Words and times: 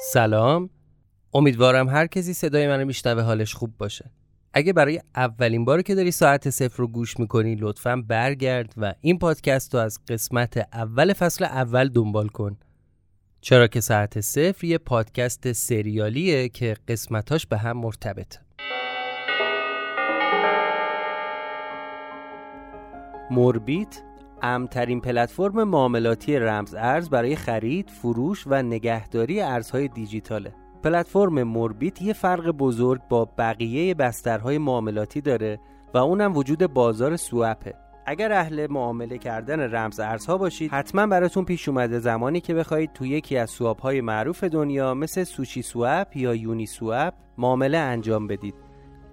سلام. 0.00 0.70
امیدوارم 1.34 1.88
هر 1.88 2.06
کسی 2.06 2.32
صدای 2.32 2.68
منو 2.68 2.84
میشنوه 2.84 3.22
حالش 3.22 3.54
خوب 3.54 3.76
باشه. 3.78 4.10
اگه 4.52 4.72
برای 4.72 5.00
اولین 5.16 5.64
بار 5.64 5.82
که 5.82 5.94
داری 5.94 6.10
ساعت 6.10 6.50
صفر 6.50 6.76
رو 6.76 6.86
گوش 6.86 7.20
می‌کنی 7.20 7.54
لطفا 7.54 7.96
برگرد 7.96 8.74
و 8.76 8.94
این 9.00 9.18
پادکست 9.18 9.74
رو 9.74 9.80
از 9.80 9.98
قسمت 10.08 10.68
اول 10.72 11.12
فصل 11.12 11.44
اول 11.44 11.88
دنبال 11.88 12.28
کن. 12.28 12.56
چرا 13.40 13.66
که 13.66 13.80
ساعت 13.80 14.20
صفر 14.20 14.64
یه 14.64 14.78
پادکست 14.78 15.52
سریالیه 15.52 16.48
که 16.48 16.76
قسمتاش 16.88 17.46
به 17.46 17.58
هم 17.58 17.76
مرتبطه. 17.76 18.38
موربیت 23.30 24.02
امترین 24.42 25.00
پلتفرم 25.00 25.64
معاملاتی 25.64 26.38
رمز 26.38 26.74
ارز 26.74 27.10
برای 27.10 27.36
خرید، 27.36 27.90
فروش 27.90 28.44
و 28.46 28.62
نگهداری 28.62 29.40
ارزهای 29.40 29.88
دیجیتاله. 29.88 30.54
پلتفرم 30.82 31.42
موربیت 31.42 32.02
یه 32.02 32.12
فرق 32.12 32.50
بزرگ 32.50 33.00
با 33.08 33.28
بقیه 33.38 33.94
بسترهای 33.94 34.58
معاملاتی 34.58 35.20
داره 35.20 35.60
و 35.94 35.98
اونم 35.98 36.36
وجود 36.36 36.66
بازار 36.66 37.16
swap 37.16 37.55
ه. 37.55 37.74
اگر 38.06 38.32
اهل 38.32 38.66
معامله 38.70 39.18
کردن 39.18 39.60
رمز 39.60 40.00
ارزها 40.00 40.38
باشید 40.38 40.70
حتما 40.70 41.06
براتون 41.06 41.44
پیش 41.44 41.68
اومده 41.68 41.98
زمانی 41.98 42.40
که 42.40 42.54
بخواید 42.54 42.92
تو 42.92 43.06
یکی 43.06 43.36
از 43.36 43.50
swap 43.50 43.80
های 43.80 44.00
معروف 44.00 44.44
دنیا 44.44 44.94
مثل 44.94 45.24
SushiSwap 45.24 46.16
یا 46.16 46.34
Uniswap 46.34 47.12
معامله 47.38 47.78
انجام 47.78 48.26
بدید 48.26 48.54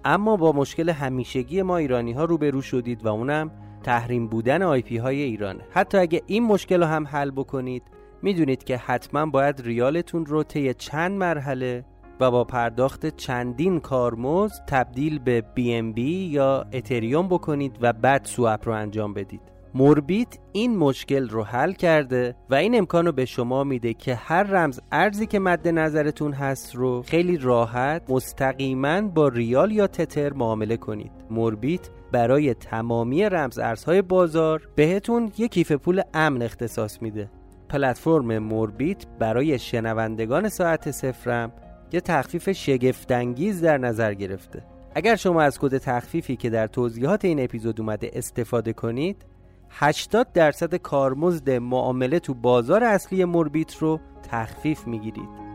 اما 0.04 0.36
با 0.36 0.52
مشکل 0.52 0.88
همیشگی 0.88 1.62
ما 1.62 1.76
ایرانی 1.76 2.12
ها 2.12 2.24
روبرو 2.24 2.62
شدید 2.62 3.04
و 3.04 3.08
اونم 3.08 3.50
تحریم 3.86 4.26
بودن 4.26 4.62
IP 4.62 4.96
های 4.96 5.22
ایران. 5.22 5.60
حتی 5.70 5.98
اگه 5.98 6.22
این 6.26 6.42
مشکل 6.42 6.80
رو 6.80 6.86
هم 6.86 7.06
حل 7.06 7.30
بکنید 7.30 7.82
می‌دونید 8.22 8.64
که 8.64 8.76
حتما 8.76 9.26
باید 9.26 9.60
ریالتون 9.60 10.26
رو 10.26 10.42
طی 10.42 10.74
چند 10.74 11.12
مرحله 11.12 11.84
و 12.20 12.30
با 12.30 12.44
پرداخت 12.44 13.16
چندین 13.16 13.80
کارمز 13.80 14.60
تبدیل 14.66 15.18
به 15.18 15.44
BNB 15.56 15.98
یا 15.98 16.66
اتریوم 16.72 17.28
بکنید 17.28 17.78
و 17.80 17.92
بعد 17.92 18.24
سوپ 18.24 18.68
رو 18.68 18.72
انجام 18.72 19.14
بدید. 19.14 19.40
موربیت 19.74 20.38
این 20.52 20.76
مشکل 20.76 21.28
رو 21.28 21.42
حل 21.44 21.72
کرده 21.72 22.36
و 22.50 22.54
این 22.54 22.78
امکان 22.78 23.06
رو 23.06 23.12
به 23.12 23.24
شما 23.24 23.64
میده 23.64 23.94
که 23.94 24.14
هر 24.14 24.42
رمز 24.42 24.80
ارزی 24.92 25.26
که 25.26 25.38
مد 25.38 25.68
نظرتون 25.68 26.32
هست 26.32 26.74
رو 26.74 27.02
خیلی 27.02 27.36
راحت 27.36 28.02
مستقیما 28.08 29.00
با 29.00 29.28
ریال 29.28 29.72
یا 29.72 29.86
تتر 29.86 30.32
معامله 30.32 30.76
کنید. 30.76 31.12
موربیت 31.30 31.90
برای 32.16 32.54
تمامی 32.54 33.24
رمز 33.24 33.58
ارزهای 33.58 34.02
بازار 34.02 34.68
بهتون 34.74 35.32
یک 35.38 35.50
کیف 35.50 35.72
پول 35.72 36.02
امن 36.14 36.42
اختصاص 36.42 37.02
میده. 37.02 37.30
پلتفرم 37.68 38.38
موربیت 38.38 39.06
برای 39.18 39.58
شنوندگان 39.58 40.48
ساعت 40.48 40.90
صفرم 40.90 41.52
یه 41.92 42.00
تخفیف 42.00 42.52
شگفتانگیز 42.52 43.60
در 43.60 43.78
نظر 43.78 44.14
گرفته. 44.14 44.64
اگر 44.94 45.16
شما 45.16 45.42
از 45.42 45.58
کد 45.58 45.78
تخفیفی 45.78 46.36
که 46.36 46.50
در 46.50 46.66
توضیحات 46.66 47.24
این 47.24 47.44
اپیزود 47.44 47.80
اومده 47.80 48.10
استفاده 48.12 48.72
کنید 48.72 49.24
80 49.70 50.32
درصد 50.32 50.74
کارمزد 50.74 51.50
معامله 51.50 52.18
تو 52.18 52.34
بازار 52.34 52.84
اصلی 52.84 53.24
موربیت 53.24 53.76
رو 53.76 54.00
تخفیف 54.30 54.86
می‌گیرید. 54.86 55.45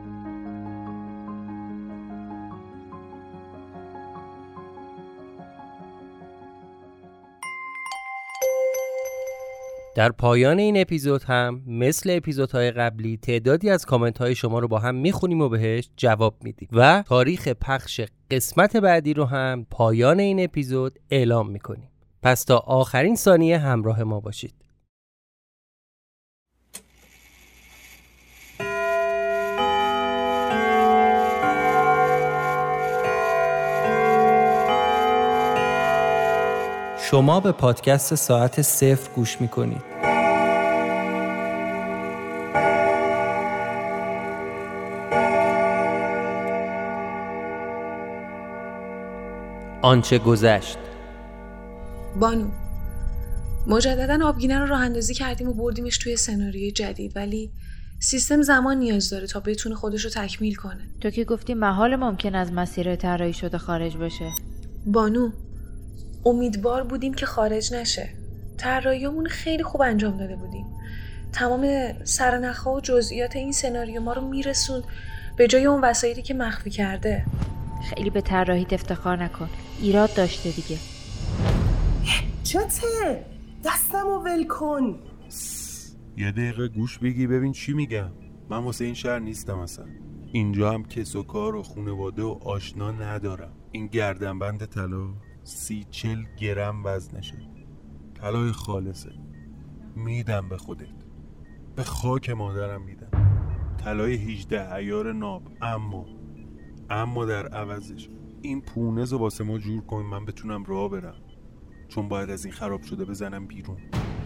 در 9.96 10.12
پایان 10.12 10.60
این 10.60 10.82
اپیزود 10.82 11.24
هم 11.24 11.62
مثل 11.68 12.10
اپیزودهای 12.10 12.72
قبلی 12.72 13.18
تعدادی 13.18 13.70
از 13.70 13.86
کامنت 13.86 14.18
های 14.18 14.36
شما 14.36 14.60
رو 14.60 14.68
با 14.68 14.80
هم 14.80 14.96
می‌خونیم 14.96 15.42
و 15.42 15.50
بهش 15.50 15.90
جواب 15.98 16.36
میدیم. 16.44 16.70
و 16.72 17.04
تاریخ 17.08 17.48
پخش 17.48 18.02
قسمت 18.32 18.78
بعدی 18.78 19.14
رو 19.14 19.26
هم 19.26 19.66
پایان 19.72 20.20
این 20.20 20.44
اپیزود 20.44 21.00
اعلام 21.10 21.50
می‌کنیم. 21.50 21.90
پس 22.24 22.44
تا 22.44 22.58
آخرین 22.58 23.16
ثانیه 23.16 23.58
همراه 23.58 24.04
ما 24.04 24.20
باشید. 24.20 24.54
شما 37.12 37.40
به 37.40 37.52
پادکست 37.52 38.16
ساعت 38.16 38.62
صفر 38.62 39.10
گوش 39.16 39.42
می 39.42 39.48
کنید. 39.48 39.82
آنچه 49.82 50.20
گذشت. 50.20 50.78
بانو 52.20 52.48
مجددا 53.68 54.28
آبگینه 54.28 54.60
رو 54.60 54.66
راه 54.66 54.82
اندازی 54.82 55.14
کردیم 55.14 55.50
و 55.50 55.54
بردیمش 55.54 55.98
توی 55.98 56.16
سناریوی 56.16 56.72
جدید 56.72 57.18
ولی 57.18 57.52
سیستم 58.00 58.42
زمان 58.42 58.78
نیاز 58.78 59.10
داره 59.10 59.28
تا 59.28 59.40
بتونه 59.40 59.76
خودش 59.76 60.04
رو 60.04 60.10
تکمیل 60.10 60.56
کنه. 60.56 60.90
تو 61.02 61.10
که 61.10 61.24
گفتی 61.24 61.54
محال 61.54 61.96
ممکن 61.96 62.36
از 62.36 62.54
مسیر 62.54 62.96
طراحی 62.96 63.34
شده 63.34 63.58
خارج 63.58 63.98
بشه 63.98 64.30
بانو 64.86 65.32
امیدوار 66.26 66.84
بودیم 66.84 67.14
که 67.14 67.26
خارج 67.26 67.74
نشه. 67.74 68.10
طراحیمون 68.58 69.28
خیلی 69.28 69.64
خوب 69.64 69.82
انجام 69.82 70.18
داده 70.18 70.36
بودیم. 70.36 70.66
تمام 71.34 71.94
سرنخها 72.04 72.74
و 72.74 72.82
جزئیات 72.82 73.36
این 73.36 73.52
سناریو 73.52 74.02
ما 74.02 74.14
رو 74.14 74.28
میرسون 74.28 74.84
به 75.38 75.48
جای 75.48 75.66
اون 75.66 75.82
وسایلی 75.82 76.22
که 76.22 76.34
مخفی 76.34 76.70
کرده. 76.70 77.26
خیلی 77.90 78.10
به 78.10 78.22
طراحیت 78.22 78.74
افتخار 78.74 79.24
نکن. 79.24 79.50
ایراد 79.82 80.14
داشته 80.14 80.52
دیگه. 80.52 80.78
چته 82.44 83.26
دستم 83.66 84.08
و 84.08 84.20
ول 84.20 84.48
کن. 84.48 85.00
یه 86.18 86.32
دقیقه 86.32 86.68
گوش 86.68 86.98
بگی 87.00 87.28
ببین 87.28 87.52
چی 87.52 87.74
میگم. 87.74 88.12
من 88.50 88.58
واسه 88.58 88.86
این 88.86 88.94
شهر 88.94 89.20
نیستم 89.20 89.60
اصلا. 89.60 89.86
اینجا 90.32 90.72
هم 90.72 90.84
کس 90.84 91.16
و 91.16 91.24
کار 91.24 91.56
و 91.56 91.64
خونواده 91.64 92.24
و 92.24 92.40
آشنا 92.46 92.92
ندارم. 92.92 93.54
این 93.72 93.88
گردنبند 93.88 94.66
طلا؟ 94.66 95.08
سی 95.44 95.86
چل 95.92 96.24
گرم 96.38 96.86
وزنشه. 96.86 97.38
طلای 98.14 98.52
خالصه. 98.52 99.12
میدم 99.96 100.50
به 100.50 100.58
خودت. 100.58 101.04
به 101.76 101.84
خاک 101.84 102.30
مادرم 102.30 102.82
میدم. 102.82 103.10
طلای 103.78 104.14
18 104.14 104.74
ایار 104.74 105.14
ناب. 105.14 105.44
اما 105.62 106.06
اما 106.90 107.26
در 107.26 107.48
عوضش. 107.48 108.10
این 108.42 108.62
پونز 108.62 109.14
رو 109.14 109.20
واسه 109.20 109.44
ما 109.44 109.58
جور 109.58 109.82
کن. 109.82 110.04
من 110.04 110.26
بتونم 110.26 110.64
راه 110.64 110.90
برم. 110.90 111.16
چون 111.88 112.08
باید 112.08 112.30
از 112.30 112.46
این 112.46 112.54
خراب 112.54 112.82
شده 112.82 113.06
بزنم 113.06 113.48
بیرون. 113.48 113.78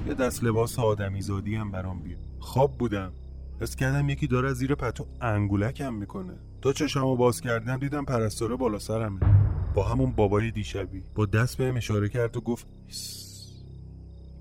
یه 0.07 0.13
دست 0.13 0.43
لباس 0.43 0.79
آدمی 0.79 1.21
زادی 1.21 1.55
هم 1.55 1.71
برام 1.71 1.99
بیاد 1.99 2.27
خواب 2.39 2.77
بودم. 2.77 3.13
حس 3.61 3.75
کردم 3.75 4.09
یکی 4.09 4.27
داره 4.27 4.53
زیر 4.53 4.75
پتو 4.75 5.05
انگولکم 5.21 5.93
می‌کنه. 5.93 6.33
تا 6.61 6.73
چشمو 6.73 7.15
باز 7.15 7.41
کردم 7.41 7.77
دیدم 7.77 8.05
پرستاره 8.05 8.55
بالا 8.55 8.79
سرمه. 8.79 9.44
با 9.75 9.83
همون 9.83 10.11
بابای 10.11 10.51
دیشبی. 10.51 11.03
با 11.15 11.25
دست 11.25 11.57
بهم 11.57 11.77
اشاره 11.77 12.09
کرد 12.09 12.37
و 12.37 12.41
گفت 12.41 12.67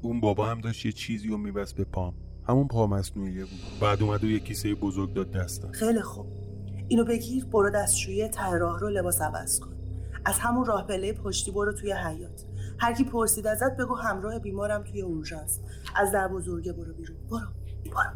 اون 0.03 0.21
بابا 0.21 0.47
هم 0.47 0.61
داشت 0.61 0.87
یه 0.87 0.93
چیزی 0.93 1.29
رو 1.29 1.37
میبست 1.37 1.77
به 1.77 1.85
پام. 1.85 2.15
همون 2.49 2.69
پا 2.69 2.87
مصنوعیه 2.87 3.45
بود. 3.45 3.61
بعد 3.81 4.03
اومد 4.03 4.25
و 4.25 4.31
یه 4.31 4.39
کیسه 4.39 4.75
بزرگ 4.75 5.13
داد 5.13 5.31
دستم. 5.33 5.73
خیلی 5.73 6.03
خوب. 6.03 6.27
اینو 6.89 7.05
بگیر 7.05 7.45
برو 7.45 7.71
دستشویی 7.71 8.29
ته 8.29 8.51
راه 8.59 8.81
رو 8.81 8.89
لباس 8.89 9.21
عوض 9.23 9.61
کن. 9.61 9.75
از 10.25 10.39
همون 10.39 10.65
راه 10.65 10.87
پله 10.87 11.13
پشتی 11.13 11.51
برو 11.51 11.73
توی 11.73 11.93
حیات 11.93 12.45
هر 12.79 12.93
کی 12.95 13.05
پرسید 13.05 13.47
ازت 13.47 13.77
بگو 13.77 13.95
همراه 13.95 14.39
بیمارم 14.39 14.83
توی 14.83 15.03
اورژانس. 15.03 15.61
از 15.97 16.13
در 16.13 16.29
بزرگه 16.29 16.73
برو 16.73 16.95
بیرون. 16.95 17.17
برو. 17.31 17.47
برو. 17.85 18.11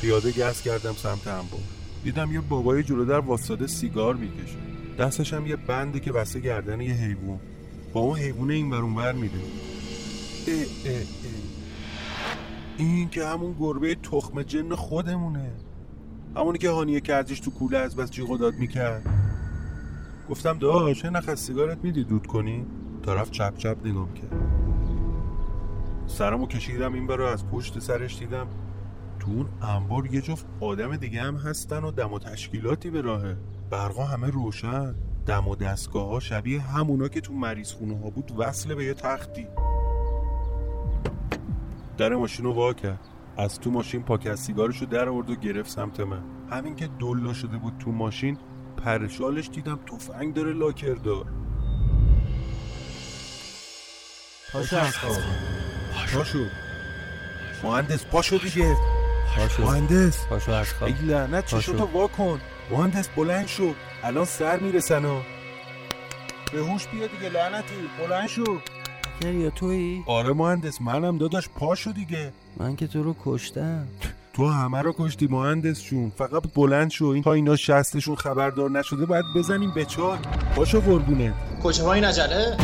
پیاده 0.00 0.32
گس 0.32 0.62
کردم 0.62 0.92
سمت 0.92 1.26
انبار 1.26 1.60
دیدم 2.04 2.32
یه 2.32 2.40
بابای 2.40 2.82
جلو 2.82 3.04
در 3.04 3.20
واسطه 3.20 3.66
سیگار 3.66 4.14
می‌کشه. 4.14 4.67
دستش 4.98 5.34
هم 5.34 5.46
یه 5.46 5.56
بندی 5.56 6.00
که 6.00 6.12
بسته 6.12 6.40
گردن 6.40 6.80
یه 6.80 6.94
حیوان. 6.94 7.40
با 7.92 8.00
اون 8.00 8.18
حیوانه 8.18 8.54
این 8.54 8.70
بر 8.70 8.76
اه 8.76 8.86
اه 8.86 9.02
اه. 10.86 11.02
این 12.78 13.08
که 13.08 13.26
همون 13.26 13.56
گربه 13.58 13.94
تخم 13.94 14.42
جن 14.42 14.74
خودمونه. 14.74 15.52
همونی 16.36 16.58
که 16.58 16.70
هانیه 16.70 17.00
کردش 17.00 17.40
تو 17.40 17.50
کوله 17.50 17.78
از 17.78 17.96
بس 17.96 18.10
جیغ 18.10 18.38
داد 18.38 18.54
می‌کرد. 18.54 19.06
گفتم 20.30 20.58
داش 20.58 21.04
نخ 21.04 21.28
از 21.28 21.40
سیگارت 21.40 21.78
میدی؟ 21.84 22.04
دود 22.04 22.26
کنی؟ 22.26 22.66
طرف 23.06 23.30
چپ 23.30 23.56
چپ 23.56 23.76
نگام 23.84 24.14
کرد 24.14 24.32
سرمو 26.06 26.46
کشیدم 26.46 26.92
این 26.92 27.06
برای 27.06 27.32
از 27.32 27.46
پشت 27.46 27.78
سرش 27.78 28.18
دیدم. 28.18 28.46
تو 29.20 29.30
اون 29.30 29.46
انبار 29.62 30.14
یه 30.14 30.20
جفت 30.20 30.46
آدم 30.60 30.96
دیگه 30.96 31.20
هم 31.20 31.36
هستن 31.36 31.84
و 31.84 31.90
دم 31.90 32.12
و 32.12 32.18
تشکیلاتی 32.18 32.90
به 32.90 33.00
راهه. 33.00 33.36
برقا 33.70 34.04
همه 34.04 34.30
روشن. 34.30 34.94
دم 35.26 35.48
و 35.48 35.56
دستگاه 35.56 36.08
ها 36.08 36.20
شبیه 36.20 36.60
همونا 36.60 37.08
که 37.08 37.20
تو 37.20 37.32
مریض 37.32 37.72
خونه 37.72 37.98
ها 37.98 38.10
بود. 38.10 38.32
وصله 38.38 38.74
به 38.74 38.84
یه 38.84 38.94
تختی. 38.94 39.46
در 41.98 42.14
ماشین 42.14 42.44
رو 42.44 42.52
وا 42.52 42.72
کرد. 42.72 43.00
از 43.36 43.60
تو 43.60 43.70
ماشین 43.70 44.02
پاکت 44.02 44.34
سیگارشو 44.34 44.86
در 44.86 45.08
آورد 45.08 45.30
و 45.30 45.34
گرفت 45.34 45.70
سمت 45.70 46.00
من. 46.00 46.22
همین 46.50 46.76
که 46.76 46.88
دلا 47.00 47.32
شده 47.32 47.56
بود 47.56 47.72
تو 47.78 47.92
ماشین 47.92 48.38
پرشالش 48.84 49.48
دیدم 49.48 49.78
تفنگ 49.86 50.34
داره 50.34 50.52
لاکردار 50.52 51.26
پاشو 54.52 54.76
از 54.76 54.96
خواب 54.96 55.16
پاشو. 56.14 56.44
مهندس 57.62 58.04
پاشو 58.04 58.38
دیگه. 58.38 58.76
مهندس. 59.58 60.26
پاشو 60.26 60.52
از 60.52 60.72
خواب 60.72 60.88
ای 60.88 61.06
لعنت 61.06 61.46
چشو 61.46 61.56
پاشو. 61.56 61.72
تو 61.72 61.84
وا 61.84 62.06
کن. 62.06 62.40
مهندس 62.70 63.08
بلند 63.08 63.46
شو. 63.46 63.74
الان 64.02 64.24
سر 64.24 64.56
می‌رسن 64.56 65.04
ها 65.04 65.22
به 66.52 66.58
هوش 66.58 66.86
بیا 66.86 67.06
دیگه 67.06 67.28
لعنتی. 67.28 67.74
بلند 67.98 68.28
شو. 68.28 68.44
یا 69.24 69.50
تویی؟ 69.50 70.04
آره 70.06 70.32
مهندس 70.32 70.80
منم 70.80 71.18
داداش 71.18 71.48
پاشو 71.48 71.92
دیگه. 71.92 72.32
من 72.56 72.76
که 72.76 72.86
تو 72.86 73.02
رو 73.02 73.16
کشتم. 73.24 73.86
تو 74.32 74.48
همه 74.48 74.82
رو 74.82 74.94
کشتی 74.98 75.26
مهندس 75.26 75.82
جون. 75.82 76.12
فقط 76.18 76.42
بلند 76.54 76.90
شو. 76.90 77.04
این 77.06 77.22
تا 77.22 77.32
اینا 77.32 77.56
شستشون 77.56 78.16
خبردار 78.16 78.70
نشده 78.70 79.06
باید 79.06 79.24
بزنیم 79.36 79.74
به 79.74 79.84
چال 79.84 80.18
پاشو 80.56 80.80
قربونه. 80.80 81.34
کجا 81.62 81.84
با 81.84 81.92
این 81.92 82.04
عجله 82.04 82.56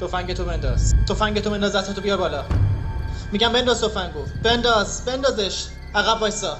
تفنگ 0.00 0.32
تو 0.32 0.44
بنداز. 0.44 0.94
تفنگ 1.08 1.40
تو 1.40 1.50
بنداز 1.50 1.76
دستتو 1.76 2.00
بیار 2.00 2.18
بالا. 2.18 2.44
میگم 3.32 3.52
بنداز 3.52 3.80
تفنگو. 3.80 4.24
بنداز 4.44 5.04
بندازش. 5.04 5.66
عقب 5.94 6.20
وایسا. 6.20 6.56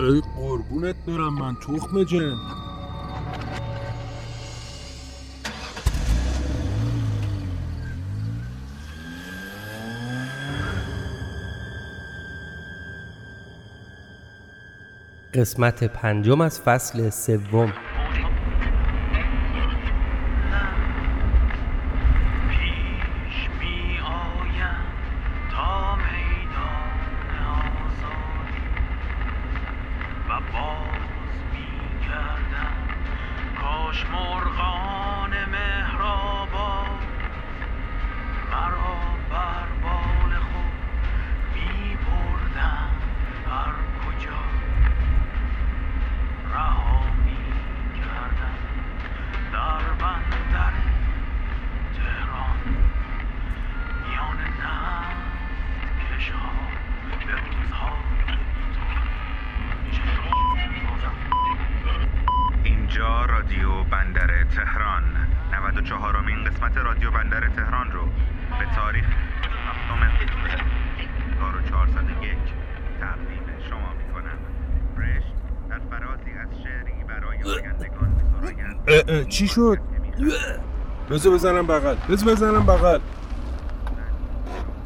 ای 0.00 0.22
قربونت 0.36 0.96
برم 1.06 1.34
من 1.34 1.54
تخم 1.54 2.04
جن. 2.04 2.36
قسمت 15.34 15.84
پنجم 15.84 16.40
از 16.40 16.60
فصل 16.60 17.10
سوم. 17.10 17.72
چی 79.40 79.48
شد؟ 79.48 79.78
بذار 81.10 81.34
بزنم 81.34 81.66
بغل. 81.66 81.94
بذار 82.08 82.34
بزنم 82.34 82.66
بغل. 82.66 82.98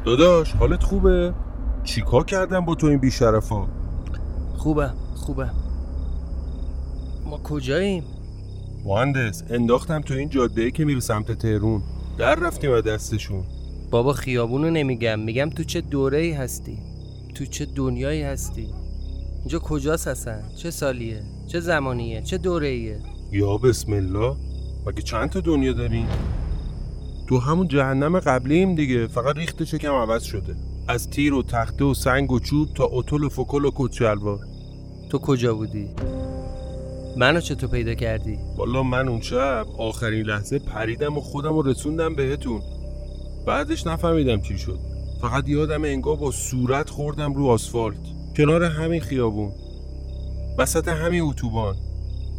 داداش 0.05 0.51
حالت 0.51 0.83
خوبه؟ 0.83 1.33
چیکار 1.83 2.25
کردم 2.25 2.65
با 2.65 2.75
تو 2.75 2.87
این 2.87 2.97
بیشرفا؟ 2.97 3.67
خوبه 4.57 4.89
خوبه. 5.15 5.49
ما 7.25 7.37
کجاییم؟ 7.37 8.03
مهندس 8.85 9.43
انداختم 9.49 10.01
تو 10.01 10.13
این 10.13 10.29
جاده 10.29 10.71
که 10.71 10.85
میره 10.85 10.99
سمت 10.99 11.31
تهرون. 11.31 11.81
در 12.17 12.35
رفتیم 12.35 12.71
از 12.71 12.83
دستشون. 12.83 13.43
بابا 13.91 14.13
خیابونو 14.13 14.69
نمیگم 14.69 15.19
میگم 15.19 15.49
تو 15.49 15.63
چه 15.63 15.81
دوره 15.81 16.17
ای 16.17 16.31
هستی؟ 16.31 16.77
تو 17.33 17.45
چه 17.45 17.65
دنیایی 17.65 18.23
هستی؟ 18.23 18.69
اینجا 19.39 19.59
کجاست 19.59 20.07
اصلا؟ 20.07 20.41
چه 20.57 20.71
سالیه؟ 20.71 21.23
چه 21.47 21.59
زمانیه؟ 21.59 22.21
چه 22.21 22.37
دوره 22.37 22.67
ایه 22.67 23.14
یا 23.31 23.57
بسم 23.57 23.93
الله؟ 23.93 24.35
مگه 24.87 25.01
چند 25.01 25.29
تا 25.29 25.39
دنیا 25.39 25.73
داریم؟ 25.73 26.07
تو 27.27 27.37
همون 27.39 27.67
جهنم 27.67 28.19
قبلیم 28.19 28.75
دیگه 28.75 29.07
فقط 29.07 29.37
ریختش 29.37 29.73
یکم 29.73 29.93
عوض 29.93 30.23
شده. 30.23 30.55
از 30.87 31.09
تیر 31.09 31.33
و 31.33 31.43
تخته 31.43 31.85
و 31.85 31.93
سنگ 31.93 32.31
و 32.31 32.39
چوب 32.39 32.73
تا 32.73 32.89
اتل 32.91 33.23
و 33.23 33.29
فکل 33.29 33.65
و 33.65 33.71
کچلوار 33.75 34.39
تو 35.09 35.19
کجا 35.19 35.53
بودی؟ 35.53 35.89
منو 37.17 37.41
چطور 37.41 37.69
پیدا 37.69 37.93
کردی؟ 37.93 38.37
والا 38.57 38.83
من 38.83 39.07
اون 39.07 39.21
شب 39.21 39.65
آخرین 39.77 40.25
لحظه 40.25 40.59
پریدم 40.59 41.17
و 41.17 41.21
خودم 41.21 41.53
رو 41.53 41.61
رسوندم 41.61 42.15
بهتون. 42.15 42.61
بعدش 43.47 43.87
نفهمیدم 43.87 44.41
چی 44.41 44.57
شد. 44.57 44.79
فقط 45.21 45.49
یادم 45.49 45.83
انگار 45.83 46.15
با 46.15 46.31
صورت 46.31 46.89
خوردم 46.89 47.33
رو 47.33 47.47
آسفالت. 47.47 47.97
کنار 48.37 48.63
همین 48.63 49.01
خیابون. 49.01 49.51
وسط 50.57 50.87
همین 50.87 51.21
اتوبان. 51.21 51.75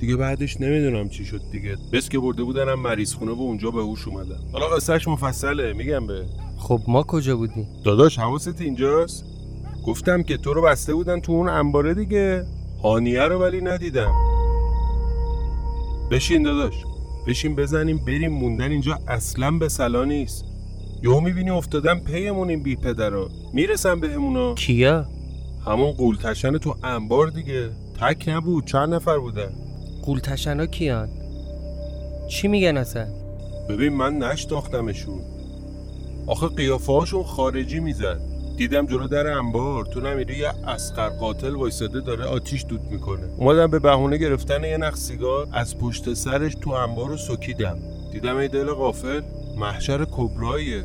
دیگه 0.01 0.17
بعدش 0.17 0.61
نمی‌دونم 0.61 1.09
چی 1.09 1.25
شد 1.25 1.41
دیگه. 1.53 1.77
بس 1.93 2.09
که 2.09 2.19
برده 2.19 2.43
بودنم 2.43 2.81
مریض 2.81 3.15
خونه 3.15 3.33
و 3.33 3.41
اونجا 3.41 3.71
به 3.71 3.83
هوش 3.83 4.09
اومدم. 4.09 4.41
حالا 4.53 4.67
قصهش 4.67 5.09
مفصله 5.09 5.73
میگم 5.73 6.07
به. 6.07 6.27
خب 6.59 6.81
ما 6.89 7.03
کجا 7.03 7.37
بودیم 7.37 7.67
داداش 7.85 8.19
حواست 8.19 8.61
اینجاست. 8.61 9.25
گفتم 9.87 10.23
که 10.23 10.37
تو 10.37 10.55
رو 10.55 10.63
بسته 10.63 10.95
بودن 10.95 11.21
تو 11.21 11.33
اون 11.33 11.49
انباره 11.49 11.95
دیگه. 11.95 12.45
هانیه 12.83 13.23
رو 13.23 13.39
ولی 13.39 13.61
ندیدم. 13.61 14.13
بشین 16.11 16.43
داداش. 16.43 16.75
بشین 17.27 17.57
بزنیم 17.57 17.99
بریم 17.99 18.33
موندن 18.33 18.71
اینجا 18.71 18.99
اصلا 19.09 19.51
به 19.51 19.69
سلا 19.69 20.05
نیست. 20.05 20.45
یهو 21.03 21.21
می‌بینی 21.21 21.51
افتادن 21.51 21.99
پیمون 21.99 22.49
این 22.49 22.63
بی 22.63 22.77
پدرا 22.77 23.29
می‌رسن 23.53 24.01
بهمونا. 24.01 24.55
کیا؟ 24.55 25.07
همون 25.67 25.93
قولتشن 25.93 26.59
تو 26.59 26.75
انبار 26.83 27.27
دیگه. 27.29 27.71
تک 28.01 28.29
نبود 28.29 28.65
چند 28.65 28.95
نفر 28.95 29.19
بودن. 29.19 29.66
قولتشنا 30.07 30.67
کیان؟ 30.67 31.09
چی 32.29 32.49
میگن 32.49 32.77
اصلا؟ 32.77 33.07
ببین 33.69 33.93
من 33.93 34.19
نشناختمشون. 34.19 35.21
آخه 36.27 36.47
قیافه 36.47 36.93
هاشون 36.93 37.23
خارجی 37.23 37.81
می‌زد 37.81 38.21
دیدم 38.57 38.87
جلو 38.87 39.09
در 39.09 39.27
انبار 39.27 39.85
تو 39.85 40.01
نمیری 40.01 40.39
یه 40.39 40.49
اسقر 40.69 41.09
قاتل 41.09 41.55
وایساده 41.55 42.01
داره 42.01 42.25
آتیش 42.25 42.65
دود 42.69 42.81
می‌کنه. 42.91 43.23
اومدم 43.37 43.67
به 43.67 43.79
بهونه 43.79 44.17
گرفتن 44.17 44.65
یه 44.65 44.77
نخ 44.77 44.97
سیگار 44.97 45.49
از 45.53 45.79
پشت 45.79 46.15
سرش 46.15 46.55
تو 46.55 46.71
انبار 46.71 47.09
رو 47.09 47.17
سکیدم. 47.17 47.79
دیدم 48.13 48.37
ای 48.37 48.49
دل 48.49 48.67
غافل 48.67 49.23
محشر 49.57 50.05
کبراییه. 50.05 50.85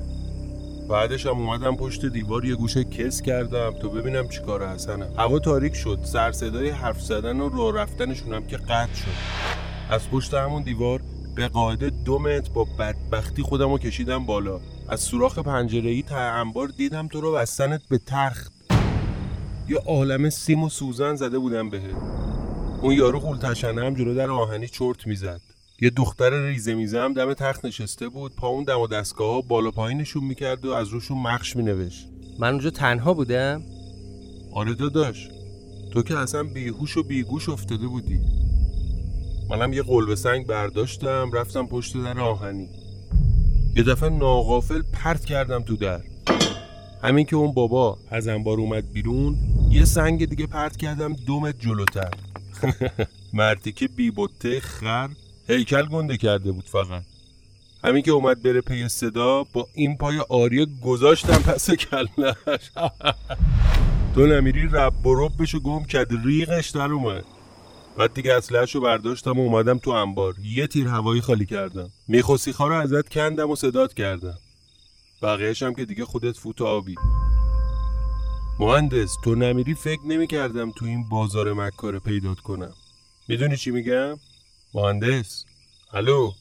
بعدش 0.91 1.25
هم 1.25 1.37
اومدم 1.37 1.75
پشت 1.75 2.05
دیوار 2.05 2.45
یه 2.45 2.55
گوشه 2.55 2.83
کس 2.83 3.21
کردم 3.21 3.73
تا 3.81 3.87
ببینم 3.87 4.27
چیکار 4.27 4.67
حسنم 4.67 5.13
هوا 5.17 5.39
تاریک 5.39 5.75
شد. 5.75 5.99
سر 6.03 6.31
صدای 6.31 6.69
حرف 6.69 7.01
زدن 7.01 7.39
و 7.39 7.49
راه 7.49 7.75
رفتنشون 7.75 8.33
هم 8.33 8.47
که 8.47 8.57
قطع 8.57 8.93
شد. 8.93 9.11
از 9.89 10.09
پشت 10.09 10.33
همون 10.33 10.63
دیوار 10.63 11.01
به 11.35 11.47
قاعده 11.47 11.89
دو 11.89 12.19
متر 12.19 12.51
با 12.53 12.67
بدبختی 12.79 13.41
خودم 13.41 13.71
رو 13.71 13.77
کشیدم 13.77 14.25
بالا. 14.25 14.59
از 14.89 14.99
سوراخ 14.99 15.39
پنجره 15.39 15.89
ای 15.89 16.01
تا 16.01 16.17
انبار 16.17 16.67
دیدم 16.67 17.07
تو 17.07 17.21
رو 17.21 17.31
بستنت 17.31 17.81
به 17.89 17.99
تخت. 18.07 18.51
یه 19.69 19.77
عالم 19.77 20.29
سیم 20.29 20.63
و 20.63 20.69
سوزن 20.69 21.15
زده 21.15 21.39
بودم 21.39 21.69
بهت. 21.69 21.95
اون 22.81 22.93
یارو 22.93 23.19
قولتشنه 23.19 23.85
هم 23.85 23.93
جلو 23.93 24.15
در 24.15 24.29
آهنی 24.29 24.67
چرت 24.67 25.07
می‌زد. 25.07 25.41
یه 25.83 25.89
دختر 25.89 26.47
ریزه 26.47 26.73
میزه 26.73 26.99
هم 26.99 27.13
دم 27.13 27.33
تخت 27.33 27.65
نشسته 27.65 28.09
بود 28.09 28.35
پا 28.35 28.47
اون 28.47 28.63
دم 28.63 28.79
و 28.79 28.87
دستگاه 28.87 29.33
ها 29.33 29.41
بالا 29.41 29.71
پایینشون 29.71 30.23
می‌کرد 30.23 30.65
و 30.65 30.71
از 30.71 30.87
روشون 30.87 31.17
مخش 31.17 31.55
مینوشت. 31.55 32.07
من 32.39 32.49
اونجا 32.49 32.69
تنها 32.69 33.13
بودم؟ 33.13 33.63
آره 34.53 34.73
داداش. 34.73 35.29
تو 35.93 36.03
که 36.03 36.17
اصلا 36.17 36.43
بیهوش 36.43 36.97
و 36.97 37.03
بیگوش 37.03 37.49
افتاده 37.49 37.87
بودی. 37.87 38.19
منم 39.49 39.73
یه 39.73 39.83
قلب 39.83 40.15
سنگ 40.15 40.47
برداشتم 40.47 41.31
رفتم 41.33 41.67
پشت 41.67 41.97
در 41.97 42.19
آهنی. 42.19 42.69
یه 43.75 43.83
دفعه 43.83 44.09
ناغافل 44.09 44.81
پرت 44.93 45.25
کردم 45.25 45.61
تو 45.61 45.75
در. 45.75 46.01
همین 47.03 47.25
که 47.25 47.35
اون 47.35 47.53
بابا 47.53 47.97
از 48.09 48.27
انبار 48.27 48.59
اومد 48.59 48.91
بیرون 48.93 49.35
یه 49.71 49.85
سنگ 49.85 50.25
دیگه 50.25 50.47
پرت 50.47 50.77
کردم 50.77 51.13
دو 51.13 51.39
متر 51.39 51.57
جلوتر. 51.59 52.11
مرتی 53.33 53.71
که 53.71 53.87
بی 53.87 54.13
خر 54.61 55.09
هیکل 55.51 55.85
گنده 55.85 56.17
کرده 56.17 56.51
بود 56.51 56.65
فقط. 56.65 57.03
همین 57.83 58.01
که 58.03 58.11
اومد 58.11 58.43
بره 58.43 58.61
پی 58.61 58.89
صدا 58.89 59.43
با 59.53 59.67
این 59.73 59.97
پای 59.97 60.19
آریه 60.29 60.67
گذاشتم 60.83 61.41
پس 61.51 61.71
کلش. 61.71 62.71
تو 64.15 64.25
نمیری 64.25 64.69
رب 64.71 65.07
و 65.07 65.25
ربشو 65.25 65.59
گم 65.59 65.83
کرد 65.83 66.25
ریغش 66.25 66.69
در 66.69 66.91
اومد. 66.91 67.25
بعد 67.97 68.13
دیگه 68.13 68.33
اسلحه‌شو 68.33 68.81
برداشتم 68.81 69.39
و 69.39 69.41
اومدم 69.41 69.77
تو 69.77 69.91
انبار. 69.91 70.35
یه 70.43 70.67
تیر 70.67 70.87
هوایی 70.87 71.21
خالی 71.21 71.45
کردم. 71.45 71.89
میخوسیخا 72.07 72.67
رو 72.67 72.75
ازت 72.75 73.09
کندم 73.09 73.49
و 73.49 73.55
صدات 73.55 73.93
کردم. 73.93 74.37
بقیهش 75.21 75.63
هم 75.63 75.73
که 75.73 75.85
دیگه 75.85 76.05
خودت 76.05 76.37
فوت 76.37 76.61
آبی. 76.61 76.95
مهندس 78.59 79.15
تو 79.23 79.35
نمیری 79.35 79.73
فکر 79.73 80.01
نمی 80.07 80.27
کردم 80.27 80.71
تو 80.71 80.85
این 80.85 81.09
بازار 81.09 81.53
مکاره 81.53 81.99
پیدات 81.99 82.39
کنم. 82.39 82.73
می‌دونی 83.27 83.57
چی 83.57 83.71
میگم؟ 83.71 84.17
مهندس. 84.73 85.45
الو. 85.93 86.31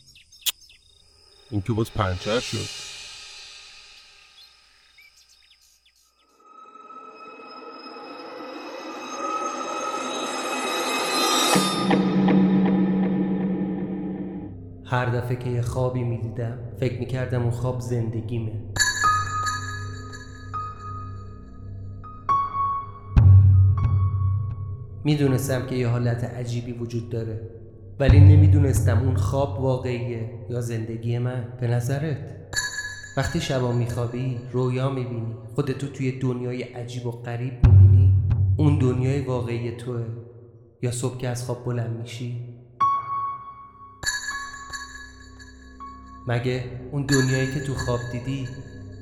این 1.50 1.62
که 1.62 1.72
باز 1.72 1.92
پنچر 1.92 2.40
شد. 2.40 2.90
هر 14.84 15.06
دفعه 15.06 15.36
که 15.36 15.50
یه 15.50 15.62
خوابی 15.62 16.02
می‌دیدم 16.02 16.58
فکر 16.80 17.00
می‌کردم 17.00 17.42
اون 17.42 17.50
خواب 17.50 17.80
زندگیمه. 17.80 18.52
می‌دونستم 25.04 25.66
که 25.66 25.74
یه 25.74 25.88
حالت 25.88 26.24
عجیبی 26.24 26.72
وجود 26.72 27.10
داره. 27.10 27.59
ولی 28.00 28.20
نمی‌دونستم 28.20 28.98
اون 28.98 29.16
خواب 29.16 29.60
واقعیه 29.60 30.30
یا 30.50 30.60
زندگی 30.60 31.18
من. 31.18 31.44
به 31.60 31.66
نظرت؟ 31.66 32.36
وقتی 33.16 33.40
شبا 33.40 33.72
میخوابی 33.72 34.40
رویا 34.52 34.90
می‌بینی. 34.90 35.34
خودتو 35.54 35.86
توی 35.86 36.18
دنیای 36.18 36.62
عجیب 36.62 37.06
و 37.06 37.10
غریب 37.10 37.66
می‌بینی. 37.66 38.12
اون 38.56 38.78
دنیای 38.78 39.20
واقعی 39.20 39.76
توه. 39.76 40.04
یا 40.82 40.90
صبح 40.90 41.18
که 41.18 41.28
از 41.28 41.44
خواب 41.44 41.64
بلند 41.64 42.00
میشی؟ 42.00 42.54
مگه 46.28 46.64
اون 46.92 47.06
دنیایی 47.06 47.54
که 47.54 47.60
تو 47.60 47.74
خواب 47.74 48.00
دیدی 48.12 48.48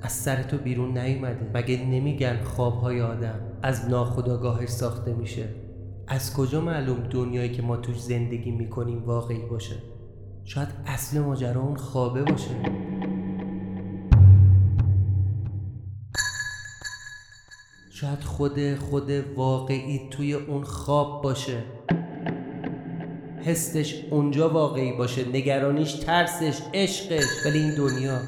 از 0.02 0.12
سر 0.12 0.42
تو 0.42 0.58
بیرون 0.58 0.98
نیومده؟ 0.98 1.50
مگه 1.54 1.84
نمیگن 1.84 2.42
خوابهای 2.44 3.00
آدم 3.00 3.40
از 3.62 3.88
ناخداگاهش 3.88 4.68
ساخته 4.68 5.14
میشه؟ 5.14 5.67
از 6.10 6.34
کجا 6.34 6.60
معلوم 6.60 6.98
دنیایی 7.10 7.52
که 7.52 7.62
ما 7.62 7.76
توش 7.76 8.00
زندگی 8.00 8.50
می‌کنیم 8.50 9.04
واقعی 9.04 9.46
باشه؟ 9.46 9.76
شاید 10.44 10.68
اصل 10.86 11.20
ماجرا 11.20 11.60
اون 11.60 11.76
خوابه 11.76 12.22
باشه. 12.22 12.50
شاید 17.90 18.20
خود 18.20 18.74
خود 18.74 19.10
واقعی 19.36 20.08
توی 20.10 20.34
اون 20.34 20.64
خواب 20.64 21.22
باشه. 21.22 21.62
حسش 23.42 24.04
اونجا 24.10 24.48
واقعی 24.48 24.92
باشه 24.92 25.28
نگرانیش 25.28 25.92
ترسش 25.92 26.62
عشقش. 26.74 27.46
ولی 27.46 27.58
این 27.58 27.74
دنیا 27.74 28.18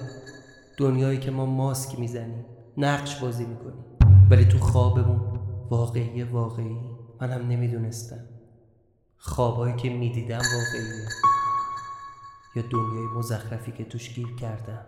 دنیایی 0.77 1.19
که 1.19 1.31
ما 1.31 1.47
ماسک 1.47 1.99
می‌زنیم 1.99 2.45
نقش 2.77 3.17
بازی 3.17 3.45
می‌کنیم. 3.45 3.85
ولی 4.31 4.45
تو 4.45 4.59
خوابمون 4.59 5.21
واقعی 5.71 6.23
واقعی. 6.23 6.90
منم 7.21 7.49
نمی‌دونستم. 7.49 8.25
خوابایی 9.19 9.77
که 9.77 9.91
می‌دیدم 9.91 10.39
واقعیه. 10.39 11.09
یا 12.57 12.63
دنیای 12.71 13.07
مزخرفی 13.17 13.73
که 13.73 13.85
توش 13.85 14.15
گیر 14.15 14.35
کردم. 14.41 14.85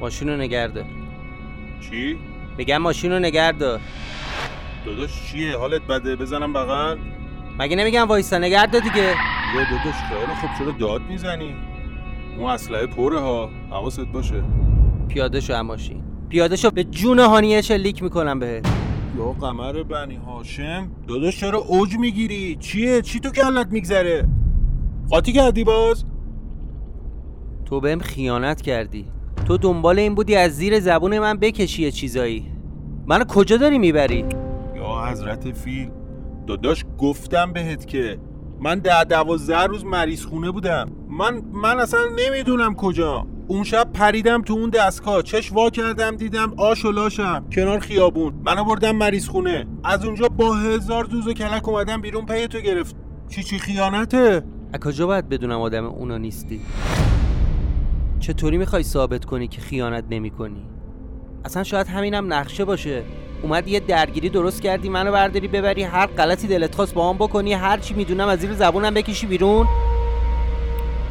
ماشین 0.00 0.28
رو 0.28 0.36
نگردار 0.36 0.84
چی؟ 1.80 2.18
میگم 2.58 2.78
ماشین 2.78 3.12
رو 3.12 3.18
نگردار 3.18 3.80
داداش 4.86 5.32
چیه؟ 5.32 5.56
حالت 5.58 5.82
بده؟ 5.82 6.16
بزنم 6.16 6.52
بغل؟ 6.52 6.98
مگه 7.58 7.76
نمیگم 7.76 8.08
وایسا؟ 8.08 8.38
نگردار 8.38 8.80
دیگه. 8.80 9.14
یا 9.54 9.64
داداش 9.70 9.94
خیلی 9.94 10.34
خب 10.34 10.58
چرا 10.58 10.70
داد 10.70 11.02
می‌زنی؟ 11.02 11.54
اون 12.38 12.50
اسلحه 12.50 12.86
پره 12.86 13.20
ها. 13.20 13.50
حواست 13.70 14.00
باشه. 14.00 14.44
پیاده 15.08 15.40
شو 15.40 15.54
هم 15.54 15.66
ماشین. 15.66 16.05
پیاده 16.28 16.56
شو 16.56 16.70
به 16.70 16.84
جون 16.84 17.18
هانیه 17.18 17.62
شلیک 17.62 18.02
می‌کنم 18.02 18.38
بهت. 18.38 18.66
یا 19.18 19.24
قمر 19.24 19.82
بنی 19.82 20.16
هاشم 20.16 20.90
داداش 21.08 21.40
چرا 21.40 21.58
اوج 21.58 21.96
می‌گیری؟ 21.96 22.56
چیه؟ 22.60 23.02
چی 23.02 23.20
تو 23.20 23.30
کلت 23.30 23.72
میگذره؟ 23.72 24.28
قاطی 25.10 25.32
کردی 25.32 25.64
باز؟ 25.64 26.04
تو 27.64 27.80
بهم 27.80 27.98
خیانت 27.98 28.62
کردی. 28.62 29.04
تو 29.46 29.58
دنبال 29.58 29.98
این 29.98 30.14
بودی 30.14 30.36
از 30.36 30.52
زیر 30.56 30.80
زبون 30.80 31.18
من 31.18 31.36
بکشی 31.36 31.82
یه 31.82 31.90
چیزایی. 31.90 32.52
منو 33.06 33.24
کجا 33.24 33.56
داری 33.56 33.78
می‌بری؟ 33.78 34.24
یا 34.76 35.06
حضرت 35.10 35.52
فیل 35.52 35.90
داداش 36.46 36.84
گفتم 36.98 37.52
بهت 37.52 37.86
که 37.86 38.18
من 38.60 38.78
ده 38.78 39.04
دوازده 39.04 39.62
روز 39.62 39.84
مریض 39.84 40.24
خونه 40.24 40.50
بودم. 40.50 40.90
من 41.08 41.42
من 41.52 41.80
اصلا 41.80 42.00
نمی‌دونم 42.26 42.74
کجا. 42.74 43.26
اون 43.48 43.64
شب 43.64 43.92
پریدم 43.92 44.42
تو 44.42 44.52
اون 44.52 44.70
دستگاه. 44.70 45.22
چش 45.22 45.52
وا 45.52 45.70
کردم 45.70 46.16
دیدم 46.16 46.54
آش 46.56 46.84
و 46.84 46.92
لاشم. 46.92 47.44
کنار 47.52 47.78
خیابون. 47.78 48.34
منو 48.44 48.64
بردم 48.64 48.96
مریض 48.96 49.28
خونه 49.28 49.66
از 49.84 50.04
اونجا 50.04 50.28
با 50.28 50.54
هزار 50.54 51.04
دوز 51.04 51.26
و 51.26 51.32
کلک 51.32 51.68
اومدم 51.68 52.00
بیرون 52.00 52.26
پی 52.26 52.46
تو 52.46 52.58
گرفت. 52.58 52.96
چی 53.28 53.42
چی 53.42 53.58
خیانته؟ 53.58 54.42
از 54.72 54.80
کجا 54.80 55.06
باید 55.06 55.28
بدونم 55.28 55.60
آدم 55.60 55.84
اونا 55.84 56.18
نیستی؟ 56.18 56.60
چطوری 58.20 58.58
می‌خوای 58.58 58.82
ثابت 58.82 59.24
کنی 59.24 59.48
که 59.48 59.60
خیانت 59.60 60.04
نمی 60.10 60.30
کنی؟ 60.30 60.62
اصلا 61.44 61.62
شاید 61.62 61.86
همینم 61.86 62.32
نقشه 62.32 62.64
باشه. 62.64 63.02
اومد 63.42 63.68
یه 63.68 63.80
درگیری 63.80 64.28
درست 64.28 64.62
کردی 64.62 64.88
منو 64.88 65.12
برداری 65.12 65.48
ببری 65.48 65.82
هر 65.82 66.06
غلطی 66.06 66.46
دلت 66.46 66.74
خواست 66.74 66.94
با 66.94 67.10
هم 67.10 67.16
بکنی 67.16 67.52
هر 67.52 67.78
چی 67.78 67.94
می‌دونم 67.94 68.28
از 68.28 68.38
زیر 68.38 68.52
زبونم 68.52 68.94
بکشی 68.94 69.26
بیرون. 69.26 69.66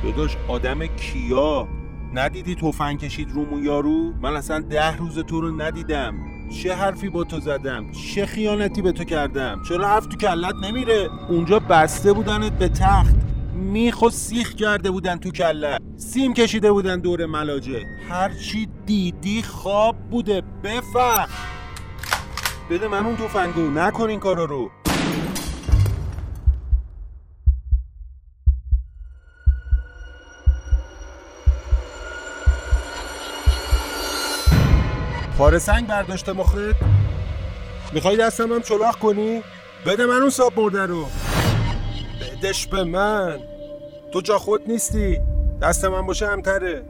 داداش 0.04 0.38
آدم 0.48 0.86
کیا؟ 0.86 1.68
ندیدی 2.16 2.56
تفنگ 2.56 3.00
کشید 3.00 3.32
رومو 3.32 3.64
یارو؟ 3.64 4.14
من 4.22 4.36
اصلا 4.36 4.60
ده 4.60 4.98
روز 4.98 5.20
تو 5.20 5.42
رو 5.42 5.62
ندیدم. 5.62 6.16
چه 6.50 6.76
حرفی 6.76 7.10
با 7.10 7.24
تو 7.24 7.40
زدم؟ 7.40 7.92
چه 7.92 8.26
خیانتی 8.26 8.82
به 8.82 8.92
تو 8.92 9.04
کردم؟ 9.04 9.62
چرا 9.70 9.88
حرف 9.88 10.06
تو 10.06 10.18
کلت 10.18 10.56
نمیره؟ 10.64 11.10
اونجا 11.30 11.60
بسته 11.60 12.14
بودنت 12.14 12.52
به 12.52 12.70
تخت. 12.70 13.16
میخ 13.54 14.02
و 14.02 14.10
سیخ 14.10 14.54
کرده 14.54 14.92
بودن 14.92 15.18
تو 15.18 15.32
کلت. 15.32 15.82
سیم 15.98 16.34
کشیده 16.34 16.72
بودن 16.72 17.00
دور 17.00 17.26
ملاجه. 17.26 17.86
هرچی 18.10 18.68
دیدی 18.86 19.42
خواب 19.42 19.96
بوده. 20.12 20.44
بفهم. 20.64 21.28
بده 22.70 22.88
من 22.88 23.06
اون 23.06 23.16
تفنگو. 23.16 23.62
نکن 23.62 24.10
این 24.10 24.20
کارا 24.20 24.46
رو. 24.46 24.72
پاره 35.38 35.60
سنگ 35.60 35.88
برداشته 35.88 36.34
مخت 36.34 36.56
می‌خوای 37.94 38.18
دستم 38.18 38.54
هم 38.54 38.62
چلاق 38.62 39.00
کنی؟ 39.00 39.42
بده 39.86 40.06
من 40.06 40.16
اون 40.22 40.30
ساب 40.30 40.60
مرده 40.60 40.86
رو. 40.86 41.06
بدش 42.22 42.68
به 42.68 42.84
من. 42.84 43.40
تو 44.14 44.22
جا 44.22 44.38
خود 44.38 44.62
نیستی. 44.68 45.20
دست 45.62 45.86
من 45.86 46.06
باشه 46.06 46.28
همتره. 46.28 46.86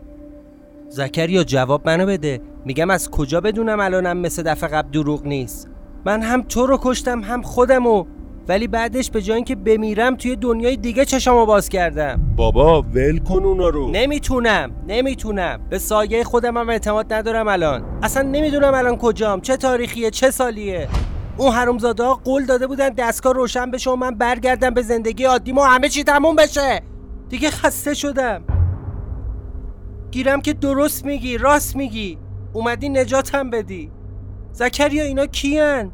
زکریا 0.90 1.44
جواب 1.44 1.90
منو 1.90 2.06
بده. 2.06 2.42
میگم 2.66 2.90
از 2.90 3.10
کجا 3.12 3.42
بدونم 3.42 3.80
الانم 3.80 4.18
مثل 4.18 4.44
دفعه 4.44 4.70
قبل 4.70 4.90
دروغ 4.90 5.26
نیست؟ 5.26 5.70
من 6.06 6.22
هم 6.22 6.42
تو 6.42 6.66
رو 6.66 6.80
کشتم 6.82 7.22
هم 7.22 7.42
خودمو. 7.42 8.06
ولی 8.48 8.68
بعدش 8.68 9.12
به 9.12 9.22
جای 9.22 9.36
اینکه 9.36 9.56
بمیرم 9.56 10.16
توی 10.16 10.36
دنیای 10.36 10.78
دیگه 10.78 11.06
چشامو 11.06 11.46
باز 11.46 11.70
کردم. 11.70 12.34
بابا 12.36 12.82
ول 12.82 13.18
کن 13.18 13.44
اونا 13.44 13.70
رو. 13.70 13.92
نمی‌تونم 13.92 14.72
نمی‌تونم. 14.88 15.60
به 15.70 15.80
سایه 15.80 16.24
خودم 16.24 16.58
هم 16.58 16.70
اعتماد 16.70 17.14
ندارم 17.14 17.48
الان. 17.48 18.00
اصلا 18.04 18.24
نمی‌دونم 18.24 18.74
الان 18.74 18.98
کجام 18.98 19.42
چه 19.42 19.58
تاریخیه 19.58 20.10
چه 20.10 20.32
سالیه. 20.32 20.88
اون 21.38 21.52
حرومزاده 21.52 22.04
ها 22.04 22.16
قول 22.24 22.46
داده 22.46 22.68
بودن 22.68 22.90
دستگاه 22.90 23.34
روشن 23.34 23.72
بشه 23.72 23.92
و 23.92 23.96
من 23.96 24.16
برگردم 24.16 24.70
به 24.70 24.82
زندگی 24.82 25.24
عادیم 25.24 25.58
و 25.58 25.62
همه 25.62 25.90
چی 25.90 26.04
تموم 26.04 26.36
بشه. 26.36 26.82
دیگه 27.30 27.50
خسته 27.50 27.94
شدم. 27.94 28.44
گیرم 30.12 30.42
که 30.42 30.54
درست 30.54 31.06
میگی 31.06 31.38
راست 31.38 31.76
میگی. 31.76 32.18
اومدی 32.54 32.90
نجاتم 32.90 33.50
بدی. 33.50 33.92
زکریا 34.52 35.04
اینا 35.04 35.26
کیان؟ 35.26 35.92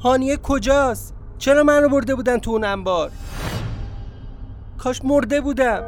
هانیه 0.00 0.36
کجاست؟ 0.36 1.13
چرا 1.44 1.62
منو 1.62 1.88
برده 1.88 2.14
بودن 2.14 2.38
تو 2.38 2.50
اون 2.50 2.64
انبار؟ 2.64 3.10
کاش 4.78 5.04
مرده 5.04 5.40
بودم. 5.40 5.82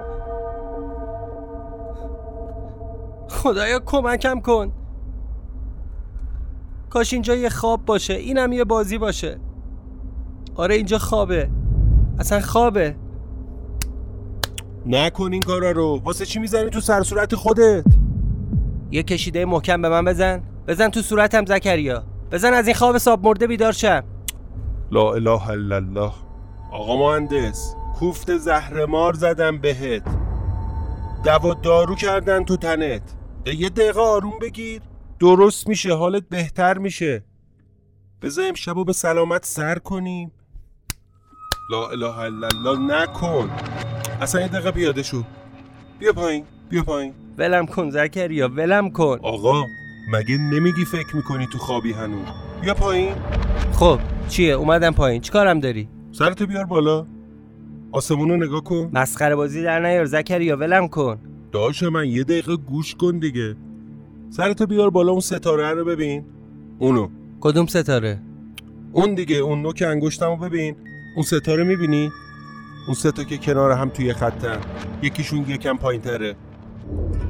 خدایا 3.28 3.80
کمکم 3.80 4.40
کن. 4.40 4.72
کاش 6.90 7.12
اینجا 7.12 7.34
یه 7.34 7.48
خواب 7.48 7.84
باشه. 7.84 8.14
اینم 8.14 8.52
یه 8.52 8.64
بازی 8.64 8.98
باشه. 8.98 9.38
آره 10.54 10.74
اینجا 10.74 10.98
خوابه. 10.98 11.48
اصلا 12.18 12.40
خوابه. 12.40 12.96
نکن 14.86 15.32
این 15.32 15.42
کارا 15.42 15.70
رو. 15.70 16.00
واسه 16.04 16.26
چی 16.26 16.38
می‌زنی 16.38 16.70
تو 16.70 16.80
سر 16.80 17.02
صورت 17.02 17.34
خودت؟ 17.34 17.84
یه 18.90 19.02
کشیده 19.02 19.44
محکم 19.44 19.82
به 19.82 19.88
من 19.88 20.04
بزن. 20.04 20.42
بزن 20.68 20.88
تو 20.88 21.02
صورتم 21.02 21.44
زکریا. 21.44 22.02
بزن 22.32 22.54
از 22.54 22.66
این 22.66 22.74
خواب 22.74 22.98
ساب 22.98 23.26
مرده 23.26 23.46
بیدار 23.46 23.72
شم. 23.72 24.04
لا 24.90 25.14
اله 25.14 25.50
الا 25.50 25.76
الله. 25.76 26.12
آقا 26.72 26.96
مهندس 26.96 27.74
کوفت 27.98 28.36
زهرمار 28.36 29.14
زدم 29.14 29.58
بهت. 29.58 30.02
دوا 31.24 31.54
دارو 31.54 31.94
کردن 31.94 32.44
تو 32.44 32.56
تنت. 32.56 33.02
یه 33.46 33.68
دقیقه 33.68 34.00
آروم 34.00 34.38
بگیر. 34.42 34.82
درست 35.20 35.68
میشه 35.68 35.94
حالت 35.94 36.28
بهتر 36.28 36.78
میشه. 36.78 37.24
بذار 38.22 38.48
امشبو 38.48 38.84
به 38.84 38.92
سلامت 38.92 39.44
سر 39.44 39.78
کنیم. 39.78 40.32
لا 41.70 41.88
اله 41.88 42.18
الا 42.18 42.48
الله 42.48 42.78
نکن. 42.78 43.50
اصلا 44.20 44.40
یه 44.40 44.48
دقیقه 44.48 44.70
پیاده 44.70 45.02
شو. 45.02 45.22
بیا 45.98 46.12
پایین 46.12 46.44
بیا 46.68 46.82
پایین. 46.82 47.14
ولم 47.38 47.66
کن 47.66 47.90
زکریا 47.90 48.48
ولم 48.48 48.90
کن. 48.90 49.18
آقا 49.22 49.62
مگه 50.12 50.36
نمیگی 50.36 50.84
فکر 50.84 51.16
می‌کنی 51.16 51.46
تو 51.52 51.58
خوابی 51.58 51.92
هنوز؟ 51.92 52.45
بیا 52.60 52.74
پایین. 52.74 53.14
خب 53.72 53.98
چیه؟ 54.28 54.52
اومدم 54.52 54.90
پایین. 54.90 55.20
چیکارم 55.20 55.60
داری؟ 55.60 55.88
سرتو 56.12 56.46
بیار 56.46 56.64
بالا. 56.64 57.06
آسمون 57.92 58.28
رو 58.28 58.36
نگاه 58.36 58.64
کن. 58.64 58.90
مسخره 58.92 59.36
بازی 59.36 59.62
در 59.62 59.80
نیار 59.80 60.04
زکریا 60.04 60.56
ولم 60.56 60.88
کن. 60.88 61.18
داش 61.52 61.82
من 61.82 62.08
یه 62.08 62.24
دقیقه 62.24 62.56
گوش 62.56 62.94
کن 62.94 63.18
دیگه. 63.18 63.56
سرتو 64.30 64.66
بیار 64.66 64.90
بالا 64.90 65.12
اون 65.12 65.20
ستاره 65.20 65.70
رو 65.70 65.84
ببین. 65.84 66.24
اونو. 66.78 67.08
کدوم 67.40 67.66
ستاره؟ 67.66 68.18
اون 68.92 69.14
دیگه 69.14 69.36
اون 69.36 69.62
نوک 69.62 69.84
انگشتمو 69.86 70.36
ببین. 70.36 70.76
اون 71.16 71.24
ستاره 71.24 71.64
می‌بینی؟ 71.64 72.10
اون 72.86 72.94
ستا 72.94 73.24
که 73.24 73.38
کنار 73.38 73.72
هم 73.72 73.88
توی 73.88 74.12
خطن. 74.12 74.58
یکیشون 75.02 75.44
یکم 75.48 75.76
پایین 75.76 76.02
تره 76.02 76.36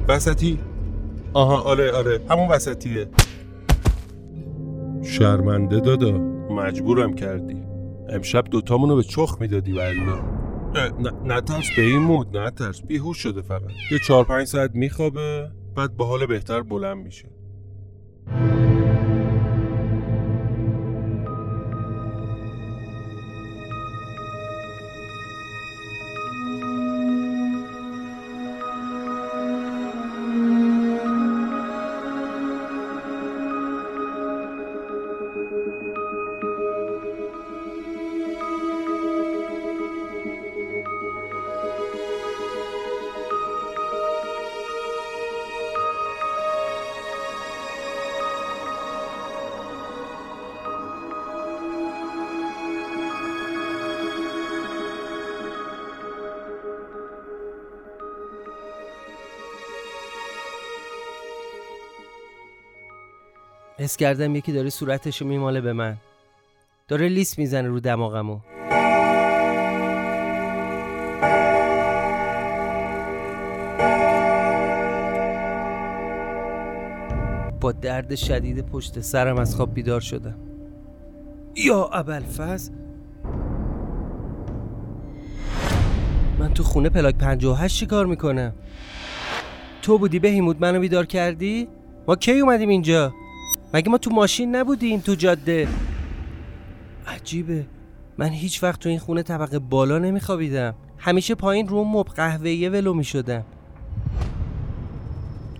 وسطی؟ 0.07 0.59
آها 1.33 1.61
آره 1.61 1.91
آره. 1.91 2.21
همون 2.29 2.47
وسطیه. 2.47 3.07
شرمنده 5.03 5.79
دادا. 5.79 6.11
مجبورم 6.49 7.13
کردی. 7.13 7.63
امشب 8.09 8.43
دوتامونو 8.43 8.95
به 8.95 9.03
چخ 9.03 9.37
می‌دادی 9.39 9.71
والا 9.71 10.21
نه 10.99 11.11
نه 11.25 11.41
ترس 11.41 11.65
به 11.75 11.81
این 11.81 12.01
مود 12.01 12.37
نه 12.37 12.51
ترس. 12.51 12.81
بیهوش 12.81 13.17
شده 13.17 13.41
فقط. 13.41 13.69
یه 13.91 13.99
چهار 14.07 14.23
پنج 14.23 14.47
ساعت 14.47 14.71
میخوابه 14.75 15.51
بعد 15.75 15.97
با 15.97 16.05
حال 16.05 16.25
بهتر 16.25 16.61
بلند 16.61 16.97
میشه. 16.97 17.29
حس 63.87 63.97
کردم 63.97 64.35
یکی 64.35 64.51
داره 64.51 64.69
صورتشو 64.69 65.25
میماله 65.25 65.61
به 65.61 65.73
من. 65.73 65.97
داره 66.87 67.07
لیس 67.07 67.39
می‌زنه 67.39 67.67
رو 67.67 67.79
دماغمو. 67.79 68.39
با 77.61 77.71
درد 77.71 78.15
شدید 78.15 78.65
پشت 78.65 78.99
سرم 78.99 79.37
از 79.37 79.55
خواب 79.55 79.73
بیدار 79.73 80.01
شدم. 80.01 80.35
یا 81.55 81.85
ابوالفضل. 81.85 82.73
من 86.39 86.53
تو 86.53 86.63
خونه 86.63 86.89
پلاک 86.89 87.15
58 87.17 87.75
چی 87.75 87.85
کار 87.85 88.05
می‌کنم؟ 88.05 88.53
تو 89.81 89.97
بودی 89.97 90.19
بهیمود 90.19 90.61
منو 90.61 90.79
بیدار 90.79 91.05
کردی؟ 91.05 91.67
ما 92.07 92.15
کی 92.15 92.39
اومدیم 92.39 92.69
اینجا؟ 92.69 93.13
مگه 93.73 93.89
ما 93.89 93.97
تو 93.97 94.09
ماشین 94.09 94.55
نبودیم 94.55 94.99
تو 94.99 95.15
جاده؟ 95.15 95.67
عجیبه. 97.07 97.65
من 98.17 98.29
هیچ 98.29 98.63
وقت 98.63 98.79
تو 98.79 98.89
این 98.89 98.99
خونه 98.99 99.23
طبقه 99.23 99.59
بالا 99.59 99.99
نمیخوابیدم. 99.99 100.75
همیشه 100.97 101.35
پایین 101.35 101.67
رو 101.67 101.83
مب 101.83 102.05
قهوه‌ای 102.05 102.69
ولو 102.69 102.93
می‌شدم. 102.93 103.43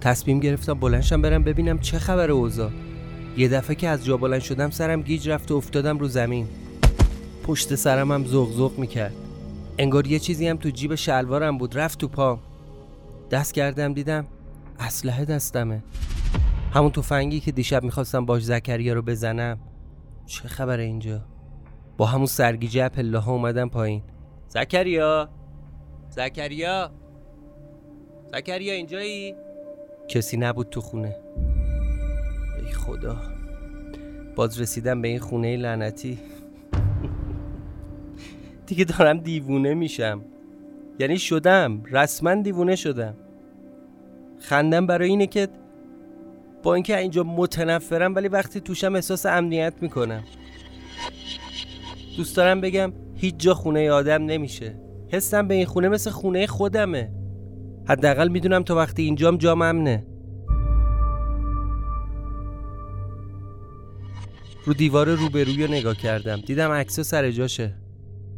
تصمیم 0.02 0.40
گرفتم 0.40 0.74
بلنشم 0.74 1.22
برم 1.22 1.44
ببینم 1.44 1.80
چه 1.80 2.00
خبر 2.00 2.32
اوضاع. 2.32 2.72
یه 3.38 3.48
دفعه 3.48 3.76
که 3.76 3.88
از 3.88 4.06
جا 4.06 4.18
بلند 4.18 4.42
شدم 4.42 4.70
سرم 4.70 5.02
گیج 5.02 5.30
رفت 5.30 5.52
و 5.52 5.56
افتادم 5.56 5.98
رو 5.98 6.08
زمین. 6.08 6.48
پشت 7.44 7.76
سرم 7.76 8.12
هم 8.12 8.26
زغ 8.26 8.52
زغ 8.52 8.80
می‌کرد. 8.80 9.14
انگار 9.78 10.08
یه 10.08 10.20
چیزی 10.20 10.48
هم 10.48 10.58
تو 10.58 10.70
جیب 10.70 10.96
شلوارم 10.96 11.58
بود 11.58 11.78
رفت 11.78 12.00
تو 12.00 12.08
پام. 12.08 12.40
دست 13.32 13.54
کردم 13.54 13.94
دیدم 13.94 14.28
اسلحه 14.80 15.26
دستمه. 15.26 15.84
همون 16.78 16.92
تفنگی 16.92 17.40
که 17.40 17.52
دیشب 17.52 17.84
می‌خواستم 17.84 18.26
باش 18.26 18.44
زکریا 18.44 18.94
رو 18.94 19.02
بزنم. 19.02 19.60
چه 20.26 20.48
خبره 20.48 20.84
اینجا؟ 20.84 21.26
با 21.98 22.06
همون 22.06 22.26
سرگیجه 22.26 22.90
پله 22.90 23.18
ها 23.18 23.32
اومدم 23.32 23.70
پایین. 23.70 24.02
زکریا؟ 24.48 25.30
زکریا؟ 26.10 26.92
زکریا 28.34 28.74
اینجایی؟ 28.74 29.36
کسی 30.08 30.38
نبود 30.38 30.70
تو 30.70 30.82
خونه. 30.82 31.16
ای 32.66 32.72
خدا. 32.74 33.18
باز 34.36 34.62
رسیدم 34.62 35.02
به 35.02 35.08
این 35.08 35.20
خونه 35.20 35.58
لعنتی. 35.58 36.20
دیگه 38.68 38.84
دارم 38.86 39.18
دیوونه 39.18 39.74
میشم. 39.74 40.22
یعنی 41.00 41.20
شدم. 41.20 41.84
رسما 41.84 42.36
دیوونه 42.36 42.76
شدم. 42.76 43.16
خندم 44.40 44.88
برای 44.88 45.10
اینه 45.10 45.28
که 45.28 45.48
با 46.64 46.74
اینکه 46.74 46.98
اینجا 46.98 47.24
متنفرم 47.24 48.16
ولی 48.16 48.28
وقتی 48.28 48.60
توشم 48.60 48.96
احساس 48.96 49.26
امنیت 49.26 49.74
می‌کنم 49.82 50.24
دوست 52.18 52.38
دارم 52.38 52.62
بگم 52.62 52.94
هیچ 53.16 53.36
جا 53.38 53.54
خونه 53.54 53.92
آدم 53.92 54.26
نمیشه. 54.26 54.80
حسم 55.12 55.48
به 55.48 55.54
این 55.54 55.66
خونه 55.66 55.90
مثل 55.90 56.10
خونه 56.10 56.48
خودمه. 56.48 57.12
حداقل 57.88 58.28
می‌دونم 58.28 58.64
تا 58.64 58.76
وقتی 58.76 59.04
اینجام 59.04 59.38
جام 59.38 59.62
امنه. 59.62 60.06
رو 64.66 64.74
دیوار 64.74 65.10
روبروی 65.10 65.68
رو 65.68 65.74
نگاه 65.74 65.96
کردم. 65.96 66.38
دیدم 66.38 66.72
عکس 66.72 67.00
سر 67.00 67.32
جاشه. 67.32 67.76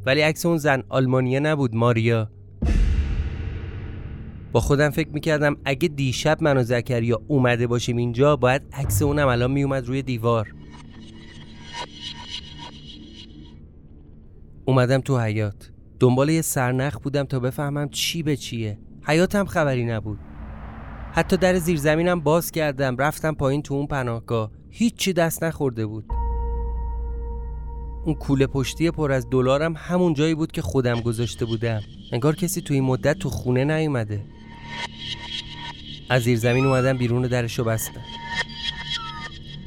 ولی 0.06 0.22
عکس 0.22 0.46
اون 0.46 0.58
زن 0.58 0.84
آلمانیه 0.90 1.40
نبود 1.40 1.76
ماریا. 1.76 2.39
با 4.52 4.60
خودم 4.60 4.90
فکر 4.90 5.10
می‌کردم 5.10 5.58
اگه 5.66 5.88
دیشب 5.88 6.44
من 6.44 6.58
و 6.58 6.64
زکریا 6.64 7.22
اومده 7.28 7.68
باشیم 7.68 7.98
اینجا 7.98 8.36
باید 8.36 8.62
عکس 8.74 9.02
اونم 9.02 9.28
الان 9.28 9.52
میومد 9.52 9.88
روی 9.88 10.02
دیوار. 10.02 10.54
اومدم 14.66 15.02
تو 15.02 15.20
حیات 15.20 15.72
دنبال 16.00 16.30
یه 16.30 16.42
سرنخ 16.42 17.00
بودم 17.00 17.24
تا 17.24 17.40
بفهمم 17.40 17.90
چی 17.90 18.24
به 18.24 18.38
چیه. 18.38 18.80
حیاتم 19.04 19.46
خبری 19.46 19.86
نبود. 19.86 20.20
حتی 21.12 21.38
در 21.38 21.56
زیرزمینم 21.56 22.20
باز 22.20 22.52
کردم 22.52 22.98
رفتم 22.98 23.34
پایین 23.34 23.62
تو 23.62 23.74
اون 23.74 23.88
پناهگاه. 23.88 24.52
هیچی 24.70 25.14
دست 25.14 25.44
نخورده 25.44 25.86
بود. 25.86 26.06
اون 28.06 28.16
کوله 28.16 28.48
پشتی 28.48 28.92
پر 28.92 29.12
از 29.12 29.28
دلارم 29.30 29.74
همون 29.78 30.14
جایی 30.14 30.36
بود 30.36 30.52
که 30.52 30.62
خودم 30.62 31.02
گذاشته 31.02 31.46
بودم. 31.46 31.82
انگار 32.12 32.36
کسی 32.36 32.62
تو 32.62 32.74
این 32.74 32.84
مدت 32.84 33.20
تو 33.20 33.30
خونه 33.30 33.66
نیومده. 33.66 34.26
از 36.10 36.22
زیر 36.22 36.38
زمین 36.38 36.66
اومدم 36.66 36.98
بیرون 36.98 37.22
درشو 37.22 37.64
بستم. 37.64 38.02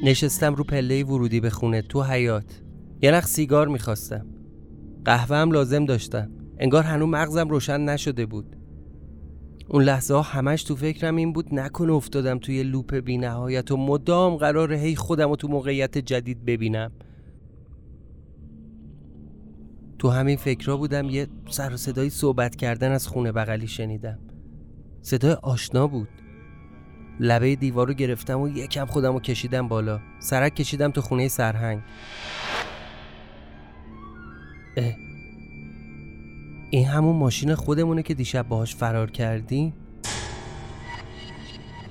نشستم 0.03 0.55
رو 0.55 0.63
پله 0.63 1.03
ورودی 1.03 1.39
به 1.39 1.49
خونه 1.49 1.81
تو 1.81 2.03
حیات 2.03 2.61
یه 3.01 3.11
نخ 3.11 3.27
سیگار 3.27 3.67
می‌خواستم. 3.67 4.25
قهوه 5.05 5.37
هم 5.37 5.51
لازم 5.51 5.85
داشتم. 5.85 6.31
انگار 6.59 6.83
هنوز 6.83 7.09
مغزم 7.09 7.49
روشن 7.49 7.81
نشده 7.81 8.25
بود. 8.25 8.55
اون 9.67 9.83
لحظه 9.83 10.13
ها 10.13 10.21
همش 10.21 10.63
تو 10.63 10.75
فکرم 10.75 11.15
این 11.15 11.33
بود 11.33 11.55
نکنه 11.55 11.93
افتادم 11.93 12.39
توی 12.39 12.63
لوپ 12.63 12.95
بی 12.95 13.17
نهایت 13.17 13.71
و 13.71 13.77
مدام 13.77 14.35
قرار 14.35 14.73
هی 14.73 14.95
خودم 14.95 15.29
رو 15.29 15.35
تو 15.35 15.47
موقعیت 15.47 15.97
جدید 15.97 16.45
ببینم. 16.45 16.91
تو 19.99 20.09
همین 20.09 20.37
فکرها 20.37 20.77
بودم 20.77 21.09
یه 21.09 21.27
سر 21.49 21.73
و 21.73 21.77
صدای 21.77 22.09
صحبت 22.09 22.55
کردن 22.55 22.91
از 22.91 23.07
خونه 23.07 23.31
بغلی 23.31 23.67
شنیدم. 23.67 24.19
صدای 25.03 25.33
آشنا 25.33 25.87
بود. 25.87 26.07
لبه 27.19 27.55
دیوار 27.55 27.87
رو 27.87 27.93
گرفتم 27.93 28.41
و 28.41 28.49
یکم 28.49 28.85
خودم 28.85 29.13
رو 29.13 29.19
کشیدم 29.19 29.67
بالا. 29.67 29.99
سرک 30.19 30.55
کشیدم 30.55 30.91
تو 30.91 31.01
خونه 31.01 31.27
سرهنگ. 31.27 31.81
اه. 34.77 34.93
این 36.71 36.87
همون 36.87 37.15
ماشین 37.15 37.55
خودمونه 37.55 38.03
که 38.03 38.13
دیشب 38.13 38.47
باهاش 38.47 38.75
فرار 38.75 39.11
کردیم 39.11 39.73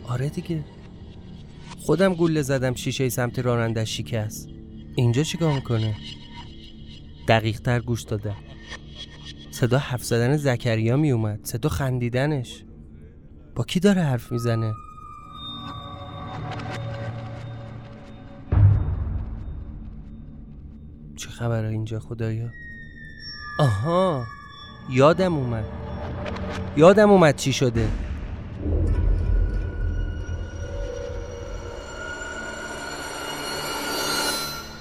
آره 0.09 0.29
دیگه. 0.29 0.65
خودم 1.79 2.15
گوله 2.15 2.43
زدم 2.43 2.75
شیشه 2.75 3.09
سمت 3.09 3.39
راننده 3.39 3.85
شکست. 3.85 4.49
اینجا 4.97 5.23
چیکار 5.23 5.53
می‌کنه؟ 5.55 5.97
دقیق 7.29 7.61
تر 7.61 7.81
گوش 7.81 8.03
دادم 8.03 8.37
صدا 9.51 9.79
حرف 9.79 10.05
زدن 10.05 10.37
زکریا 10.37 10.97
میومد 10.97 11.41
صدا 11.45 11.69
خندیدنش. 11.69 12.65
با 13.55 13.65
کی 13.65 13.81
داره 13.81 14.03
حرف 14.03 14.33
می‌زنه؟ 14.33 14.75
چه 21.17 21.29
خبره 21.29 21.69
اینجا 21.69 22.01
خدایا؟ 22.01 22.49
آها 23.59 24.25
یادم 24.91 25.35
اومد. 25.35 25.65
یادم 26.77 27.11
اومد 27.11 27.37
چی 27.37 27.53
شده. 27.53 27.89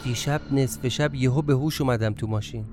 دیشب 0.04 0.42
نصف 0.52 0.88
شب 0.88 1.16
یهو 1.16 1.42
به 1.42 1.54
هوش 1.54 1.82
اومدم 1.82 2.14
تو 2.14 2.28
ماشین. 2.28 2.66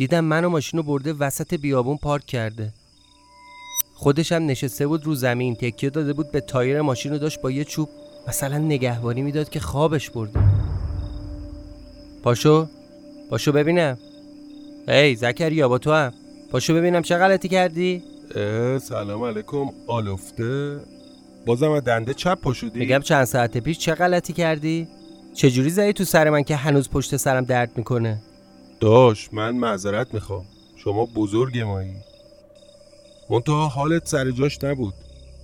دیدم 0.00 0.20
من 0.20 0.44
و 0.44 0.48
ماشین 0.48 0.78
رو 0.78 0.82
برده 0.82 1.12
وسط 1.12 1.54
بیابون 1.54 1.96
پارک 1.96 2.26
کرده. 2.26 2.72
خودش 3.94 4.32
هم 4.32 4.46
نشسته 4.46 4.86
بود 4.86 5.04
رو 5.04 5.14
زمین 5.14 5.54
تکیه 5.54 5.90
داده 5.90 6.12
بود 6.12 6.32
به 6.32 6.40
تایر 6.40 6.80
ماشین 6.80 7.12
رو 7.12 7.18
داشت 7.18 7.40
با 7.40 7.50
یه 7.50 7.64
چوب 7.64 7.88
مثلا 8.28 8.58
نگهبانی 8.58 9.22
می‌داد 9.22 9.48
که 9.48 9.60
خوابش 9.60 10.10
برده. 10.10 10.40
پاشو 12.22 12.68
پاشو 13.30 13.52
ببینم. 13.52 13.98
هی 14.88 15.16
زکریا 15.16 15.68
با 15.68 15.78
تو 15.78 15.92
هم. 15.92 16.12
پاشو 16.50 16.74
ببینم 16.74 17.02
چه 17.02 17.16
غلطی 17.16 17.48
کردی؟ 17.48 18.02
سلام 18.80 19.22
علیکم. 19.24 19.66
آلفته. 19.86 20.80
بازم 21.46 21.70
از 21.70 21.84
دنده 21.84 22.14
چپ 22.14 22.40
پا 22.40 22.52
شدی 22.52 22.78
میگم 22.78 23.00
چند 23.00 23.24
ساعت 23.24 23.58
پیش 23.58 23.78
چه 23.78 23.94
غلطی 23.94 24.32
کردی؟ 24.32 24.88
چجوری 25.34 25.70
زدی 25.70 25.92
تو 25.92 26.04
سر 26.04 26.30
من 26.30 26.42
که 26.42 26.56
هنوز 26.56 26.90
پشت 26.90 27.16
سرم 27.16 27.44
درد 27.44 27.70
می‌کنه؟ 27.76 28.22
داش 28.80 29.32
من 29.32 29.50
معذرت 29.56 30.14
می‌خوام. 30.14 30.44
شما 30.76 31.06
بزرگ 31.06 31.58
مایی. 31.58 31.94
منتها 33.30 33.68
حالت 33.68 34.06
سر 34.06 34.30
جاش 34.30 34.64
نبود. 34.64 34.94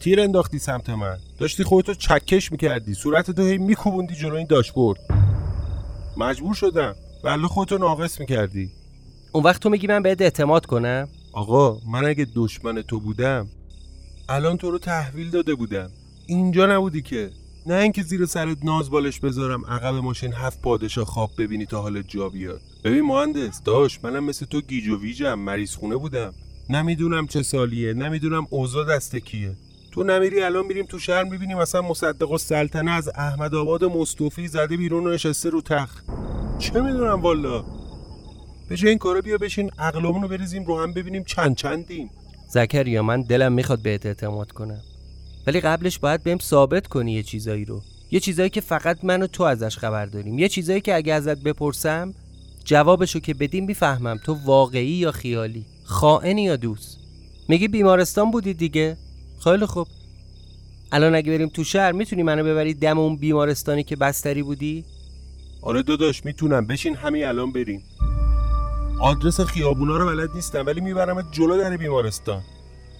تیر 0.01 0.20
انداختی 0.20 0.59
سمت 0.59 0.90
من. 0.90 1.18
داشتی 1.38 1.64
خودتو 1.64 1.94
چکش 1.94 2.53
می‌کردی. 2.53 2.94
صورتتو 2.94 3.42
هی 3.42 3.59
میکوبوندی 3.59 4.14
جلو 4.14 4.35
این 4.35 4.46
داشبورد. 4.46 5.01
مجبور 6.16 6.55
شدم. 6.55 6.94
ولی 7.25 7.46
خودتو 7.46 7.79
ناقص 7.79 8.20
می‌کردی. 8.20 8.70
اون 9.33 9.44
وقت 9.44 9.62
تو 9.62 9.68
میگی 9.68 9.87
من 9.87 10.03
بهت 10.03 10.22
اعتماد 10.22 10.66
کنم؟ 10.66 11.09
آقا 11.33 11.79
من 11.92 12.05
اگه 12.05 12.27
دشمن 12.35 12.83
تو 12.83 13.01
بودم 13.01 13.49
الان 14.29 14.57
تو 14.57 14.70
رو 14.70 14.79
تحویل 14.79 15.31
داده 15.31 15.55
بودم. 15.55 15.90
اینجا 16.27 16.66
نبودی 16.66 17.03
که. 17.03 17.31
نه 17.66 17.75
اینکه 17.75 18.03
زیر 18.03 18.27
سرت 18.27 18.64
ناز 18.64 18.90
بالش 18.90 19.20
بذارم 19.20 19.66
عقب 19.66 19.94
ماشین 19.94 20.33
هفت 20.33 20.61
پادشاه 20.61 21.05
خواب 21.05 21.31
ببینی 21.38 21.66
تا 21.66 21.83
حالت 21.83 22.09
جا 22.09 22.29
بیاد. 22.29 22.61
ببین 22.87 23.03
مهندس 23.03 23.62
داش 23.62 24.05
منم 24.05 24.25
مثل 24.25 24.46
تو 24.46 24.61
گیج 24.61 24.88
و 24.88 25.01
ویجم 25.01 25.35
مریض 25.35 25.75
خونه 25.75 25.96
بودم. 25.96 26.35
نمی‌دونم 26.70 27.27
چه 27.27 27.42
سالیه 27.42 27.92
نمی‌دونم 27.92 28.46
اوضاع 28.51 28.96
دست 28.96 29.16
کیه. 29.16 29.57
تو 29.92 30.03
نمیری 30.03 30.42
الان 30.42 30.66
میریم 30.66 30.87
تو 30.87 30.99
شهر 30.99 31.25
می‌بینیم 31.25 31.59
مثلا 31.59 31.83
مصدق 31.83 32.31
و 32.31 32.38
سلطنه 32.38 32.90
از 32.90 33.09
احمد 33.09 33.55
آباد 33.55 33.85
مصطفی 33.85 34.49
زده 34.49 34.77
بیرون 34.77 35.07
و 35.07 35.11
نشسته 35.11 35.51
رو 35.51 35.61
تخت. 35.61 36.05
چه 36.59 36.81
می‌دونم 36.81 37.20
والا. 37.22 37.64
به 38.68 38.77
این 38.85 38.99
کارا 38.99 39.20
بیا 39.20 39.38
بشین 39.38 39.70
عقلمون 39.79 40.22
رو 40.22 40.29
بریزیم 40.29 40.64
رو 40.64 40.83
هم 40.83 40.92
ببینیم 40.92 41.25
چند 41.25 41.57
چندیم. 41.57 42.11
زکریا 42.49 43.03
من 43.03 43.22
دلم 43.22 43.53
می‌خواد 43.53 43.83
بهت 43.83 44.07
اعتماد 44.07 44.53
کنم. 44.53 44.81
ولی 45.46 45.61
قبلش 45.61 45.99
باید 45.99 46.22
بهم 46.22 46.38
ثابت 46.38 46.87
کنی 46.87 47.12
یه 47.12 47.22
چیزایی 47.22 47.64
رو. 47.64 47.83
یه 48.11 48.20
چیزایی 48.20 48.51
که 48.51 48.61
فقط 48.61 49.05
من 49.05 49.22
و 49.22 49.27
تو 49.27 49.42
ازش 49.42 49.79
خبر 49.79 50.07
داریم. 50.07 50.38
یه 50.38 50.49
چیزایی 50.49 50.81
که 50.81 50.94
اگه 50.94 51.12
ازت 51.12 51.42
بپرسم 51.42 52.14
جوابشو 52.66 53.20
که 53.20 53.35
بدیم 53.35 53.64
می‌فهمم 53.64 54.20
تو 54.24 54.35
واقعی 54.44 54.87
یا 54.87 55.12
خیالی 55.12 55.66
خائنی 55.85 56.42
یا 56.42 56.57
دوست. 56.57 56.98
میگی 57.48 57.68
بیمارستان 57.68 58.31
بودی 58.31 58.55
دیگه؟ 58.55 58.96
خیلی 59.44 59.66
خوب. 59.66 59.87
الان 60.92 61.14
اگه 61.14 61.33
بریم 61.33 61.48
تو 61.48 61.64
شهر 61.64 61.92
می‌تونی 61.92 62.22
منو 62.22 62.44
ببری 62.44 62.74
دم 62.74 62.98
اون 62.98 63.16
بیمارستانی 63.16 63.83
که 63.83 63.96
بستری 63.96 64.42
بودی؟ 64.42 64.85
آره 65.62 65.83
داداش 65.83 66.24
می‌تونم. 66.24 66.66
بشین 66.66 66.94
همین 66.94 67.24
الان 67.24 67.52
بریم. 67.52 67.83
آدرس 69.00 69.40
خیابونا 69.40 69.96
رو 69.96 70.07
بلد 70.07 70.31
نیستم 70.35 70.66
ولی 70.66 70.81
میبرمت 70.81 71.24
جلو 71.33 71.59
در 71.59 71.76
بیمارستان. 71.76 72.42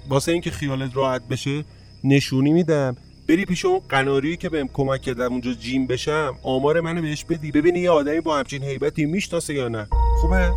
واسه 0.09 0.33
اینکه 0.33 0.51
خیالت 0.51 0.97
راحت 0.97 1.29
بشه 1.29 1.65
نشونی 2.05 2.53
میدم. 2.53 2.97
بری 3.29 3.45
پیش 3.45 3.65
اون 3.65 3.81
قناری 3.89 4.37
که 4.37 4.49
بهم 4.49 4.69
کمک 4.69 5.03
کردم 5.03 5.33
اونجا 5.33 5.53
جیم 5.53 5.87
بشم 5.87 6.35
آمار 6.43 6.81
منو 6.81 7.03
بهش 7.03 7.25
بدی. 7.25 7.53
ببینی 7.53 7.79
یه 7.79 7.91
آدمی 7.91 8.21
با 8.21 8.39
همچین 8.39 8.63
هیبتی 8.63 9.07
می‌شناسه 9.07 9.55
یا 9.55 9.69
نه. 9.69 9.87
خوبه؟ 10.21 10.53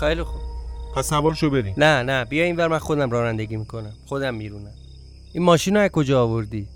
خیلی 0.00 0.22
خوب. 0.22 0.40
پس 0.96 1.08
سوارشو 1.08 1.50
بریم. 1.50 1.74
نه 1.76 2.02
نه. 2.02 2.24
بیا 2.24 2.44
اینور 2.44 2.68
من 2.68 2.78
خودم 2.78 3.10
رانندگی 3.10 3.56
می‌کنم. 3.56 3.92
خودم 4.06 4.34
میرونم. 4.34 4.74
این 5.32 5.42
ماشین 5.44 5.76
رو 5.76 5.80
از 5.80 5.90
کجا 5.90 6.22
آوردی؟ 6.22 6.66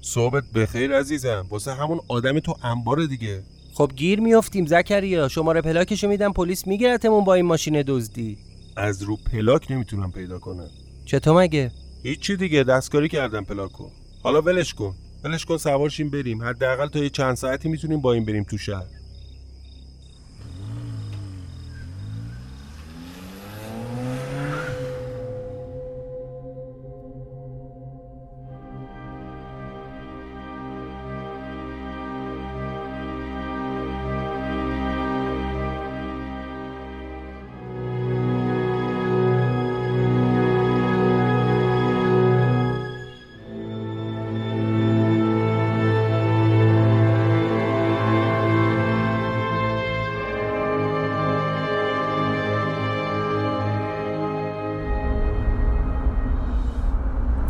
صحبت 0.00 0.44
بخیر 0.54 0.98
عزیزم. 0.98 1.46
واسه 1.50 1.72
همون 1.74 2.00
آدم 2.08 2.38
تو 2.38 2.54
انبار 2.62 3.04
دیگه. 3.04 3.42
خب 3.74 3.90
گیر 3.96 4.20
میافتیم 4.20 4.66
زکریا. 4.66 5.28
شماره 5.28 5.60
پلاکشو 5.62 6.08
میدم 6.08 6.32
پلیس 6.32 6.66
میگیرتمون 6.66 7.24
با 7.24 7.34
این 7.34 7.46
ماشین 7.46 7.82
دزدی. 7.86 8.38
از 8.76 9.02
رو 9.02 9.16
پلاک 9.32 9.70
نمی‌تونم 9.70 10.12
پیدا 10.12 10.38
کنم. 10.38 10.68
چطور 11.04 11.42
مگه؟ 11.42 11.70
هیچی 12.06 12.36
دیگه 12.36 12.64
دستکاری 12.64 13.08
کردم 13.08 13.44
پلاکو. 13.44 13.88
حالا 14.22 14.42
ولش 14.42 14.74
کن. 14.74 14.94
ولش 15.24 15.44
کن 15.44 15.56
سوارشیم 15.56 16.10
بریم. 16.10 16.42
حداقل 16.42 16.86
تا 16.88 16.98
یه 16.98 17.10
چند 17.10 17.34
ساعتی 17.34 17.68
می‌تونیم 17.68 18.00
با 18.00 18.12
این 18.12 18.24
بریم 18.24 18.44
تو 18.44 18.58
شهر. 18.58 18.95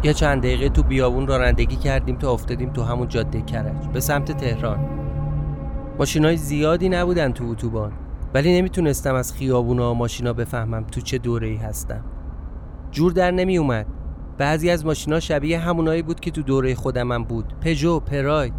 یه 0.07 0.14
چند 0.14 0.42
دقیقه 0.42 0.69
تو 0.69 0.83
بیابون 0.83 1.27
رانندگی 1.27 1.77
کردیم 1.77 2.16
تا 2.16 2.33
افتادیم 2.33 2.73
تو 2.73 2.83
همون 2.83 3.09
جاده 3.09 3.42
کرج 3.42 3.88
به 3.92 4.01
سمت 4.01 4.33
تهران. 4.33 4.79
ماشینای 5.99 6.37
زیادی 6.37 6.88
نبودن 6.88 7.33
تو 7.33 7.45
اتوبان 7.45 7.92
ولی 8.35 8.59
نمی‌تونستم 8.59 9.14
از 9.14 9.33
خیابونا 9.33 9.90
و 9.90 9.95
ماشینا 9.95 10.33
بفهمم 10.33 10.85
تو 10.85 11.01
چه 11.01 11.19
دوره 11.19 11.49
ای 11.49 11.57
هستم. 11.57 12.05
جور 12.90 13.12
در 13.12 13.31
نمی 13.31 13.59
اومد 13.59 13.87
بعضی 14.38 14.71
از 14.71 14.87
ماشینا 14.87 15.21
شبیه 15.21 15.59
همونایی 15.59 16.03
بود 16.03 16.21
که 16.21 16.31
تو 16.31 16.42
دوره 16.42 16.75
خودمم 16.75 17.25
بود. 17.25 17.55
پژو 17.61 18.01
پراید 18.01 18.55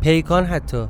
پیکان 0.00 0.44
حتی. 0.44 0.86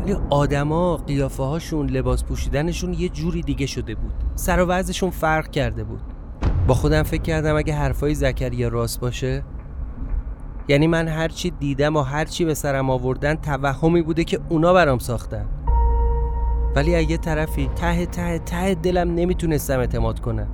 ولی 0.00 0.16
آدما 0.30 0.96
قیافه 0.96 1.42
هاشون 1.42 1.90
لباس 1.90 2.24
پوشیدنشون 2.24 2.94
یه 2.94 3.08
جوری 3.08 3.42
دیگه 3.42 3.66
شده 3.66 3.94
بود. 3.94 4.14
سر 4.34 4.60
و 4.60 4.66
وضعشون 4.66 5.10
فرق 5.10 5.50
کرده 5.50 5.84
بود. 5.84 6.13
با 6.66 6.74
خودم 6.74 7.02
فکر 7.02 7.22
کردم 7.22 7.56
اگه 7.56 7.74
حرفای 7.74 8.14
زکریا 8.14 8.68
راست 8.68 9.00
باشه 9.00 9.42
یعنی 10.68 10.86
من 10.86 11.08
هرچی 11.08 11.50
دیدم 11.50 11.96
و 11.96 12.00
هرچی 12.00 12.44
به 12.44 12.54
سرم 12.54 12.90
آوردن 12.90 13.34
توهمی 13.34 14.02
بوده 14.02 14.24
که 14.24 14.40
اونا 14.48 14.72
برام 14.72 14.98
ساختن. 14.98 15.46
ولی 16.76 16.94
از 16.94 17.10
یه 17.10 17.16
طرفی 17.16 17.70
ته 17.76 18.06
ته 18.06 18.38
ته 18.38 18.74
دلم 18.74 19.14
نمی‌تونستم 19.14 19.78
اعتماد 19.78 20.20
کنم. 20.20 20.48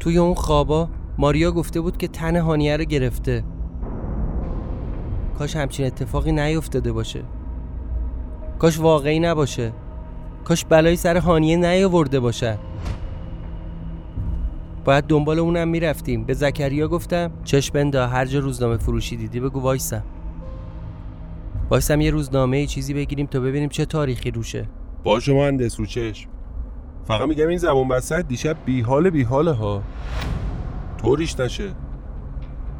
توی 0.00 0.18
اون 0.18 0.34
خوابا 0.34 0.88
ماریا 1.18 1.52
گفته 1.52 1.80
بود 1.80 1.96
که 1.96 2.08
تن 2.08 2.36
هانیه 2.36 2.76
رو 2.76 2.84
گرفته. 2.84 3.44
کاش 5.38 5.56
همچین 5.56 5.86
اتفاقی 5.86 6.32
نیفتاده 6.32 6.92
باشه. 6.92 7.22
کاش 8.58 8.80
واقعی 8.80 9.20
نباشه. 9.20 9.72
کاش 10.44 10.64
بلایی 10.64 10.96
سر 10.96 11.16
هانیه 11.16 11.56
نیاورده 11.56 12.20
باشن. 12.20 12.58
باید 14.88 15.04
دنبال 15.04 15.38
اونم 15.38 15.68
می‌رفتیم. 15.68 16.24
به 16.24 16.34
زکریا 16.34 16.88
گفتم 16.88 17.30
چشم 17.44 17.74
بندا 17.74 18.06
هر 18.06 18.24
جا 18.24 18.38
روزنامه 18.38 18.76
فروشی 18.76 19.16
دیدی 19.16 19.40
بگو 19.40 19.60
وایسم 19.60 20.04
وایسم 21.70 22.00
یه 22.00 22.10
روزنامه 22.10 22.66
چیزی 22.66 22.94
بگیریم 22.94 23.26
تا 23.26 23.40
ببینیم 23.40 23.68
چه 23.68 23.84
تاریخی 23.84 24.30
روشه. 24.30 24.68
باشه 25.04 25.32
مهندس 25.32 25.80
رو 25.80 25.86
چشم. 25.86 26.30
فقط 27.04 27.28
میگم 27.28 27.48
این 27.48 27.58
زبون 27.58 27.88
بسط 27.88 28.26
دیشب 28.28 28.56
بیحال 28.64 29.10
بیحاله 29.10 29.52
ها. 29.52 29.82
طوریش 30.98 31.40
نشه. 31.40 31.70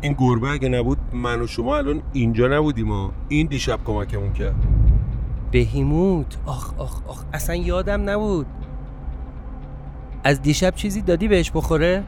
این 0.01 0.13
گربه 0.19 0.51
اگه 0.51 0.69
نبود 0.69 0.99
من 1.13 1.41
و 1.41 1.47
شما 1.47 1.77
الان 1.77 2.03
اینجا 2.13 2.49
نبودیم 2.49 2.89
ها. 2.93 3.13
این 3.29 3.47
دیشب 3.47 3.79
کمکمون 3.85 4.33
کرد. 4.33 4.57
بهیموت. 5.51 6.39
آخ 6.47 6.75
آخ 6.79 7.03
آخ. 7.09 7.25
اصلا 7.33 7.57
یادم 7.57 8.11
نبود. 8.11 8.47
از 10.25 10.43
دیشب 10.43 10.75
چیزی 10.75 11.03
دادی 11.03 11.29
بهش 11.29 11.51
بخوره؟ 11.55 12.05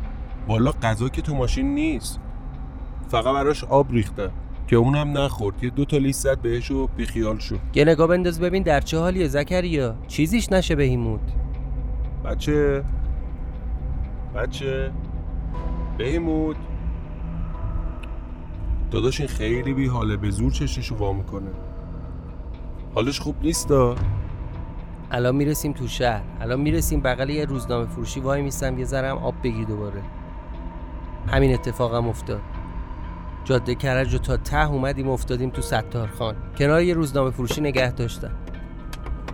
والا 0.49 0.73
غذا 0.83 1.09
که 1.09 1.23
تو 1.23 1.35
ماشین 1.35 1.75
نیست. 1.75 2.21
فقط 3.09 3.35
براش 3.35 3.65
آب 3.65 3.93
ریختم 3.93 4.31
که 4.67 4.77
اونم 4.77 5.19
نخورد. 5.19 5.65
یه 5.65 5.71
دو 5.71 5.85
تا 5.85 5.97
لیست 5.97 6.23
زد 6.23 6.39
بهش 6.39 6.71
و 6.71 6.87
بیخیال 6.87 7.39
شد 7.39 7.59
یه 7.75 7.85
نگاه 7.85 8.07
بنداز 8.07 8.41
ببین 8.41 8.63
در 8.63 8.81
چه 8.81 8.99
حالیه 8.99 9.29
زکریا. 9.29 9.95
چیزیش 10.09 10.53
نشه 10.53 10.75
بهیموت 10.75 11.21
بچه. 12.25 12.85
بچه. 14.37 14.93
بهیمود 15.99 16.57
داداش 18.91 19.21
این 19.21 19.29
خیلی 19.29 19.75
بی 19.75 19.87
حاله 19.87 20.17
به 20.17 20.31
زور 20.31 20.53
چششو 20.53 20.97
وا 20.97 21.13
می‌کنه. 21.13 21.51
حالش 22.95 23.21
خوب 23.21 23.35
نیست 23.43 23.69
دا 23.69 23.95
الان 25.11 25.37
می‌رسیم 25.37 25.73
تو 25.73 25.89
شهر. 25.89 26.23
الان 26.41 26.61
می‌رسیم 26.61 27.01
بغل 27.01 27.31
یه 27.31 27.45
روزنامه 27.45 27.87
فروشی. 27.87 28.21
وای 28.21 28.43
میستم 28.43 28.79
یه 28.79 28.85
ذرم 28.85 29.19
آب 29.19 29.35
بگیر 29.45 29.65
دوباره. 29.65 30.03
همین 31.29 31.55
اتفاقم 31.55 32.09
افتاد. 32.09 32.41
جاده 33.45 33.75
کرج 33.75 34.15
و 34.15 34.19
تا 34.19 34.37
ته 34.37 34.71
اومدیم 34.71 35.09
افتادیم 35.09 35.51
تو 35.51 35.63
ستارخان. 35.63 36.37
کنار 36.59 36.83
یه 36.83 36.95
روزنامه 36.95 37.31
فروشی 37.31 37.61
نگه 37.61 37.93
داشتم. 37.93 38.31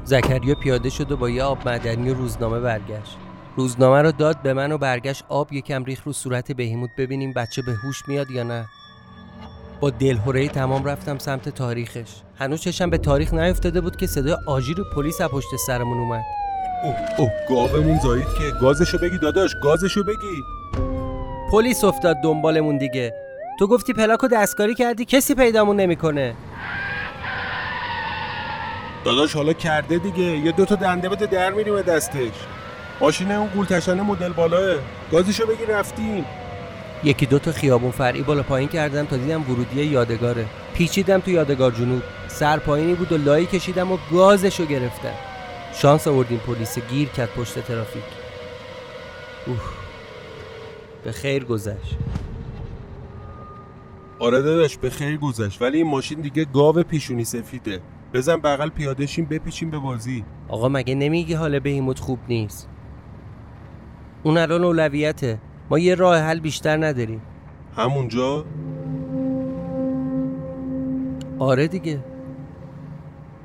زکریا 0.04 0.54
پیاده 0.54 0.90
شد 0.90 1.12
و 1.12 1.16
با 1.16 1.30
یه 1.30 1.42
آب 1.42 1.68
معدنی 1.68 2.10
و 2.10 2.14
روزنامه 2.14 2.60
برگشت. 2.60 3.16
روزنامه 3.56 4.02
رو 4.02 4.12
داد 4.12 4.42
به 4.42 4.52
من 4.52 4.72
و 4.72 4.78
برگشت 4.78 5.24
آب 5.28 5.52
یکم 5.52 5.84
ریخ 5.84 6.02
رو 6.04 6.12
صورت 6.12 6.52
بهیموت. 6.52 6.90
ببینیم 6.98 7.32
بچه 7.32 7.62
به 7.62 7.72
هوش 7.72 8.08
میاد 8.08 8.30
یا 8.30 8.42
نه. 8.42 8.66
با 9.80 9.90
دلهوره 9.90 10.48
تمام 10.48 10.84
رفتم 10.84 11.18
سمت 11.18 11.48
تاریخش. 11.48 12.10
هنوز 12.38 12.60
چشم 12.60 12.90
به 12.90 12.98
تاریخ 12.98 13.34
نیفتاده 13.34 13.80
بود 13.80 13.96
که 13.96 14.06
صدای 14.06 14.36
آژیر 14.46 14.76
پلیس 14.94 15.20
از 15.20 15.28
پشت 15.30 15.56
سرمون 15.66 15.98
اومد. 15.98 16.22
اوه 16.84 16.96
اوه 17.18 17.30
گاومون 17.48 17.98
زایید 17.98 18.26
که 18.38 18.50
گازشو 18.60 18.98
بگی 18.98 19.18
داداش 19.18 19.50
گازشو 19.62 20.04
بگی. 20.04 20.42
پلیس 21.50 21.84
افتاد 21.84 22.16
دنبالمون 22.24 22.78
دیگه. 22.78 23.14
تو 23.58 23.66
گفتی 23.66 23.92
پلاکو 23.92 24.28
دستکاری 24.28 24.74
کردی 24.74 25.04
کسی 25.04 25.34
پیدامون 25.34 25.76
نمی‌کنه. 25.76 26.34
داداش 29.04 29.36
حالا 29.36 29.52
کرده 29.52 29.98
دیگه. 29.98 30.22
یه 30.22 30.52
دو 30.52 30.64
تا 30.64 30.74
دنده 30.74 31.08
بده 31.08 31.26
در 31.26 31.50
میریم 31.50 31.80
دستش. 31.82 32.32
ماشین 33.00 33.32
اون 33.32 33.48
گولتشنه 33.48 34.02
مدل 34.02 34.32
بالاه 34.32 34.76
گازشو 35.12 35.46
بگی 35.46 35.66
رفتیم. 35.66 36.24
یکی 37.04 37.26
دو 37.26 37.38
تا 37.38 37.52
خیابون 37.52 37.90
فرعی 37.90 38.22
بالا 38.22 38.42
پایین 38.42 38.68
کردم 38.68 39.04
تا 39.04 39.16
دیدم 39.16 39.50
ورودی 39.50 39.84
یادگاره. 39.84 40.46
پیچیدم 40.74 41.18
تو 41.18 41.30
یادگار 41.30 41.70
جنوب. 41.70 42.02
سر 42.28 42.58
پایینی 42.58 42.94
بود 42.94 43.12
و 43.12 43.16
لایی 43.16 43.46
کشیدم 43.46 43.92
و 43.92 43.98
گازشو 44.12 44.64
گرفتم. 44.66 45.14
شانس 45.74 46.08
آوردیم 46.08 46.38
پلیس 46.38 46.78
گیر 46.78 47.08
کرد 47.08 47.28
پشت 47.28 47.58
ترافیک. 47.58 48.02
اوه 49.46 49.60
به 51.04 51.12
خیر 51.12 51.44
گذشت. 51.44 51.96
آره 54.18 54.42
داداش 54.42 54.76
به 54.76 54.90
خیر 54.90 55.16
گذشت. 55.16 55.62
ولی 55.62 55.78
این 55.78 55.86
ماشین 55.86 56.20
دیگه 56.20 56.44
گاو 56.44 56.82
پیشونی 56.82 57.24
سفیده. 57.24 57.80
بزن 58.12 58.36
بغل 58.36 58.68
پیاده 58.68 59.06
شیم 59.06 59.24
بپیچیم 59.24 59.70
به 59.70 59.78
بازی. 59.78 60.24
آقا 60.48 60.68
مگه 60.68 60.94
نمیگی 60.94 61.34
حال 61.34 61.58
بهیموت 61.58 62.00
خوب 62.00 62.18
نیست؟ 62.28 62.68
اون 64.22 64.38
الان 64.38 64.64
اولویته. 64.64 65.38
ما 65.70 65.78
یه 65.78 65.94
راه 65.94 66.18
حل 66.18 66.40
بیشتر 66.40 66.84
نداریم. 66.86 67.22
همونجا؟ 67.76 68.44
آره 71.38 71.68
دیگه. 71.68 72.04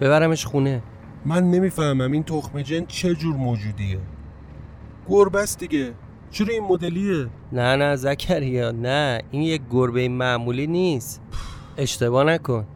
ببرمش 0.01 0.45
خونه. 0.45 0.81
من 1.25 1.51
نمی‌فهمم 1.51 2.11
این 2.11 2.23
تخم 2.23 2.61
جن 2.61 2.85
چه 2.85 3.15
جور 3.15 3.35
موجودیه. 3.35 3.99
گربه 5.09 5.39
است 5.39 5.59
دیگه. 5.59 5.91
چرا 6.31 6.53
این 6.53 6.63
مدلیه؟ 6.63 7.27
نه 7.51 7.75
نه 7.75 7.95
زکریا 7.95 8.71
نه. 8.71 9.21
این 9.31 9.41
یک 9.41 9.61
گربه 9.71 10.09
معمولی 10.09 10.67
نیست. 10.67 11.21
اشتباه 11.77 12.23
نکن. 12.23 12.67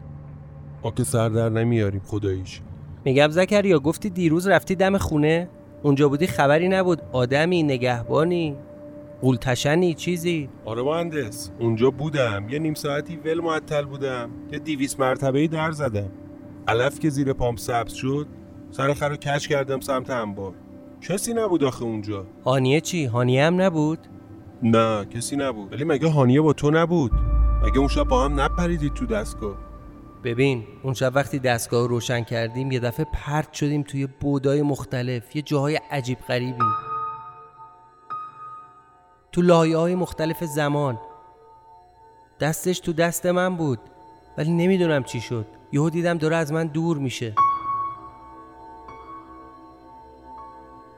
ما 0.84 0.90
که 0.90 1.04
سر 1.04 1.28
در 1.28 1.48
نمیاریم 1.48 2.00
خداییش. 2.06 2.60
میگم 3.04 3.28
زکریا 3.30 3.78
گفتی 3.78 4.10
دیروز 4.10 4.48
رفتی 4.48 4.74
دم 4.74 4.98
خونه؟ 4.98 5.48
اونجا 5.82 6.08
بودی 6.08 6.26
خبری 6.26 6.68
نبود. 6.68 7.02
آدمی 7.12 7.62
نگهبانی. 7.62 8.56
قولتشنی 9.20 9.94
چیزی؟ 9.94 10.48
آره 10.64 10.82
مهندس 10.82 11.50
اونجا 11.60 11.90
بودم. 11.90 12.48
یه 12.48 12.58
نیم 12.58 12.74
ساعتی 12.74 13.16
ول 13.16 13.40
معطل 13.40 13.84
بودم. 13.84 14.30
یه 14.52 14.58
دیویس 14.58 15.00
مرتبه 15.00 15.46
در 15.46 15.70
زدم. 15.70 16.10
علف 16.68 16.98
که 16.98 17.10
زیر 17.10 17.32
پامپ 17.32 17.58
سبز 17.58 17.92
شد 17.92 18.26
سر 18.70 18.94
خر 18.94 19.08
رو 19.08 19.16
کش 19.16 19.48
کردم 19.48 19.80
سمت 19.80 20.10
انبار. 20.10 20.52
کسی 21.00 21.34
نبود 21.34 21.64
آخه 21.64 21.82
اونجا. 21.82 22.26
هانیه 22.44 22.80
چی؟ 22.80 23.04
هانیه 23.04 23.44
هم 23.44 23.60
نبود؟ 23.60 23.98
نه 24.62 25.04
کسی 25.04 25.36
نبود. 25.36 25.72
ولی 25.72 25.84
مگه 25.84 26.08
هانیه 26.08 26.40
با 26.40 26.52
تو 26.52 26.70
نبود؟ 26.70 27.10
مگه 27.62 27.78
اون 27.78 27.88
شب 27.88 28.04
با 28.04 28.24
هم 28.24 28.40
نپریدید 28.40 28.94
تو 28.94 29.06
دستگاه؟ 29.06 29.56
ببین 30.24 30.64
اون 30.82 30.94
شب 30.94 31.12
وقتی 31.14 31.38
دستگاه 31.38 31.82
رو 31.82 31.88
روشن 31.88 32.24
کردیم 32.24 32.72
یه 32.72 32.80
دفعه 32.80 33.06
پرت 33.14 33.52
شدیم 33.52 33.82
توی 33.82 34.08
بودای 34.20 34.62
مختلف 34.62 35.36
یه 35.36 35.42
جاهای 35.42 35.80
عجیب 35.90 36.18
غریبی. 36.18 36.64
تو 39.36 39.42
لایه 39.42 39.76
های 39.76 39.94
مختلف 39.94 40.44
زمان. 40.44 40.98
دستش 42.40 42.80
تو 42.80 42.92
دست 42.92 43.26
من 43.26 43.56
بود 43.56 43.78
ولی 44.38 44.50
نمی‌دونم 44.50 45.04
چی 45.04 45.20
شد. 45.20 45.46
یهو 45.72 45.90
دیدم 45.90 46.18
داره 46.18 46.36
از 46.36 46.52
من 46.52 46.66
دور 46.66 46.98
میشه. 46.98 47.32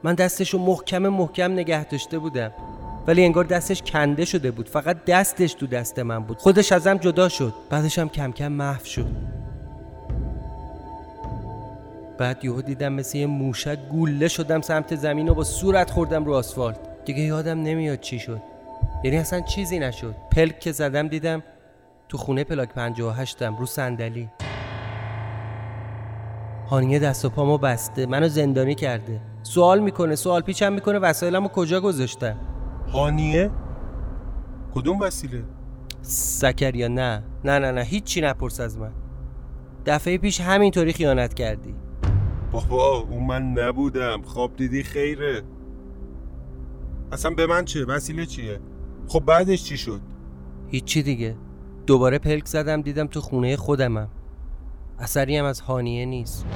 من 0.03 0.15
دستش 0.15 0.51
رو 0.51 0.59
محکم 0.59 0.99
محکم 0.99 1.53
نگه 1.53 1.85
داشته 1.85 2.19
بودم 2.19 2.53
ولی 3.07 3.25
انگار 3.25 3.45
دستش 3.45 3.83
کنده 3.83 4.25
شده 4.25 4.51
بود. 4.51 4.69
فقط 4.69 5.05
دستش 5.05 5.55
تو 5.55 5.67
دست 5.67 5.99
من 5.99 6.19
بود. 6.19 6.39
خودش 6.39 6.73
ازم 6.73 6.97
جدا 6.97 7.29
شد. 7.29 7.55
بعدش 7.71 7.99
هم 7.99 8.09
کم 8.09 8.33
کم 8.33 8.53
محو 8.53 8.85
شد. 8.85 9.17
بعد 12.19 12.45
یهو 12.45 12.63
دیدم 12.63 12.93
مثل 12.93 13.19
یه 13.19 13.27
موشک 13.27 13.79
گوله 13.91 14.29
شدم 14.29 14.61
سمت 14.61 14.97
زمین 14.97 15.29
و 15.29 15.35
با 15.35 15.45
صورت 15.45 15.91
خوردم 15.91 16.25
رو 16.25 16.35
آسفالت. 16.35 16.88
دیگه 17.09 17.23
یادم 17.23 17.63
نمیاد 17.63 18.01
چی 18.01 18.19
شد. 18.19 18.43
یعنی 19.05 19.17
اصلا 19.17 19.41
چیزی 19.41 19.79
نشد. 19.79 20.15
پلک 20.33 20.61
که 20.61 20.73
زدم 20.73 21.09
دیدم 21.09 21.43
تو 22.09 22.19
خونه 22.19 22.45
پلاک 22.45 22.75
58 22.75 23.43
م 23.43 23.57
رو 23.57 23.67
صندلی. 23.67 24.29
هانیه 26.71 26.99
دست 26.99 27.25
و 27.25 27.31
پامو 27.31 27.59
بسته 27.59 28.07
منو 28.07 28.29
زندانی 28.29 28.75
کرده. 28.75 29.21
سوال 29.43 29.81
می‌کنه 29.81 30.15
سوال 30.15 30.41
پیچم 30.43 30.73
می‌کنه 30.73 30.99
وسایلمو 30.99 31.49
کجا 31.49 31.81
گذاشتم؟ 31.81 32.37
هانیه؟ 32.93 33.51
کدوم 34.75 35.01
وسیله؟ 35.01 35.45
زکریا 36.03 36.89
نه. 36.89 37.23
نه 37.45 37.59
نه 37.59 37.73
نه 37.73 37.83
هیچی 37.83 38.21
نپرس 38.21 38.61
از 38.61 38.79
من. 38.79 38.93
دفعه 39.87 40.19
پیش 40.19 40.41
همینطوری 40.41 40.93
خیانت 40.93 41.35
کردی. 41.35 41.75
بابا 42.53 42.99
اون 43.11 43.27
من 43.27 43.43
نبودم. 43.43 44.23
خواب 44.23 44.57
دیدی 44.57 44.83
خیره. 44.83 45.43
اصلا 47.13 47.31
به 47.31 47.47
من 47.47 47.65
چه 47.65 47.85
وسیله 47.85 48.27
چیه؟ 48.27 48.61
خب 49.09 49.21
بعدش 49.21 49.65
چی 49.65 49.77
شد؟ 49.77 50.01
هیچی 50.69 51.03
دیگه. 51.03 51.37
دوباره 51.87 52.19
پلک 52.19 52.47
زدم 52.47 52.83
دیدم 52.83 53.07
تو 53.07 53.21
خونه 53.21 53.57
خودمم. 53.57 54.09
اثری 54.99 55.37
هم 55.37 55.45
از 55.45 55.61
هانیه 55.61 56.07
نیست. 56.07 56.47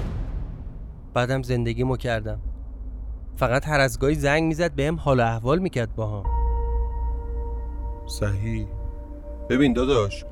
بعدم 1.14 1.42
زندگیمو 1.42 1.96
کردم. 1.96 2.40
فقط 3.36 3.68
هر 3.68 3.80
از 3.80 3.98
گاهی 3.98 4.14
زنگ 4.14 4.42
می‌زد 4.42 4.74
بهم 4.74 4.96
حال 4.96 5.20
و 5.20 5.22
احوال 5.22 5.58
می‌کرد 5.58 5.94
با 5.94 6.06
هم 6.06 6.30
صحیح. 8.06 8.66
ببین 9.50 9.72
داداش 9.72 10.24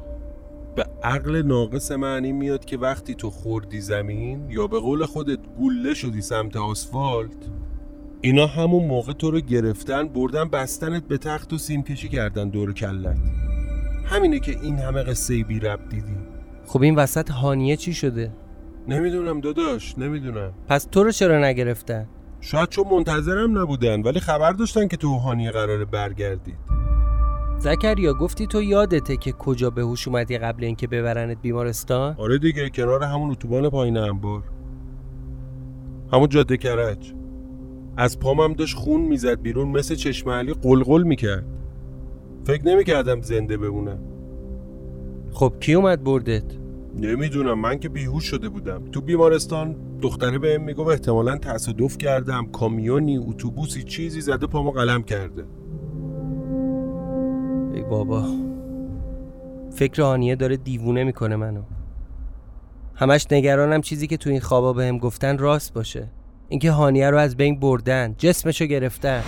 به 0.76 0.86
عقل 1.02 1.42
ناقص 1.42 1.92
معنی 1.92 2.32
میاد 2.32 2.64
که 2.64 2.78
وقتی 2.78 3.14
تو 3.14 3.30
خوردی 3.30 3.80
زمین 3.80 4.50
یا 4.50 4.66
به 4.66 4.80
قول 4.80 5.06
خودت 5.06 5.38
گوله 5.58 5.94
شدی 5.94 6.20
سمت 6.20 6.56
آسفالت 6.56 7.50
اینا 8.22 8.46
همون 8.46 8.84
موقع 8.84 9.12
تو 9.12 9.30
رو 9.30 9.40
گرفتن 9.40 10.08
بردن 10.08 10.48
بستنت 10.48 11.08
به 11.08 11.18
تخت 11.18 11.52
و 11.52 11.58
سیم 11.58 11.82
کشی 11.82 12.08
کردن 12.08 12.48
دور 12.48 12.72
کلت. 12.72 13.18
همینه 14.04 14.40
که 14.40 14.56
این 14.62 14.78
همه 14.78 15.02
قصه 15.02 15.44
بی 15.44 15.60
رب 15.60 15.88
دیدی. 15.88 16.16
خب 16.66 16.82
این 16.82 16.94
وسط 16.94 17.30
هانیه 17.30 17.76
چی 17.76 17.94
شده؟ 17.94 18.32
نمی‌دونم 18.88 19.40
داداش 19.40 19.98
نمی‌دونم. 19.98 20.52
پس 20.68 20.84
تو 20.84 21.04
رو 21.04 21.10
چرا 21.10 21.44
نگرفتن؟ 21.44 22.08
شاید 22.40 22.68
چون 22.68 22.84
منتظرم 22.90 23.58
نبودن 23.58 24.02
ولی 24.02 24.20
خبر 24.20 24.52
داشتن 24.52 24.88
که 24.88 24.96
تو 24.96 25.16
هانیه 25.16 25.50
قراره 25.50 25.84
برگردید. 25.84 26.58
زکریا 27.58 28.14
گفتی 28.14 28.46
تو 28.46 28.62
یادته 28.62 29.16
که 29.16 29.32
کجا 29.32 29.70
به 29.70 29.82
هوش 29.82 30.08
اومدی 30.08 30.38
قبل 30.38 30.64
اینکه 30.64 30.86
ببرنت 30.86 31.38
بیمارستان؟ 31.42 32.16
آره 32.18 32.38
دیگه 32.38 32.70
کنار 32.70 33.04
همون 33.04 33.30
اتوبان 33.30 33.70
پایین 33.70 33.96
انبار. 33.96 34.42
همون 36.12 36.28
جاده 36.28 36.56
کرج. 36.56 37.14
از 38.00 38.18
پامم 38.18 38.52
داشت 38.52 38.76
خون 38.76 39.00
می‌زد 39.00 39.42
بیرون 39.42 39.68
مثل 39.68 39.94
چشم 39.94 40.30
علی 40.30 40.54
قلقل 40.54 41.02
می‌کرد. 41.02 41.44
فکر 42.44 42.66
نمی‌کردم 42.66 43.20
زنده 43.20 43.56
بمونم. 43.56 43.98
خب 45.32 45.52
کی 45.60 45.74
اومد 45.74 46.04
بردت؟ 46.04 46.44
نمی‌دونم 46.96 47.60
من 47.60 47.78
که 47.78 47.88
بیهوش 47.88 48.24
شده 48.24 48.48
بودم. 48.48 48.82
تو 48.92 49.00
بیمارستان 49.00 49.76
دختره 50.02 50.38
بهم 50.38 50.62
می‌گفت 50.62 50.90
احتمالا 50.90 51.36
تصادف 51.36 51.98
کردم 51.98 52.46
کامیونی 52.46 53.18
اتوبوسی 53.18 53.82
چیزی 53.82 54.20
زده 54.20 54.46
پامو 54.46 54.70
قلم 54.70 55.02
کرده. 55.02 55.44
ای 57.74 57.82
بابا. 57.82 58.24
فکر 59.70 60.02
هانیه 60.02 60.36
داره 60.36 60.56
دیوونه 60.56 61.04
می‌کنه 61.04 61.36
منو. 61.36 61.62
همش 62.94 63.26
نگرانم 63.30 63.80
چیزی 63.80 64.06
که 64.06 64.16
تو 64.16 64.30
این 64.30 64.40
خوابا 64.40 64.72
بهم 64.72 64.98
گفتن 64.98 65.38
راست 65.38 65.74
باشه. 65.74 66.08
اینکه 66.50 66.70
هانیه 66.70 67.10
رو 67.10 67.18
از 67.18 67.36
بین 67.36 67.60
بردن 67.60 68.14
جسمشو 68.18 68.64
گرفتن. 68.64 69.22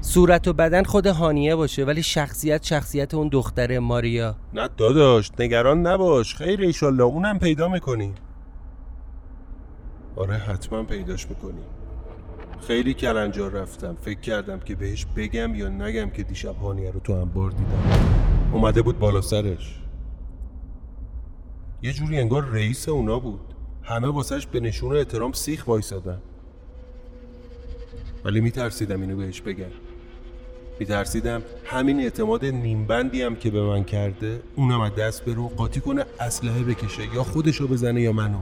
صورت 0.00 0.48
و 0.48 0.52
بدن 0.52 0.82
خود 0.82 1.06
هانیه 1.06 1.56
باشه 1.56 1.84
ولی 1.84 2.02
شخصیت 2.02 2.64
شخصیت 2.64 3.14
اون 3.14 3.28
دختره 3.28 3.78
ماریا. 3.78 4.36
نه 4.54 4.68
داداش 4.76 5.30
نگران 5.38 5.86
نباش. 5.86 6.34
خیر 6.34 6.60
ایشالله 6.60 7.02
اونم 7.02 7.38
پیدا 7.38 7.68
می‌کنی 7.68 8.14
آره 10.16 10.34
حتما 10.34 10.82
پیداش 10.82 11.28
می‌کنی 11.28 11.62
خیلی 12.66 12.94
کلنجار 12.94 13.50
رفتم. 13.50 13.96
فکر 14.00 14.20
کردم 14.20 14.60
که 14.60 14.74
بهش 14.74 15.06
بگم 15.16 15.54
یا 15.54 15.68
نگم 15.68 16.10
که 16.10 16.22
دیشب 16.22 16.56
هانیه 16.56 16.90
رو 16.90 17.00
تو 17.00 17.12
انبار 17.12 17.50
دیدم. 17.50 17.82
اومده 18.52 18.82
بود 18.82 18.98
بالا 18.98 19.20
سرش. 19.20 19.80
یه 21.82 21.92
جوری 21.92 22.18
انگار 22.18 22.44
رئیس 22.44 22.88
اونا 22.88 23.18
بود. 23.18 23.40
همه 23.82 24.08
واسش 24.08 24.46
به 24.46 24.60
نشون 24.60 24.96
احترام 24.96 25.32
سیخ 25.32 25.68
وایسادن. 25.68 26.18
ولی 28.24 28.40
میترسیدم 28.40 29.00
اینو 29.00 29.16
بهش 29.16 29.40
بگم. 29.40 29.64
میترسیدم 30.78 31.42
همین 31.64 32.00
اعتماد 32.00 32.44
نیمبندی 32.44 33.22
هم 33.22 33.36
که 33.36 33.50
به 33.50 33.62
من 33.62 33.84
کرده 33.84 34.42
اونم 34.56 34.80
از 34.80 34.94
دست 34.94 35.24
برو 35.24 35.48
قاطی 35.48 35.80
کنه 35.80 36.04
اسلحه 36.20 36.62
بکشه 36.62 37.14
یا 37.14 37.22
خودشو 37.22 37.68
بزنه 37.68 38.02
یا 38.02 38.12
منو. 38.12 38.38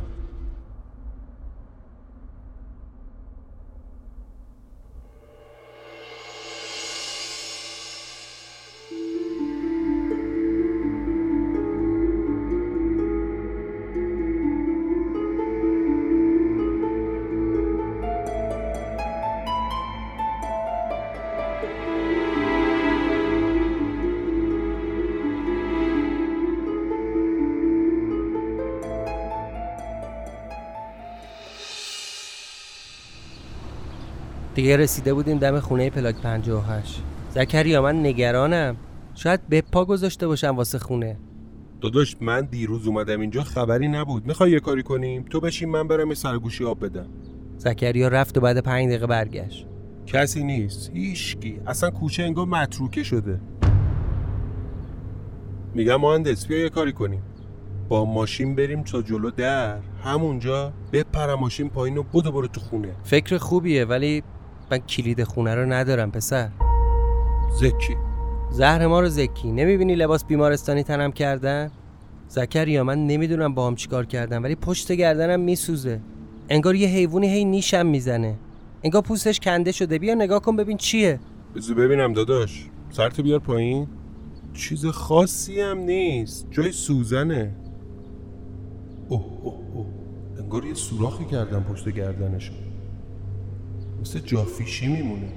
دیگه 34.61 34.77
رسیده 34.77 35.15
بودیم 35.15 35.39
دم 35.39 35.61
خونه 35.61 35.91
پلاک 35.91 36.23
58 36.23 37.03
زکریا 37.31 37.83
من 37.83 38.07
نگرانم. 38.07 38.77
شاید 39.15 39.41
به 39.49 39.61
پا 39.61 39.85
گذاشته 39.85 40.27
باشم 40.27 40.57
واسه 40.57 40.79
خونه. 40.79 41.17
داداش 41.81 42.17
من 42.21 42.41
دیروز 42.41 42.87
اومدم 42.87 43.21
اینجا 43.21 43.43
خبری 43.43 43.89
نبود. 43.89 44.27
می‌خوای 44.27 44.51
یه 44.51 44.61
کاری 44.61 44.83
کنیم؟ 44.83 45.25
تو 45.31 45.41
بشین 45.41 45.69
من 45.69 45.89
برم 45.89 46.09
یه 46.09 46.15
سرگوشی 46.15 46.65
آب 46.65 46.85
بدم. 46.85 47.07
زکریا 47.57 48.09
رفت 48.09 48.39
و 48.39 48.41
بعد 48.41 48.59
پنج 48.59 48.89
دقیقه 48.89 49.07
برگشت. 49.07 49.67
کسی 50.07 50.45
نیست. 50.45 50.91
هیچکی. 50.95 51.61
اصلا 51.67 51.91
کوچه 51.91 52.23
انگار 52.23 52.47
متروکه 52.47 53.03
شده. 53.03 53.41
میگم 55.75 55.97
مهندس 55.97 56.47
بیا 56.47 56.59
یه 56.59 56.69
کاری 56.69 56.93
کنیم. 56.93 57.23
با 57.89 58.05
ماشین 58.05 58.55
بریم 58.55 58.83
تا 58.83 59.03
جلو 59.03 59.31
در. 59.31 59.79
همونجا 60.05 60.73
بپرم 60.93 61.39
ماشین 61.39 61.69
پایین 61.69 61.99
و 61.99 62.03
بدو 62.03 62.33
برو 62.33 62.47
تو 62.47 62.61
خونه. 62.61 62.97
فکر 63.05 63.39
خوبیه 63.39 63.85
ولی 63.85 64.23
من 64.71 64.79
کلید 64.79 65.25
خونه 65.25 65.55
رو 65.55 65.73
ندارم 65.73 66.11
پسر. 66.11 66.49
زکی. 67.61 67.97
زهر 68.51 68.87
ما 68.87 69.01
رو 69.01 69.09
زکی. 69.09 69.53
نمی‌بینی 69.53 69.95
لباس 69.95 70.25
بیمارستانی 70.25 70.83
تنم 70.83 71.13
کردن؟ 71.13 71.71
زکریا 72.29 72.85
من 72.85 73.07
نمی‌دونم 73.07 73.55
با 73.55 73.67
هم 73.67 73.75
چیکار 73.75 74.07
کردن 74.07 74.43
ولی 74.43 74.55
پشت 74.55 74.93
گردنم 74.93 75.41
میسوزه. 75.41 76.01
انگار 76.49 76.75
یه 76.75 76.89
حیوانی 76.89 77.29
هی 77.29 77.45
نیشم 77.45 77.87
می‌زنه. 77.87 78.39
انگار 78.83 79.03
پوستش 79.03 79.41
کنده 79.41 79.73
شده. 79.73 79.99
بیا 79.99 80.15
نگاه 80.15 80.43
کن 80.43 80.57
ببین 80.57 80.77
چیه. 80.77 81.21
بذار 81.57 81.77
ببینم 81.77 82.13
داداش. 82.13 82.67
سرتو 82.91 83.23
بیار 83.23 83.39
پایین. 83.39 83.87
چیز 84.55 84.87
خاصی 84.87 85.61
هم 85.61 85.79
نیست. 85.79 86.47
جای 86.51 86.73
سوزنه. 86.73 87.57
اوه 89.09 89.25
اوه 89.43 89.55
اوه. 89.75 89.87
انگار 90.39 90.65
یه 90.65 90.75
سوراخی 90.75 91.25
کردم 91.25 91.61
پشت 91.61 91.89
گردنشو 91.89 92.53
مثل 94.01 94.19
جافیشی 94.19 94.87
میمونه. 94.89 95.29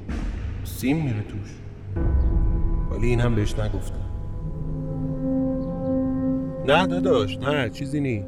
سیم 0.64 1.04
میره 1.04 1.24
توش. 1.24 1.50
ولی 2.92 3.08
این 3.08 3.20
هم 3.20 3.36
بهش 3.36 3.60
نگفتم 3.60 4.10
نه 6.68 6.88
داداش 6.88 7.38
نه 7.38 7.70
چیزی 7.70 8.00
نی 8.02 8.26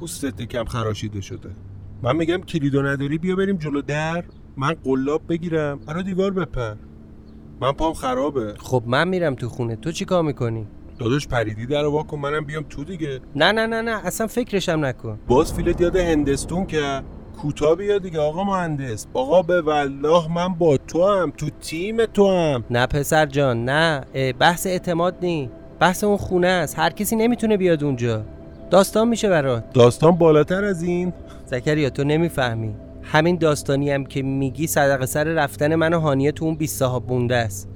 پوستت 0.00 0.40
یکم 0.40 0.64
خراشیده 0.64 1.20
شده. 1.20 1.50
من 2.02 2.16
میگم 2.16 2.36
کلیدو 2.36 2.82
نداری 2.82 3.18
بیا 3.18 3.36
بریم 3.36 3.56
جلو 3.56 3.82
در. 3.82 4.24
من 4.56 4.76
قلاب 4.84 5.22
بگیرم. 5.28 5.78
برا 5.78 6.02
دیوار 6.02 6.30
بپر. 6.30 6.74
من 7.60 7.72
پام 7.72 7.92
خرابه. 7.92 8.54
خب 8.58 8.82
من 8.86 9.08
میرم 9.08 9.34
تو 9.34 9.48
خونه. 9.48 9.76
تو 9.76 9.92
چیکار 9.92 10.22
می‌کنی؟ 10.22 10.66
داداش 10.98 11.28
پریدی 11.28 11.66
در 11.66 11.84
وا 11.84 12.02
کن 12.02 12.18
منم 12.18 12.44
بیام 12.44 12.64
تو 12.68 12.84
دیگه. 12.84 13.20
نه 13.36 13.52
نه 13.52 13.66
نه 13.66 13.82
نه. 13.82 14.06
اصلا 14.06 14.26
فکرشم 14.26 14.84
نکن. 14.84 15.18
باز 15.28 15.54
فیلت 15.54 15.80
یاد 15.80 15.96
هندستون 15.96 16.66
که 16.66 17.02
کوتا 17.36 17.74
بیا 17.74 17.98
دیگه 17.98 18.20
آقا 18.20 18.44
مهندس. 18.44 19.06
آقا 19.14 19.42
به 19.42 19.60
والله 19.62 20.32
من 20.32 20.48
با 20.54 20.76
تو 20.76 21.06
هم 21.06 21.32
تو 21.36 21.46
تیم 21.60 22.06
تو 22.06 22.30
هم 22.30 22.64
نه 22.70 22.86
پسر 22.86 23.26
جان 23.26 23.64
نه. 23.64 24.04
بحث 24.38 24.66
اعتماد 24.66 25.16
نی. 25.22 25.50
بحث 25.80 26.04
اون 26.04 26.16
خونه 26.16 26.46
است. 26.48 26.78
هر 26.78 26.90
کسی 26.90 27.16
نمی‌تونه 27.16 27.56
بیاد 27.56 27.84
اونجا. 27.84 28.24
داستان 28.70 29.08
میشه 29.08 29.28
برات. 29.28 29.72
داستان 29.72 30.10
بالاتر 30.10 30.64
از 30.64 30.82
این. 30.82 31.12
زکریا 31.46 31.90
تو 31.90 32.04
نمی‌فهمی. 32.04 32.74
همین 33.02 33.36
داستانی 33.36 33.90
هم 33.90 34.04
که 34.04 34.22
میگی 34.22 34.66
صدقه 34.66 35.06
سر 35.06 35.24
رفتن 35.24 35.74
من 35.74 35.94
و 35.94 36.00
هانیه 36.00 36.32
تو 36.32 36.44
اون 36.44 36.54
20 36.54 36.78
صاحب 36.78 37.02
بونده 37.02 37.36
است. 37.36 37.68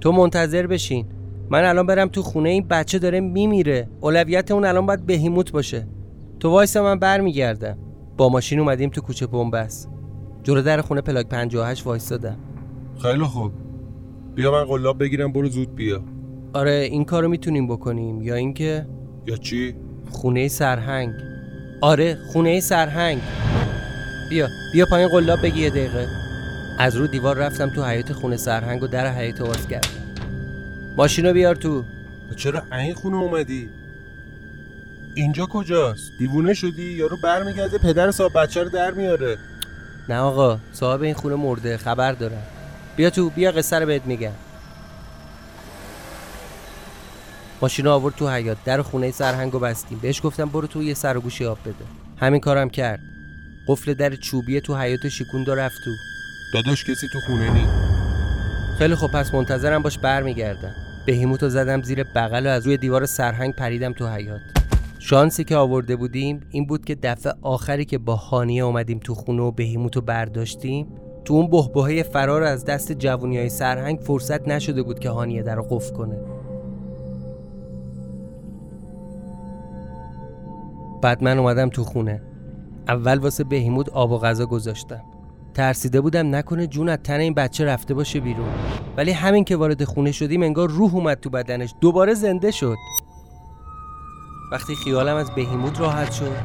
تو 0.00 0.12
منتظر 0.12 0.66
بشین. 0.66 1.06
من 1.50 1.64
الان 1.64 1.86
برم 1.86 2.08
تو 2.08 2.22
خونه 2.22 2.48
این 2.48 2.68
بچه 2.68 2.98
داره 2.98 3.20
میمیره. 3.20 3.88
اولویت 4.00 4.50
اون 4.50 4.64
الان 4.64 4.86
باید 4.86 5.06
بهیموت 5.06 5.52
باشه. 5.52 5.86
تو 6.40 6.50
وایسا 6.50 6.82
من 6.82 6.98
برمیگردم. 6.98 7.78
با 8.20 8.28
ماشین 8.28 8.60
اومدیم 8.60 8.90
تو 8.90 9.00
کوچه 9.00 9.26
بنبست. 9.26 9.88
جلو 10.42 10.62
در 10.62 10.80
خونه 10.80 11.00
پلاک 11.00 11.28
58 11.28 11.86
وایسادم 11.86 12.36
خیلی 13.02 13.24
خوب. 13.24 13.52
بیا 14.34 14.52
من 14.52 14.64
قلاب 14.64 14.98
بگیرم 14.98 15.32
برو 15.32 15.48
زود 15.48 15.74
بیا. 15.74 16.04
آره 16.52 16.88
این 16.90 17.04
کارو 17.04 17.28
می‌تونیم 17.28 17.68
بکنیم. 17.68 18.22
یا 18.22 18.34
اینکه 18.34 18.86
یا 19.26 19.36
چی؟ 19.36 19.74
خونه 20.10 20.48
سرهنگ. 20.48 21.12
آره 21.80 22.18
خونه 22.32 22.60
سرهنگ. 22.60 23.20
بیا 24.30 24.48
بیا 24.72 24.86
پایین 24.90 25.08
قلاب 25.08 25.42
بگی 25.42 25.60
یه 25.60 25.70
دقیقه. 25.70 26.06
از 26.78 26.96
رو 26.96 27.06
دیوار 27.06 27.36
رفتم 27.36 27.70
تو 27.74 27.84
حیات 27.84 28.12
خونه 28.12 28.36
سرهنگ 28.36 28.82
و 28.82 28.86
در 28.86 29.12
حیات 29.12 29.42
باز 29.42 29.68
کردم. 29.68 29.88
ماشینو 30.96 31.32
بیار 31.32 31.54
تو 31.54 31.84
چرا 32.36 32.62
این 32.72 32.94
خونه 32.94 33.16
اومدی؟ 33.16 33.68
اینجا 35.14 35.46
کجاست؟ 35.46 36.12
دیوونه 36.18 36.54
شدی؟ 36.54 36.92
یارو 36.92 37.16
برمیگرده 37.22 37.78
پدر 37.78 38.10
صاحب 38.10 38.32
بچه 38.38 38.62
رو 38.62 38.70
در 38.70 38.90
میاره. 38.90 39.38
نه 40.08 40.18
آقا 40.18 40.58
صاحب 40.72 41.02
این 41.02 41.14
خونه 41.14 41.34
مرده 41.34 41.76
خبر 41.76 42.12
دارم. 42.12 42.42
بیا 42.96 43.10
تو 43.10 43.30
بیا 43.30 43.52
قصه 43.52 43.78
رو 43.78 43.86
بهت 43.86 44.06
میگم. 44.06 44.32
ماشین 47.62 47.86
آورد 47.86 48.14
تو 48.14 48.28
حیات 48.28 48.56
در 48.64 48.82
خونه 48.82 49.10
سرهنگ 49.10 49.52
رو 49.52 49.58
بستیم. 49.58 49.98
بهش 49.98 50.20
گفتم 50.24 50.48
برو 50.48 50.66
تو 50.66 50.82
یه 50.82 50.94
سر 50.94 51.16
و 51.16 51.20
گوشی 51.20 51.46
آب 51.46 51.58
بده. 51.64 51.74
همین 52.16 52.40
کارم 52.40 52.70
کرد. 52.70 53.00
قفل 53.68 53.94
در 53.94 54.16
چوبی 54.16 54.60
تو 54.60 54.76
حیات 54.76 55.08
شیکوند 55.08 55.48
و 55.48 55.54
رفت 55.54 55.76
تو. 55.84 55.90
داداش 56.54 56.84
کسی 56.84 57.06
تو 57.12 57.20
خونه 57.26 57.50
نی. 57.50 57.66
خیلی 58.78 58.94
خب 58.94 59.06
پس 59.06 59.34
منتظرم 59.34 59.82
باش 59.82 59.98
برمیگردم. 59.98 60.74
بهیموتو 61.06 61.48
زدم 61.48 61.82
زیر 61.82 62.04
بغل 62.04 62.46
و 62.46 62.50
از 62.50 62.66
روی 62.66 62.76
دیوار 62.76 63.06
سرهنگ 63.06 63.54
پریدم 63.54 63.92
تو 63.92 64.08
حیات 64.08 64.40
شانسی 65.02 65.44
که 65.44 65.56
آورده 65.56 65.96
بودیم 65.96 66.40
این 66.50 66.66
بود 66.66 66.84
که 66.84 66.94
دفعه 66.94 67.32
آخری 67.42 67.84
که 67.84 67.98
با 67.98 68.16
هانیه 68.16 68.64
اومدیم 68.64 68.98
تو 68.98 69.14
خونه 69.14 69.42
و 69.42 69.50
بهیموتو 69.50 70.00
برداشتیم 70.00 70.86
تو 71.24 71.34
اون 71.34 71.50
بهبهه 71.50 72.02
فرار 72.02 72.42
از 72.42 72.64
دست 72.64 72.92
جوونی 72.92 73.38
های 73.38 73.48
سرهنگ 73.48 73.98
فرصت 74.00 74.48
نشده 74.48 74.82
بود 74.82 74.98
که 74.98 75.10
هانیه 75.10 75.42
در 75.42 75.54
رو 75.54 75.62
قفل 75.62 75.94
کنه. 75.94 76.18
بعد 81.02 81.24
من 81.24 81.38
اومدم 81.38 81.68
تو 81.68 81.84
خونه. 81.84 82.22
اول 82.88 83.18
واسه 83.18 83.44
بهیموت 83.44 83.88
آب 83.88 84.10
و 84.10 84.18
غذا 84.18 84.46
گذاشتم. 84.46 85.02
ترسیده 85.54 86.00
بودم 86.00 86.34
نکنه 86.34 86.66
جون 86.66 86.88
از 86.88 86.98
تن 87.04 87.20
این 87.20 87.34
بچه 87.34 87.64
رفته 87.64 87.94
باشه 87.94 88.20
بیرون. 88.20 88.48
ولی 88.96 89.10
همین 89.10 89.44
که 89.44 89.56
وارد 89.56 89.84
خونه 89.84 90.12
شدیم 90.12 90.42
انگار 90.42 90.68
روح 90.68 90.94
اومد 90.94 91.20
تو 91.20 91.30
بدنش. 91.30 91.74
دوباره 91.80 92.14
زنده 92.14 92.50
شد. 92.50 92.76
وقتی 94.52 94.74
خیالم 94.74 95.16
از 95.16 95.30
بهیموت 95.30 95.80
راحت 95.80 96.12
شد 96.12 96.36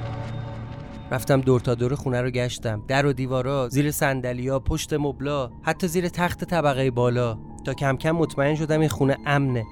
رفتم 1.11 1.41
دور 1.41 1.59
تا 1.59 1.75
دور 1.75 1.95
خونه 1.95 2.21
رو 2.21 2.29
گشتم. 2.29 2.83
در 2.87 3.05
و 3.05 3.13
دیوارا 3.13 3.69
زیر 3.69 3.91
سندلیا 3.91 4.59
پشت 4.59 4.93
مبلا 4.93 5.49
حتی 5.63 5.87
زیر 5.87 6.09
تخت 6.09 6.43
طبقه 6.43 6.91
بالا. 6.91 7.37
تا 7.65 7.73
کم 7.73 7.97
کم 7.97 8.11
مطمئن 8.11 8.55
شدم 8.55 8.79
این 8.79 8.89
خونه 8.89 9.17
امنه. 9.25 9.65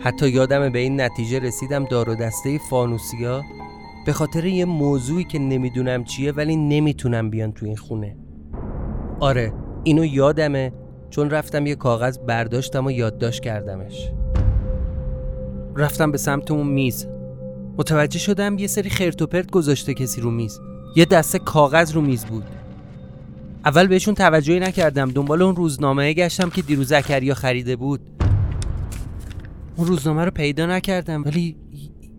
حتی 0.00 0.28
یادم 0.28 0.72
به 0.72 0.78
این 0.78 1.00
نتیجه 1.00 1.38
رسیدم 1.38 1.84
دار 1.84 2.08
و 2.10 2.14
دسته 2.14 2.58
فانوسیا. 2.70 3.42
به 4.06 4.12
خاطر 4.12 4.44
یه 4.44 4.64
موضوعی 4.64 5.24
که 5.24 5.38
نمی‌دونم 5.38 6.04
چیه 6.04 6.32
ولی 6.32 6.56
نمی‌تونم 6.56 7.30
بیان 7.30 7.52
تو 7.52 7.66
این 7.66 7.76
خونه. 7.76 8.16
آره 9.20 9.52
اینو 9.84 10.04
یادمه 10.04 10.72
چون 11.10 11.30
رفتم 11.30 11.66
یه 11.66 11.74
کاغذ 11.74 12.18
برداشتم 12.18 12.86
و 12.86 12.90
یادداشت 12.90 13.42
کردمش. 13.42 14.10
رفتم 15.76 16.10
به 16.10 16.18
سمت 16.18 16.50
اون 16.50 16.66
میز. 16.66 17.08
متوجه 17.78 18.18
شدم 18.18 18.58
یه 18.58 18.66
سری 18.66 18.90
خرت 18.90 19.22
و 19.22 19.42
گذاشته 19.52 19.94
کسی 19.94 20.20
رو 20.20 20.30
میز. 20.30 20.60
یه 20.96 21.04
دسته 21.04 21.38
کاغذ 21.38 21.92
رو 21.92 22.00
میز 22.00 22.24
بود. 22.24 22.44
اول 23.64 23.86
بهشون 23.86 24.14
توجهی 24.14 24.60
نکردم. 24.60 25.10
دنبال 25.10 25.42
اون 25.42 25.56
روزنامه 25.56 26.12
گشتم 26.12 26.50
که 26.50 26.62
دیروز 26.62 26.88
زکریا 26.88 27.34
خریده 27.34 27.76
بود. 27.76 28.00
اون 29.76 29.86
روزنامه 29.86 30.24
رو 30.24 30.30
پیدا 30.30 30.66
نکردم 30.66 31.24
ولی 31.24 31.56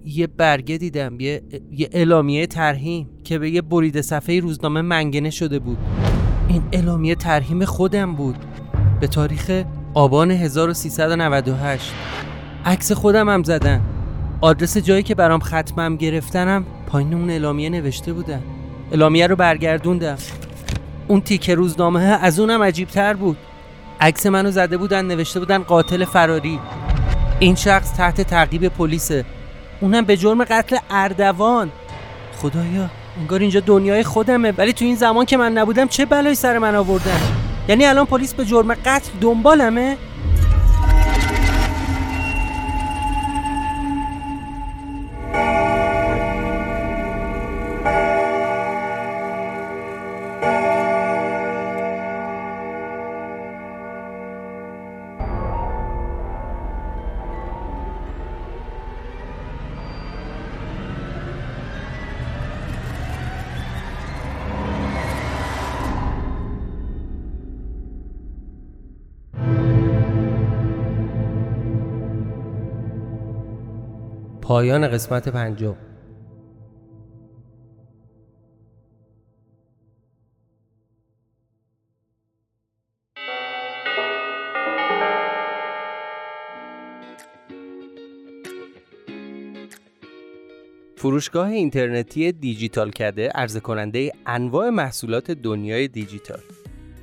یه 0.05 0.27
برگه 0.27 0.77
دیدم. 0.77 1.19
یه, 1.19 1.41
یه 1.71 1.89
اعلامیه 1.91 2.47
ترهیم 2.47 3.09
که 3.23 3.39
به 3.39 3.49
یه 3.49 3.61
برید 3.61 4.01
صفحه 4.01 4.39
روزنامه 4.39 4.81
منگنه 4.81 5.29
شده 5.29 5.59
بود. 5.59 5.77
این 6.47 6.63
اعلامیه 6.71 7.15
ترهیم 7.15 7.65
خودم 7.65 8.15
بود. 8.15 8.35
به 8.99 9.07
تاریخ 9.07 9.63
آبان 9.93 10.31
1398 10.31 11.93
عکس 12.65 12.91
خودم 12.91 13.29
هم 13.29 13.43
زدن. 13.43 13.94
آدرس 14.41 14.77
جایی 14.77 15.03
که 15.03 15.15
برام 15.15 15.39
ختمم 15.39 15.95
گرفتنم 15.95 16.65
پایین 16.87 17.13
اون 17.13 17.29
اعلامیه 17.29 17.69
نوشته 17.69 18.13
بودن 18.13 18.41
اعلامیه 18.91 19.27
رو 19.27 19.35
برگردوندم. 19.35 20.17
اون 21.07 21.21
تیکه 21.21 21.55
روزنامه 21.55 22.01
از 22.01 22.39
اونم 22.39 22.63
عجیب 22.63 22.87
تر 22.87 23.13
بود. 23.13 23.37
عکس 24.01 24.25
منو 24.25 24.51
زده 24.51 24.77
بودن 24.77 25.05
نوشته 25.05 25.39
بودن 25.39 25.57
قاتل 25.57 26.05
فراری. 26.05 26.59
این 27.39 27.55
شخص 27.55 27.93
تحت 27.93 28.21
تعقیب 28.21 28.67
پلیسه. 28.67 29.25
اونم 29.81 30.05
به 30.05 30.17
جرم 30.17 30.43
قتل 30.43 30.77
اردوان. 30.89 31.71
خدایا 32.37 32.89
انگار 33.19 33.39
اینجا 33.39 33.59
دنیای 33.59 34.03
خودمه. 34.03 34.51
ولی 34.51 34.73
تو 34.73 34.85
این 34.85 34.95
زمان 34.95 35.25
که 35.25 35.37
من 35.37 35.53
نبودم 35.53 35.87
چه 35.87 36.05
بلایی 36.05 36.35
سر 36.35 36.57
من 36.57 36.75
آوردن؟ 36.75 37.19
یعنی 37.69 37.85
الان 37.85 38.05
پلیس 38.05 38.33
به 38.33 38.45
جرم 38.45 38.73
قتل 38.73 39.09
دنبالمه؟ 39.21 39.97
پایان 74.47 74.87
قسمت 74.87 75.29
پنجم. 75.29 75.75
فروشگاه 90.95 91.47
اینترنتی 91.49 92.31
دیجیتال 92.31 92.91
کده 92.91 93.29
عرضه 93.29 93.59
کننده 93.59 94.11
انواع 94.25 94.69
محصولات 94.69 95.31
دنیای 95.31 95.87
دیجیتال. 95.87 96.39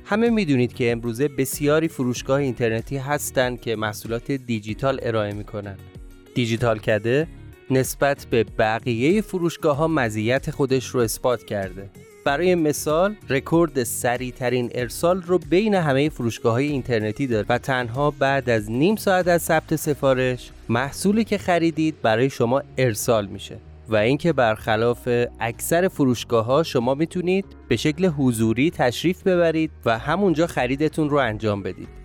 همه 0.05 0.29
می‌دونید 0.29 0.73
که 0.73 0.91
امروزه 0.91 1.27
بسیاری 1.27 1.87
فروشگاه 1.87 2.39
اینترنتی 2.39 2.97
هستند 2.97 3.61
که 3.61 3.75
محصولات 3.75 4.31
دیجیتال 4.31 4.99
ارائه 5.03 5.33
می‌کنند 5.33 5.92
دیجیتال 6.35 6.79
کده 6.79 7.27
نسبت 7.71 8.27
به 8.29 8.43
بقیه 8.43 9.21
فروشگاه 9.21 9.77
ها 9.77 9.87
مزیت 9.87 10.51
خودش 10.51 10.87
رو 10.87 10.99
اثبات 10.99 11.43
کرده. 11.43 11.89
برای 12.25 12.55
مثال 12.55 13.15
رکورد 13.29 13.83
سریعترین 13.83 14.69
ارسال 14.75 15.21
رو 15.21 15.37
بین 15.49 15.75
همه 15.75 16.09
فروشگاه 16.09 16.53
های 16.53 16.67
اینترنتی 16.67 17.27
داره 17.27 17.45
و 17.49 17.57
تنها 17.57 18.11
بعد 18.11 18.49
از 18.49 18.71
نیم 18.71 18.95
ساعت 18.95 19.27
از 19.27 19.41
ثبت 19.41 19.75
سفارش 19.75 20.51
محصولی 20.69 21.23
که 21.23 21.37
خریدید 21.37 22.01
برای 22.01 22.29
شما 22.29 22.61
ارسال 22.77 23.25
میشه. 23.25 23.57
و 23.89 23.95
اینکه 23.95 24.33
برخلاف 24.33 25.09
اکثر 25.39 25.87
فروشگاه 25.87 26.45
ها 26.45 26.63
شما 26.63 26.95
می‌تونید 26.95 27.45
به 27.67 27.75
شکل 27.75 28.05
حضوری 28.05 28.71
تشریف 28.71 29.23
ببرید 29.23 29.71
و 29.85 29.99
همونجا 29.99 30.47
خریدتون 30.47 31.09
رو 31.09 31.17
انجام 31.17 31.63
بدید. 31.63 32.02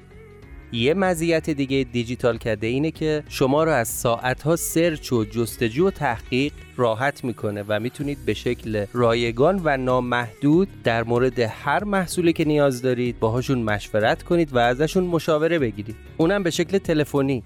یه 0.73 0.95
مزیت 0.95 1.51
دیگه 1.51 1.87
دیجیتال 1.93 2.39
کرده 2.39 2.67
اینه 2.67 2.91
که 2.91 3.23
شما 3.29 3.65
رو 3.65 3.71
از 3.71 3.89
ساعتها 3.89 4.57
سرچ 4.57 5.13
و 5.13 5.25
جستجو 5.25 5.87
و 5.87 5.91
تحقیق 5.91 6.53
راحت 6.77 7.25
می‌کنه 7.25 7.65
و 7.69 7.81
می‌تونید 7.81 8.19
به 8.27 8.35
شکل 8.35 8.87
رایگان 8.93 9.61
و 9.65 9.77
نامحدود 9.77 10.69
در 10.85 11.05
مورد 11.05 11.39
هر 11.39 11.85
محصولی 11.85 12.33
که 12.33 12.45
نیاز 12.45 12.83
دارید 12.83 13.19
باهاشون 13.19 13.59
مشورت 13.59 14.23
کنید 14.23 14.55
و 14.55 14.59
ازشون 14.59 15.05
مشاوره 15.05 15.59
بگیرید. 15.59 15.97
اونم 16.17 16.43
به 16.43 16.51
شکل 16.51 16.79
تلفنی. 16.79 17.43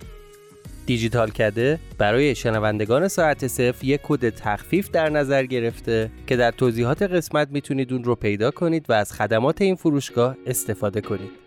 دیجیتال 0.87 1.31
کده 1.31 1.79
برای 1.99 2.35
شنوندگان 2.35 3.09
ساعت 3.09 3.47
صفر 3.47 3.85
یک 3.85 4.01
کد 4.03 4.29
تخفیف 4.29 4.91
در 4.91 5.09
نظر 5.09 5.45
گرفته 5.45 6.11
که 6.27 6.37
در 6.37 6.51
توضیحات 6.51 7.03
قسمت 7.03 7.49
می‌تونید 7.51 7.93
اون 7.93 8.05
رو 8.05 8.15
پیدا 8.15 8.51
کنید 8.51 8.87
و 8.89 8.93
از 8.93 9.13
خدمات 9.13 9.63
این 9.63 9.75
فروشگاه 9.75 10.37
استفاده 10.47 11.01
کنید. 11.01 11.42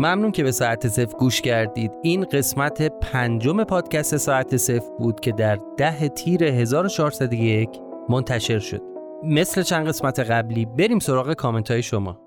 ممنون 0.00 0.32
که 0.32 0.42
به 0.42 0.52
ساعت 0.52 0.88
صفر 0.88 1.16
گوش 1.18 1.40
کردید. 1.40 1.90
این 2.02 2.24
قسمت 2.24 2.82
پنجم 2.82 3.64
پادکست 3.64 4.16
ساعت 4.16 4.56
صفر 4.56 4.90
بود 4.98 5.20
که 5.20 5.32
در 5.32 5.58
ده 5.76 6.08
تیر 6.08 6.44
1401 6.44 7.68
منتشر 8.08 8.58
شد. 8.58 8.82
مثل 9.24 9.62
چند 9.62 9.88
قسمت 9.88 10.20
قبلی 10.20 10.64
بریم 10.64 10.98
سراغ 10.98 11.32
کامنت 11.32 11.70
های 11.70 11.82
شما. 11.82 12.20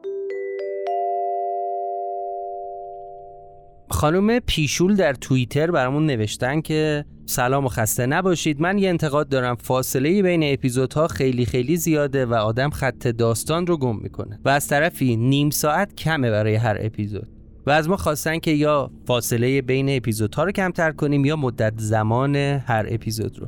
خانم 3.89 4.39
پیشول 4.39 4.95
در 4.95 5.13
توییتر 5.13 5.72
برامون 5.72 6.05
نوشتن 6.05 6.61
که 6.61 7.05
سلام 7.26 7.65
و 7.65 7.69
خسته 7.69 8.05
نباشید. 8.05 8.61
من 8.61 8.78
یه 8.78 8.89
انتقاد 8.89 9.30
دارم. 9.30 9.55
فاصله 9.55 10.22
بین 10.22 10.53
اپیزودها 10.53 11.07
خیلی 11.07 11.45
خیلی 11.45 11.78
زیاده 11.78 12.26
و 12.26 12.34
آدم 12.34 12.69
خط 12.69 13.07
داستان 13.07 13.67
رو 13.67 13.78
گم 13.78 13.99
می‌کنه 14.01 14.39
و 14.45 14.49
از 14.49 14.67
طرفی 14.67 15.15
نیم 15.15 15.49
ساعت 15.49 15.95
کمه 15.95 16.32
برای 16.32 16.55
هر 16.55 16.78
اپیزود. 16.80 17.41
و 17.66 17.70
از 17.70 17.89
ما 17.89 17.97
خواستن 17.97 18.39
که 18.39 18.51
یا 18.51 18.91
فاصله 19.07 19.62
بین 19.62 19.97
اپیزودها 19.97 20.43
رو 20.43 20.51
کمتر 20.51 20.91
کنیم 20.91 21.26
یا 21.26 21.36
مدت 21.36 21.74
زمان 21.78 22.36
هر 22.36 22.86
اپیزود 22.89 23.39
رو. 23.39 23.47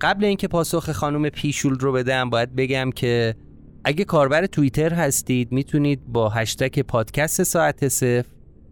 قبل 0.00 0.24
اینکه 0.24 0.48
پاسخ 0.48 0.92
خانم 0.92 1.28
پیشول 1.28 1.78
رو 1.78 1.92
بدم 1.92 2.30
باید 2.30 2.56
بگم 2.56 2.90
که 2.90 3.34
اگه 3.84 4.04
کاربر 4.04 4.46
توییتر 4.46 4.94
هستید 4.94 5.52
می‌تونید 5.52 6.06
با 6.06 6.28
هشتگ 6.28 6.80
پادکست 6.80 7.42
ساعت 7.42 7.88
صفر 7.88 8.28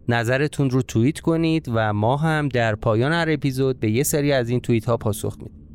نظرتون 0.09 0.69
رو 0.69 0.81
توییت 0.81 1.19
کنید 1.19 1.69
و 1.73 1.93
ما 1.93 2.17
هم 2.17 2.49
در 2.49 2.75
پایان 2.75 3.11
هر 3.11 3.25
اپیزود 3.29 3.79
به 3.79 3.91
یه 3.91 4.03
سری 4.03 4.31
از 4.31 4.49
این 4.49 4.59
توییت 4.59 4.85
ها 4.85 4.97
پاسخ 4.97 5.37
میدیم. 5.37 5.67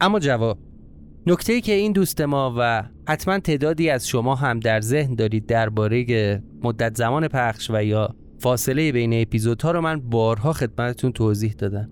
اما 0.00 0.18
جواب 0.18 0.58
نکته 1.26 1.60
که 1.60 1.72
این 1.72 1.92
دوست 1.92 2.20
ما 2.20 2.54
و 2.58 2.84
حتما 3.08 3.38
تعدادی 3.38 3.90
از 3.90 4.08
شما 4.08 4.34
هم 4.34 4.60
در 4.60 4.80
ذهن 4.80 5.14
دارید 5.14 5.46
درباره 5.46 6.42
مدت 6.62 6.96
زمان 6.96 7.28
پخش 7.28 7.70
و 7.70 7.84
یا 7.84 8.14
فاصله 8.42 8.92
بین 8.92 9.22
اپیزودها 9.22 9.70
رو 9.70 9.80
من 9.80 10.00
بارها 10.00 10.52
خدمتتون 10.52 11.12
توضیح 11.12 11.52
دادم. 11.52 11.90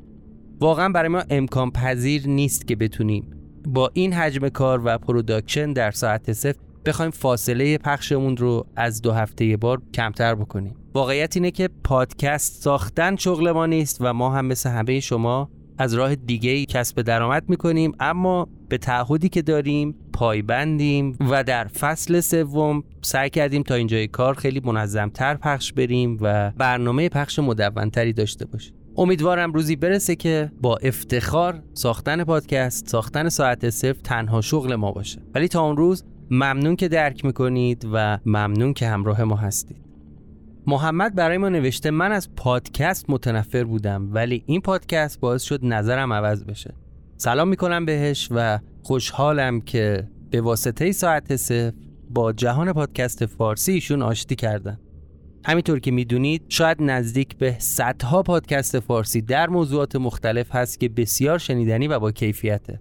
واقعا 0.60 0.88
برای 0.88 1.08
ما 1.08 1.22
امکان 1.30 1.70
پذیر 1.70 2.28
نیست 2.28 2.68
که 2.68 2.76
بتونیم 2.76 3.30
با 3.66 3.90
این 3.94 4.12
حجم 4.12 4.48
کار 4.48 4.82
و 4.84 4.98
production 4.98 5.72
در 5.72 5.90
ساعت 5.90 6.32
صفر 6.32 6.58
بخوایم 6.86 7.10
فاصله 7.10 7.78
پخشمون 7.78 8.36
رو 8.36 8.66
از 8.76 9.02
دو 9.02 9.12
هفته 9.12 9.56
بار 9.56 9.82
کمتر 9.94 10.34
بکنیم. 10.34 10.74
واقعیت 10.94 11.36
اینه 11.36 11.50
که 11.50 11.68
پادکست 11.84 12.62
ساختن 12.62 13.16
شغل 13.16 13.50
ما 13.50 13.66
نیست 13.66 13.98
و 14.00 14.12
ما 14.12 14.30
هم 14.30 14.46
مثل 14.46 14.70
همه 14.70 15.00
شما 15.00 15.50
از 15.78 15.94
راه 15.94 16.14
دیگه 16.14 16.64
کسب 16.64 17.02
درآمد 17.02 17.48
می‌کنیم 17.48 17.92
اما 18.00 18.48
به 18.70 18.78
تعهدی 18.78 19.28
که 19.28 19.42
داریم 19.42 19.94
پایبندیم 20.12 21.16
و 21.30 21.44
در 21.44 21.64
فصل 21.64 22.20
سوم 22.20 22.84
سعی 23.02 23.30
کردیم 23.30 23.62
تا 23.62 23.74
اینجای 23.74 24.06
کار 24.06 24.34
خیلی 24.34 24.60
منظمتر 24.64 25.34
پیش 25.34 25.72
بریم 25.72 26.18
و 26.20 26.50
برنامه 26.50 27.08
پخش 27.08 27.38
مدونتری 27.38 28.12
داشته 28.12 28.44
باشیم. 28.44 28.74
امیدوارم 28.96 29.52
روزی 29.52 29.76
برسه 29.76 30.16
که 30.16 30.52
با 30.60 30.76
افتخار 30.76 31.62
ساختن 31.74 32.24
پادکست 32.24 32.88
ساختن 32.88 33.28
ساعت 33.28 33.70
صفر 33.70 34.00
تنها 34.04 34.40
شغل 34.40 34.74
ما 34.74 34.92
باشه. 34.92 35.22
ولی 35.34 35.48
تا 35.48 35.66
اون 35.66 35.76
روز 35.76 36.04
ممنون 36.30 36.76
که 36.76 36.88
درک 36.88 37.24
می‌کنید 37.24 37.86
و 37.92 38.18
ممنون 38.26 38.72
که 38.72 38.88
همراه 38.88 39.24
ما 39.24 39.36
هستید. 39.36 39.76
محمد 40.66 41.14
برای 41.14 41.38
ما 41.38 41.48
نوشته 41.48 41.90
من 41.90 42.12
از 42.12 42.34
پادکست 42.34 43.10
متنفر 43.10 43.64
بودم 43.64 44.08
ولی 44.12 44.42
این 44.46 44.60
پادکست 44.60 45.20
باعث 45.20 45.42
شد 45.42 45.60
نظرم 45.62 46.12
عوض 46.12 46.44
بشه. 46.44 46.74
سلام 47.20 47.48
می‌کنم 47.48 47.84
بهش 47.84 48.28
و 48.30 48.58
خوشحالم 48.82 49.60
که 49.60 50.08
به 50.30 50.40
واسطه 50.40 50.92
ساعت 50.92 51.36
صفر 51.36 51.72
با 52.10 52.32
جهان 52.32 52.72
پادکست 52.72 53.26
فارسی 53.26 53.72
ایشون 53.72 54.02
آشتی 54.02 54.36
کردن 54.36 54.80
همینطور 55.44 55.80
که 55.80 55.90
می‌دونید 55.90 56.42
شاید 56.48 56.76
نزدیک 56.80 57.36
به 57.36 57.56
صدها 57.58 58.22
پادکست 58.22 58.80
فارسی 58.80 59.22
در 59.22 59.48
موضوعات 59.48 59.96
مختلف 59.96 60.54
هست 60.54 60.80
که 60.80 60.88
بسیار 60.88 61.38
شنیدنی 61.38 61.88
و 61.88 61.98
با 61.98 62.12
کیفیته. 62.12 62.80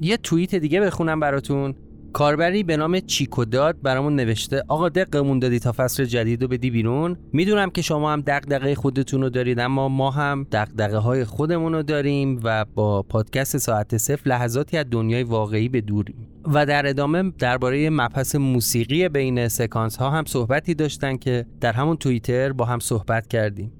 یه 0.00 0.16
توییت 0.16 0.54
دیگه 0.54 0.80
بخونم 0.80 1.20
براتون. 1.20 1.74
کاربری 2.18 2.62
به 2.62 2.76
نام 2.76 3.00
چیکوداد 3.00 3.82
برامون 3.82 4.16
نوشته 4.16 4.62
آقا 4.68 4.88
دقمون 4.88 5.38
دادی 5.38 5.58
تا 5.58 5.72
فصل 5.76 6.04
جدید 6.04 6.42
رو 6.42 6.48
بدی 6.48 6.70
بیرون؟ 6.70 7.16
می‌دونم 7.32 7.70
که 7.70 7.82
شما 7.82 8.12
هم 8.12 8.20
دغدغه 8.26 8.74
خودتون 8.74 9.22
رو 9.22 9.30
دارید 9.30 9.60
اما 9.60 9.88
ما 9.88 10.10
هم 10.10 10.46
دغدغه 10.52 10.96
های 10.96 11.24
خودمون 11.24 11.72
رو 11.72 11.82
داریم 11.82 12.40
و 12.44 12.64
با 12.74 13.02
پادکست 13.02 13.58
ساعت 13.58 13.96
صفر 13.96 14.28
لحظاتی 14.28 14.76
از 14.76 14.86
دنیای 14.90 15.22
واقعی 15.22 15.68
به 15.68 15.80
دوریم. 15.80 16.28
و 16.54 16.66
در 16.66 16.86
ادامه 16.86 17.32
درباره 17.38 17.90
مبحث 17.90 18.36
موسیقی 18.36 19.08
بین 19.08 19.48
سکانس 19.48 19.96
ها 19.96 20.10
هم 20.10 20.24
صحبتی 20.24 20.74
داشتن 20.74 21.16
که 21.16 21.46
در 21.60 21.72
همون 21.72 21.96
توییتر 21.96 22.52
با 22.52 22.64
هم 22.64 22.78
صحبت 22.78 23.26
کردیم. 23.26 23.72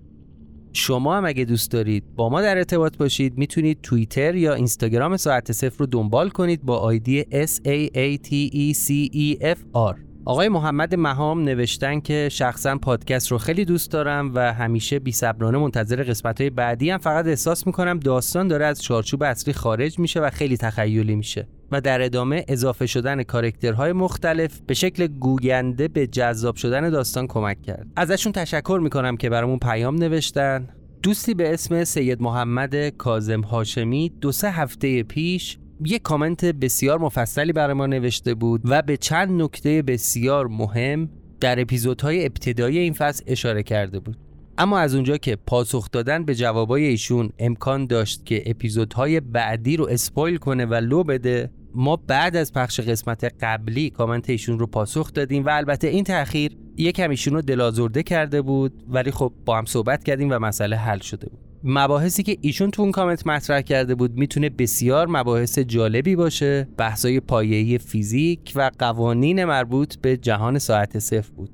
شما 0.79 1.17
هم 1.17 1.25
اگه 1.25 1.45
دوست 1.45 1.71
دارید 1.71 2.05
با 2.17 2.29
ما 2.29 2.43
در 2.43 2.57
ارتباط 2.57 2.97
باشید 2.97 3.39
می‌تونید 3.39 3.81
توییتر 3.83 4.35
یا 4.35 4.55
اینستاگرام 4.55 5.17
ساعت 5.17 5.53
صفر 5.53 5.79
رو 5.79 5.87
دنبال 5.87 6.29
کنید 6.29 6.63
با 6.63 6.79
آیدی 6.79 7.23
S 7.23 7.51
A 7.67 7.91
A 7.95 8.19
T 8.27 8.55
E 8.55 8.77
C 8.79 9.13
E 9.15 9.43
F 9.43 9.59
R 9.75 9.99
آقای 10.25 10.49
محمد 10.49 10.95
مهام 10.95 11.45
نوشتن 11.45 12.01
که 12.01 12.29
شخصا 12.33 12.79
پادکست 12.79 13.33
رو 13.33 13.39
خیلی 13.39 13.65
دوست 13.65 13.91
دارم 13.91 14.35
و 14.35 14.53
همیشه 14.53 14.99
بی 14.99 15.13
صبرانه 15.13 15.59
منتظر 15.59 16.03
قسمت 16.03 16.41
های 16.41 16.51
بعدی 16.51 16.91
هم 16.91 16.99
فقط 16.99 17.27
احساس 17.27 17.67
می‌کنم 17.67 17.99
داستان 17.99 18.49
داره 18.49 18.67
از 18.67 18.83
چارچوب 18.83 19.23
اصلی 19.23 19.53
خارج 19.53 19.99
میشه 19.99 20.21
و 20.21 20.31
خیلی 20.31 20.57
تخیلی 20.57 21.17
میشه. 21.17 21.49
و 21.73 21.81
در 21.81 22.03
ادامه 22.03 22.45
اضافه 22.49 22.87
شدن 22.87 23.23
کارکترهای 23.23 23.93
مختلف 23.93 24.61
به 24.67 24.75
شکل 24.75 25.07
گوینده 25.07 25.89
به 25.89 26.07
جذاب 26.07 26.57
شدن 26.57 26.91
داستان 26.91 27.27
کمک 27.27 27.63
کرد. 27.63 27.87
ازشون 27.97 28.33
تشکر 28.33 28.81
می‌کنم 28.83 29.17
که 29.17 29.31
برامون 29.31 29.59
پیام 29.59 29.97
نوشتن. 29.97 30.69
دوستی 31.03 31.35
به 31.35 31.55
اسم 31.55 31.85
سید 31.85 32.23
محمد 32.23 32.89
کازم 32.89 33.41
هاشمی 33.41 34.13
دو 34.21 34.33
سه 34.33 34.51
هفته 34.51 35.03
پیش 35.03 35.59
یک 35.85 36.03
کامنت 36.03 36.45
بسیار 36.45 36.99
مفصلی 36.99 37.53
برای 37.53 37.75
ما 37.75 37.87
نوشته 37.87 38.35
بود 38.35 38.61
و 38.65 38.83
به 38.83 38.97
چند 38.97 39.43
نکته 39.43 39.83
بسیار 39.83 40.47
مهم 40.47 41.09
در 41.41 41.61
اپیزودهای 41.61 42.27
ابتدایی 42.27 42.79
این 42.79 42.93
فصل 42.93 43.25
اشاره 43.27 43.63
کرده 43.63 44.01
بود. 44.01 44.17
اما 44.59 44.79
از 44.79 44.95
اونجا 44.95 45.17
که 45.17 45.37
پاسخ 45.37 45.91
دادن 45.91 46.25
به 46.25 46.35
جوابای 46.35 46.85
ایشون 46.85 47.31
امکان 47.39 47.87
داشت 47.87 48.27
که 48.27 48.43
اپیزودهای 48.47 49.21
بعدی 49.21 49.77
رو 49.77 49.87
اسپویل 49.89 50.37
کنه 50.37 50.67
و 50.67 50.75
لو 50.75 51.05
بده 51.05 51.51
ما 51.75 51.97
بعد 51.97 52.37
از 52.37 52.53
پخش 52.53 52.81
قسمت 52.81 53.25
قبلی 53.41 53.91
کامنت 53.91 54.31
ایشون 54.31 54.59
رو 54.59 54.67
پاسخ 54.67 55.13
دادیم 55.13 55.45
و 55.47 55.49
البته 55.49 55.89
این 55.89 56.05
تاخیر 56.05 56.57
یکم 56.77 57.11
ایشون 57.11 57.35
رو 57.35 57.43
دلازرده 57.43 58.03
کرده 58.03 58.43
بود 58.43 58.85
ولی 58.89 59.11
خب 59.11 59.33
با 59.45 59.59
هم 59.59 59.65
صحبت 59.65 60.05
کردیم 60.05 60.31
و 60.31 60.39
مسئله 60.39 60.77
حل 60.77 60.99
شده 60.99 61.29
بود. 61.29 61.39
مباحثی 61.65 62.23
که 62.23 62.39
ایشون 62.41 62.71
تو 62.71 62.83
اون 62.83 62.93
کامنت 62.93 63.27
مطرح 63.27 63.61
کرده 63.61 63.95
بود 63.95 64.15
می‌تونه 64.15 64.51
بسیار 64.51 65.07
مباحث 65.09 65.59
جالبی 65.59 66.17
باشه 66.17 66.69
بحثای 66.77 67.21
پایه‌ای 67.21 67.79
فیزیک 67.79 68.53
و 68.57 68.71
قوانین 68.79 69.45
مربوط 69.45 69.97
به 69.97 70.17
جهان 70.17 70.59
ساعت 70.59 70.99
صفر 70.99 71.33
بود. 71.37 71.51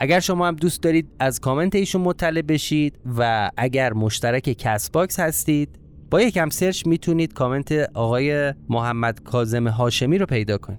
اگر 0.00 0.20
شما 0.20 0.48
هم 0.48 0.56
دوست 0.56 0.82
دارید 0.82 1.08
از 1.18 1.40
کامنت 1.40 1.74
ایشون 1.74 2.02
مطلع 2.02 2.42
بشید 2.42 2.98
و 3.18 3.50
اگر 3.56 3.92
مشترک 3.92 4.42
Castbox 4.42 5.20
هستید 5.20 5.78
با 6.10 6.22
یکم 6.22 6.50
search 6.50 6.86
می‌تونید 6.86 7.32
کامنت 7.32 7.72
آقای 7.94 8.54
محمد 8.68 9.22
کاظم 9.22 9.68
هاشمی 9.68 10.18
رو 10.18 10.26
پیدا 10.26 10.58
کنید. 10.58 10.78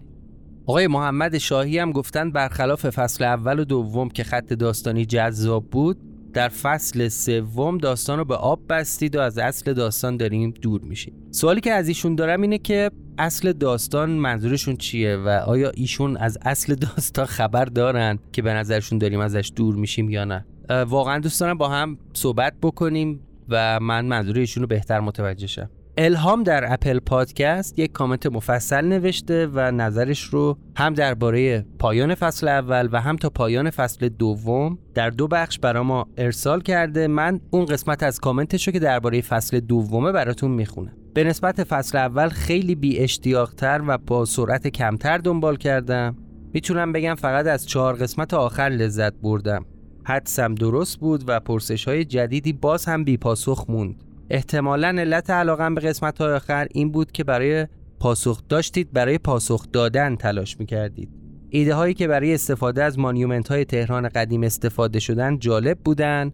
آقای 0.65 0.87
محمد 0.87 1.37
شاهی 1.37 1.79
هم 1.79 1.91
گفتن 1.91 2.31
برخلاف 2.31 2.89
فصل 2.89 3.23
اول 3.23 3.59
و 3.59 3.63
دوم 3.63 4.09
که 4.09 4.23
خط 4.23 4.53
داستانی 4.53 5.05
جذاب 5.05 5.69
بود 5.69 5.97
در 6.33 6.49
فصل 6.49 7.07
سوم 7.07 7.77
داستان 7.77 8.17
رو 8.17 8.25
به 8.25 8.35
آب 8.35 8.61
بستید 8.69 9.15
و 9.15 9.19
از 9.19 9.37
اصل 9.37 9.73
داستان 9.73 10.17
داریم 10.17 10.53
دور 10.61 10.81
میشیم 10.81 11.13
سوالی 11.31 11.61
که 11.61 11.71
از 11.71 11.87
ایشون 11.87 12.15
دارم 12.15 12.41
اینه 12.41 12.57
که 12.57 12.91
اصل 13.17 13.53
داستان 13.53 14.09
منظورشون 14.09 14.75
چیه 14.75 15.15
و 15.15 15.29
آیا 15.29 15.69
ایشون 15.69 16.17
از 16.17 16.37
اصل 16.45 16.75
داستان 16.75 17.25
خبر 17.25 17.65
دارن 17.65 18.19
که 18.31 18.41
به 18.41 18.53
نظرشون 18.53 18.97
داریم 18.97 19.19
ازش 19.19 19.51
دور 19.55 19.75
میشیم 19.75 20.09
یا 20.09 20.25
نه؟ 20.25 20.45
واقعا 20.69 21.19
دوست 21.19 21.39
دارم 21.39 21.57
با 21.57 21.69
هم 21.69 21.97
صحبت 22.13 22.53
بکنیم. 22.61 23.19
و 23.49 23.79
من 23.79 24.05
منظور 24.05 24.37
ایشون 24.37 24.63
رو 24.63 24.67
بهتر 24.67 24.99
متوجه 24.99 25.47
شم. 25.47 25.69
الهام 25.97 26.43
در 26.43 26.73
اپل 26.73 26.99
پادکست 26.99 27.79
یک 27.79 27.91
کامنت 27.91 28.25
مفصل 28.25 28.85
نوشته 28.85 29.47
و 29.53 29.71
نظرش 29.71 30.21
رو 30.23 30.57
هم 30.75 30.93
درباره 30.93 31.65
پایان 31.79 32.15
فصل 32.15 32.47
اول 32.47 32.89
و 32.91 33.01
هم 33.01 33.15
تا 33.15 33.29
پایان 33.29 33.69
فصل 33.69 34.09
دوم 34.09 34.77
در 34.93 35.09
دو 35.09 35.27
بخش 35.27 35.59
برا 35.59 35.83
ما 35.83 36.07
ارسال 36.17 36.61
کرده. 36.61 37.07
من 37.07 37.39
اون 37.51 37.65
قسمت 37.65 38.03
از 38.03 38.19
کامنتش 38.19 38.67
رو 38.67 38.73
که 38.73 38.79
درباره 38.79 39.21
فصل 39.21 39.59
دومه 39.59 40.11
براتون 40.11 40.51
می‌خونم. 40.51 40.93
به 41.13 41.23
نسبت 41.23 41.63
فصل 41.63 41.97
اول 41.97 42.29
خیلی 42.29 42.75
بی 42.75 42.99
اشتیاقتر 42.99 43.81
و 43.87 43.97
با 43.97 44.25
سرعت 44.25 44.67
کمتر 44.67 45.17
دنبال 45.17 45.55
کردم. 45.55 46.15
می‌تونم 46.53 46.91
بگم 46.91 47.15
فقط 47.15 47.47
از 47.47 47.67
چهار 47.67 47.95
قسمت 47.95 48.33
آخر 48.33 48.69
لذت 48.69 49.13
بردم. 49.13 49.65
حدسم 50.03 50.55
درست 50.55 50.99
بود 50.99 51.23
و 51.27 51.39
پرسش 51.39 51.87
های 51.87 52.05
جدیدی 52.05 52.53
باز 52.53 52.85
هم 52.85 53.03
بی 53.03 53.17
پاسخ 53.17 53.65
موند. 53.69 54.03
احتمالا 54.29 54.87
علت 54.87 55.29
علاقم 55.29 55.75
به 55.75 55.81
قسمت 55.81 56.17
های 56.17 56.33
آخر 56.33 56.67
این 56.71 56.91
بود 56.91 57.11
که 57.11 57.23
برای 57.23 57.67
پاسخ 57.99 58.41
داشتید 58.49 58.93
برای 58.93 59.17
پاسخ 59.17 59.71
دادن 59.71 60.15
تلاش 60.15 60.59
می‌کردید. 60.59 61.09
ایده 61.49 61.75
هایی 61.75 61.93
که 61.93 62.07
برای 62.07 62.33
استفاده 62.33 62.83
از 62.83 62.99
مانیومنت 62.99 63.47
های 63.47 63.65
تهران 63.65 64.09
قدیم 64.09 64.43
استفاده 64.43 64.99
شدن 64.99 65.39
جالب 65.39 65.79
بودن 65.79 66.31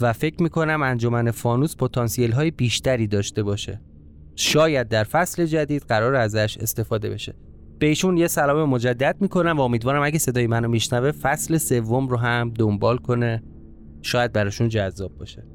و 0.00 0.12
فکر 0.12 0.42
می‌کنم 0.42 0.82
انجمن 0.82 1.30
فانوس 1.30 1.76
پتانسیل 1.76 2.32
های 2.32 2.50
بیشتری 2.50 3.06
داشته 3.06 3.42
باشه. 3.42 3.80
شاید 4.36 4.88
در 4.88 5.04
فصل 5.04 5.46
جدید 5.46 5.82
قرار 5.82 6.14
ازش 6.14 6.58
استفاده 6.60 7.10
بشه. 7.10 7.34
بهشون 7.80 8.16
یه 8.16 8.26
سلام 8.26 8.68
مجدد 8.68 9.16
می‌کنم 9.20 9.58
و 9.58 9.60
امیدوارم 9.60 10.02
اگه 10.02 10.18
صدای 10.18 10.46
منو 10.46 10.68
میشنوه 10.68 11.10
فصل 11.10 11.56
سوم 11.56 12.08
رو 12.08 12.16
هم 12.16 12.50
دنبال 12.50 12.96
کنه. 12.96 13.42
شاید 14.02 14.32
براشون 14.32 14.68
جذاب 14.68 15.18
باشه. 15.18 15.46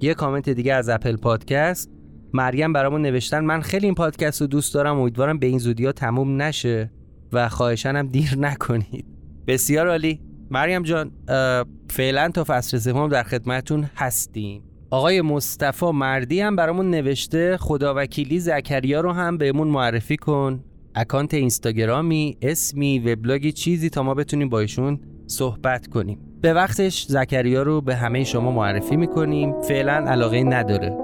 یه 0.00 0.14
کامنت 0.14 0.48
دیگه 0.48 0.74
از 0.74 0.88
اپل 0.88 1.16
پادکست. 1.16 1.90
مریم 2.32 2.72
برامون 2.72 3.02
نوشتن 3.02 3.44
من 3.44 3.60
خیلی 3.60 3.86
این 3.86 3.94
پادکست 3.94 4.40
رو 4.40 4.46
دوست 4.46 4.74
دارم 4.74 5.00
امیدوارم 5.00 5.38
به 5.38 5.46
این 5.46 5.58
زودی 5.58 5.86
ها 5.86 5.92
تموم 5.92 6.42
نشه 6.42 6.90
و 7.32 7.48
خواهشانم 7.48 8.06
دیر 8.06 8.38
نکنید. 8.38 9.06
بسیار 9.46 9.88
عالی. 9.88 10.20
مریم 10.50 10.82
جان 10.82 11.12
فعلا 11.90 12.28
تا 12.28 12.44
فصل 12.46 12.78
سوم 12.78 13.08
در 13.08 13.22
خدمتون 13.22 13.90
هستیم. 13.96 14.62
آقای 14.90 15.22
مصطفی 15.22 15.90
مردی 15.90 16.40
هم 16.40 16.56
برامون 16.56 16.90
نوشته 16.90 17.56
خداوکیلی 17.56 18.40
زکریا 18.40 19.00
رو 19.00 19.12
هم 19.12 19.38
بهمون 19.38 19.68
معرفی 19.68 20.16
کن. 20.16 20.64
اکانت 20.94 21.34
اینستاگرامی 21.34 22.36
اسمی 22.42 22.98
وبلاگی 22.98 23.52
چیزی 23.52 23.90
تا 23.90 24.02
ما 24.02 24.14
بتونیم 24.14 24.48
با 24.48 24.60
ایشون 24.60 25.00
صحبت 25.26 25.86
کنیم. 25.86 26.18
به 26.40 26.52
وقتش 26.52 27.06
زکریا 27.08 27.62
رو 27.62 27.80
به 27.80 27.94
همه 27.94 28.24
شما 28.24 28.50
معرفی 28.50 28.96
می‌کنیم. 28.96 29.60
فعلا 29.60 29.92
علاقه 29.92 30.42
نداره. 30.42 30.96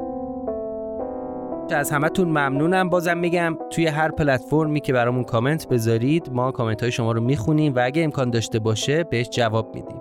از 1.71 1.91
همتون 1.91 2.29
ممنونم. 2.29 2.89
بازم 2.91 3.19
میگم 3.19 3.57
توی 3.71 3.87
هر 3.87 4.11
پلتفرمی 4.11 4.81
که 4.81 4.93
برامون 4.93 5.25
کامنت 5.25 5.69
بذارید 5.69 6.31
ما 6.33 6.53
کامنت 6.53 6.83
های 6.83 6.93
شما 6.93 7.13
رو 7.13 7.21
می‌خونیم 7.21 7.75
و 7.75 7.81
اگه 7.85 8.03
امکان 8.03 8.31
داشته 8.31 8.59
باشه 8.59 9.05
بهش 9.05 9.29
جواب 9.29 9.75
میدیم. 9.75 10.01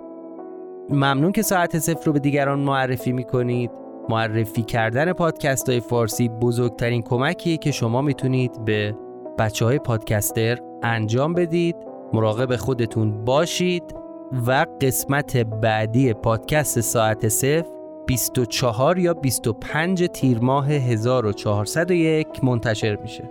ممنون 0.90 1.32
که 1.32 1.42
ساعت 1.42 1.78
صفر 1.78 2.04
رو 2.06 2.12
به 2.12 2.18
دیگران 2.18 2.58
معرفی 2.58 3.12
می‌کنید. 3.12 3.70
معرفی 4.08 4.62
کردن 4.62 5.12
پادکست 5.12 5.68
های 5.68 5.80
فارسی 5.80 6.28
بزرگترین 6.28 7.02
کمکیه 7.02 7.56
که 7.56 7.70
شما 7.70 8.02
می‌تونید 8.02 8.64
به 8.64 8.94
بچه 9.38 9.64
های 9.64 9.78
پادکستر 9.78 10.58
انجام 10.82 11.34
بدید 11.34 11.76
مراقب 12.12 12.56
خودتون 12.56 13.24
باشید 13.24 13.94
و 14.46 14.66
قسمت 14.80 15.36
بعدی 15.36 16.14
پادکست 16.14 16.80
ساعت 16.80 17.28
صفر 17.28 17.66
24 18.06 18.98
یا 18.98 19.14
25 19.14 20.06
تیر 20.06 20.38
ماه 20.38 20.68
1401 20.70 22.44
منتشر 22.44 22.96
میشه. 22.96 23.30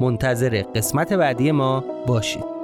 منتظر 0.00 0.62
قسمت 0.74 1.12
بعدی 1.12 1.52
ما 1.52 1.84
باشید. 2.06 2.61